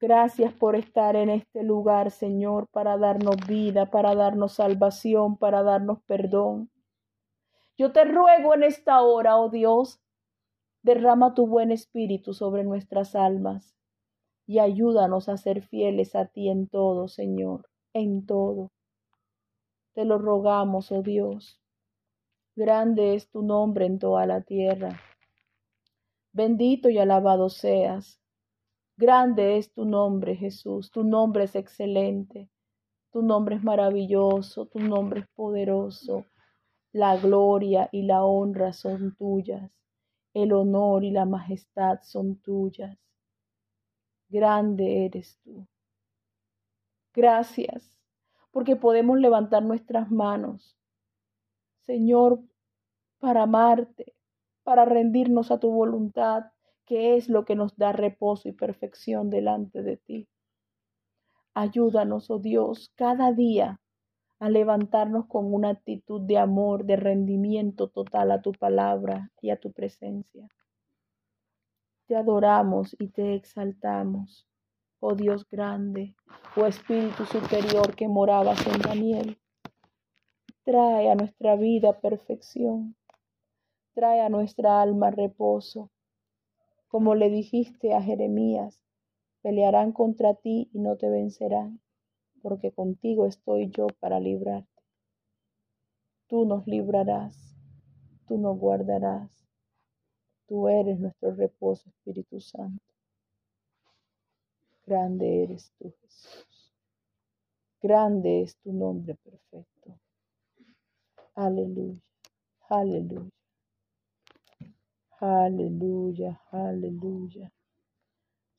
Gracias 0.00 0.52
por 0.52 0.74
estar 0.74 1.14
en 1.14 1.30
este 1.30 1.62
lugar, 1.62 2.10
Señor, 2.10 2.66
para 2.72 2.98
darnos 2.98 3.36
vida, 3.46 3.92
para 3.92 4.16
darnos 4.16 4.54
salvación, 4.54 5.36
para 5.36 5.62
darnos 5.62 6.02
perdón. 6.02 6.68
Yo 7.78 7.92
te 7.92 8.04
ruego 8.04 8.54
en 8.54 8.64
esta 8.64 9.00
hora, 9.02 9.36
oh 9.36 9.50
Dios, 9.50 10.00
derrama 10.82 11.32
tu 11.34 11.46
buen 11.46 11.70
espíritu 11.70 12.34
sobre 12.34 12.64
nuestras 12.64 13.14
almas 13.14 13.74
y 14.46 14.58
ayúdanos 14.58 15.28
a 15.28 15.36
ser 15.36 15.62
fieles 15.62 16.14
a 16.14 16.26
ti 16.26 16.48
en 16.48 16.68
todo, 16.68 17.08
Señor, 17.08 17.68
en 17.92 18.26
todo. 18.26 18.72
Te 19.94 20.04
lo 20.04 20.18
rogamos, 20.18 20.90
oh 20.92 21.02
Dios. 21.02 21.60
Grande 22.56 23.14
es 23.14 23.30
tu 23.30 23.42
nombre 23.42 23.86
en 23.86 23.98
toda 23.98 24.26
la 24.26 24.42
tierra. 24.42 25.00
Bendito 26.32 26.88
y 26.88 26.98
alabado 26.98 27.48
seas. 27.48 28.20
Grande 28.96 29.56
es 29.56 29.72
tu 29.72 29.84
nombre, 29.84 30.36
Jesús. 30.36 30.90
Tu 30.90 31.04
nombre 31.04 31.44
es 31.44 31.54
excelente. 31.54 32.48
Tu 33.12 33.22
nombre 33.22 33.56
es 33.56 33.62
maravilloso. 33.62 34.66
Tu 34.66 34.78
nombre 34.78 35.20
es 35.20 35.26
poderoso. 35.34 36.26
La 36.92 37.16
gloria 37.16 37.88
y 37.90 38.02
la 38.02 38.24
honra 38.24 38.72
son 38.72 39.16
tuyas. 39.16 39.70
El 40.32 40.52
honor 40.52 41.04
y 41.04 41.10
la 41.10 41.24
majestad 41.24 42.00
son 42.02 42.36
tuyas. 42.36 43.03
Grande 44.34 45.04
eres 45.04 45.38
tú. 45.44 45.64
Gracias, 47.14 47.94
porque 48.50 48.74
podemos 48.74 49.20
levantar 49.20 49.62
nuestras 49.62 50.10
manos, 50.10 50.76
Señor, 51.82 52.40
para 53.20 53.44
amarte, 53.44 54.16
para 54.64 54.86
rendirnos 54.86 55.52
a 55.52 55.60
tu 55.60 55.70
voluntad, 55.70 56.46
que 56.84 57.14
es 57.16 57.28
lo 57.28 57.44
que 57.44 57.54
nos 57.54 57.76
da 57.76 57.92
reposo 57.92 58.48
y 58.48 58.52
perfección 58.52 59.30
delante 59.30 59.84
de 59.84 59.98
ti. 59.98 60.28
Ayúdanos, 61.54 62.28
oh 62.28 62.40
Dios, 62.40 62.90
cada 62.96 63.30
día 63.30 63.80
a 64.40 64.48
levantarnos 64.50 65.26
con 65.26 65.54
una 65.54 65.68
actitud 65.68 66.20
de 66.22 66.38
amor, 66.38 66.86
de 66.86 66.96
rendimiento 66.96 67.86
total 67.86 68.32
a 68.32 68.42
tu 68.42 68.50
palabra 68.50 69.30
y 69.40 69.50
a 69.50 69.60
tu 69.60 69.70
presencia. 69.70 70.48
Te 72.06 72.16
adoramos 72.16 72.94
y 72.98 73.08
te 73.08 73.34
exaltamos, 73.34 74.46
oh 75.00 75.14
Dios 75.14 75.48
grande, 75.48 76.14
oh 76.54 76.66
Espíritu 76.66 77.24
superior 77.24 77.94
que 77.96 78.08
morabas 78.08 78.66
en 78.66 78.78
Daniel. 78.82 79.38
Trae 80.64 81.10
a 81.10 81.14
nuestra 81.14 81.56
vida 81.56 81.98
perfección, 82.00 82.94
trae 83.94 84.20
a 84.20 84.28
nuestra 84.28 84.82
alma 84.82 85.12
reposo. 85.12 85.90
Como 86.88 87.14
le 87.14 87.30
dijiste 87.30 87.94
a 87.94 88.02
Jeremías, 88.02 88.82
pelearán 89.40 89.92
contra 89.92 90.34
ti 90.34 90.68
y 90.74 90.80
no 90.80 90.96
te 90.96 91.08
vencerán, 91.08 91.80
porque 92.42 92.70
contigo 92.70 93.26
estoy 93.26 93.70
yo 93.70 93.86
para 93.98 94.20
librarte. 94.20 94.82
Tú 96.26 96.44
nos 96.44 96.66
librarás, 96.66 97.56
tú 98.26 98.36
nos 98.36 98.58
guardarás. 98.58 99.43
Tú 100.46 100.68
eres 100.68 100.98
nuestro 101.00 101.34
reposo, 101.34 101.88
Espíritu 101.88 102.40
Santo. 102.40 102.82
Grande 104.86 105.44
eres 105.44 105.72
tú, 105.78 105.94
Jesús. 106.02 106.74
Grande 107.80 108.42
es 108.42 108.56
tu 108.58 108.72
nombre 108.72 109.14
perfecto. 109.14 109.98
Aleluya, 111.34 112.02
aleluya. 112.68 113.30
Aleluya, 115.20 116.40
aleluya. 116.50 117.50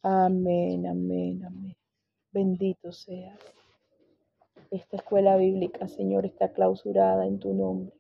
Amén, 0.02 0.88
amén, 0.88 1.46
amén. 1.46 1.78
Bendito 2.32 2.92
seas. 2.92 3.40
Esta 4.72 4.98
escuela 4.98 5.38
bíblica, 5.38 5.88
Señor, 5.88 6.26
está 6.26 6.52
clausurada 6.52 7.28
en 7.28 7.38
tu 7.38 7.54
nombre. 7.54 7.94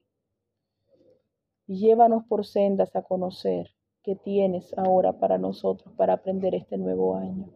Llévanos 1.67 2.25
por 2.25 2.45
sendas 2.45 2.95
a 2.95 3.03
conocer 3.03 3.74
qué 4.05 4.15
tienes 4.15 4.71
ahora 4.77 5.13
para 5.13 5.39
nosotros 5.39 5.91
para 5.97 6.13
aprender 6.13 6.53
este 6.53 6.77
nuevo 6.77 7.17
año. 7.17 7.49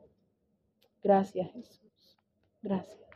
Gracias, 1.03 1.51
Jesús. 1.51 2.17
Gracias. 2.63 3.08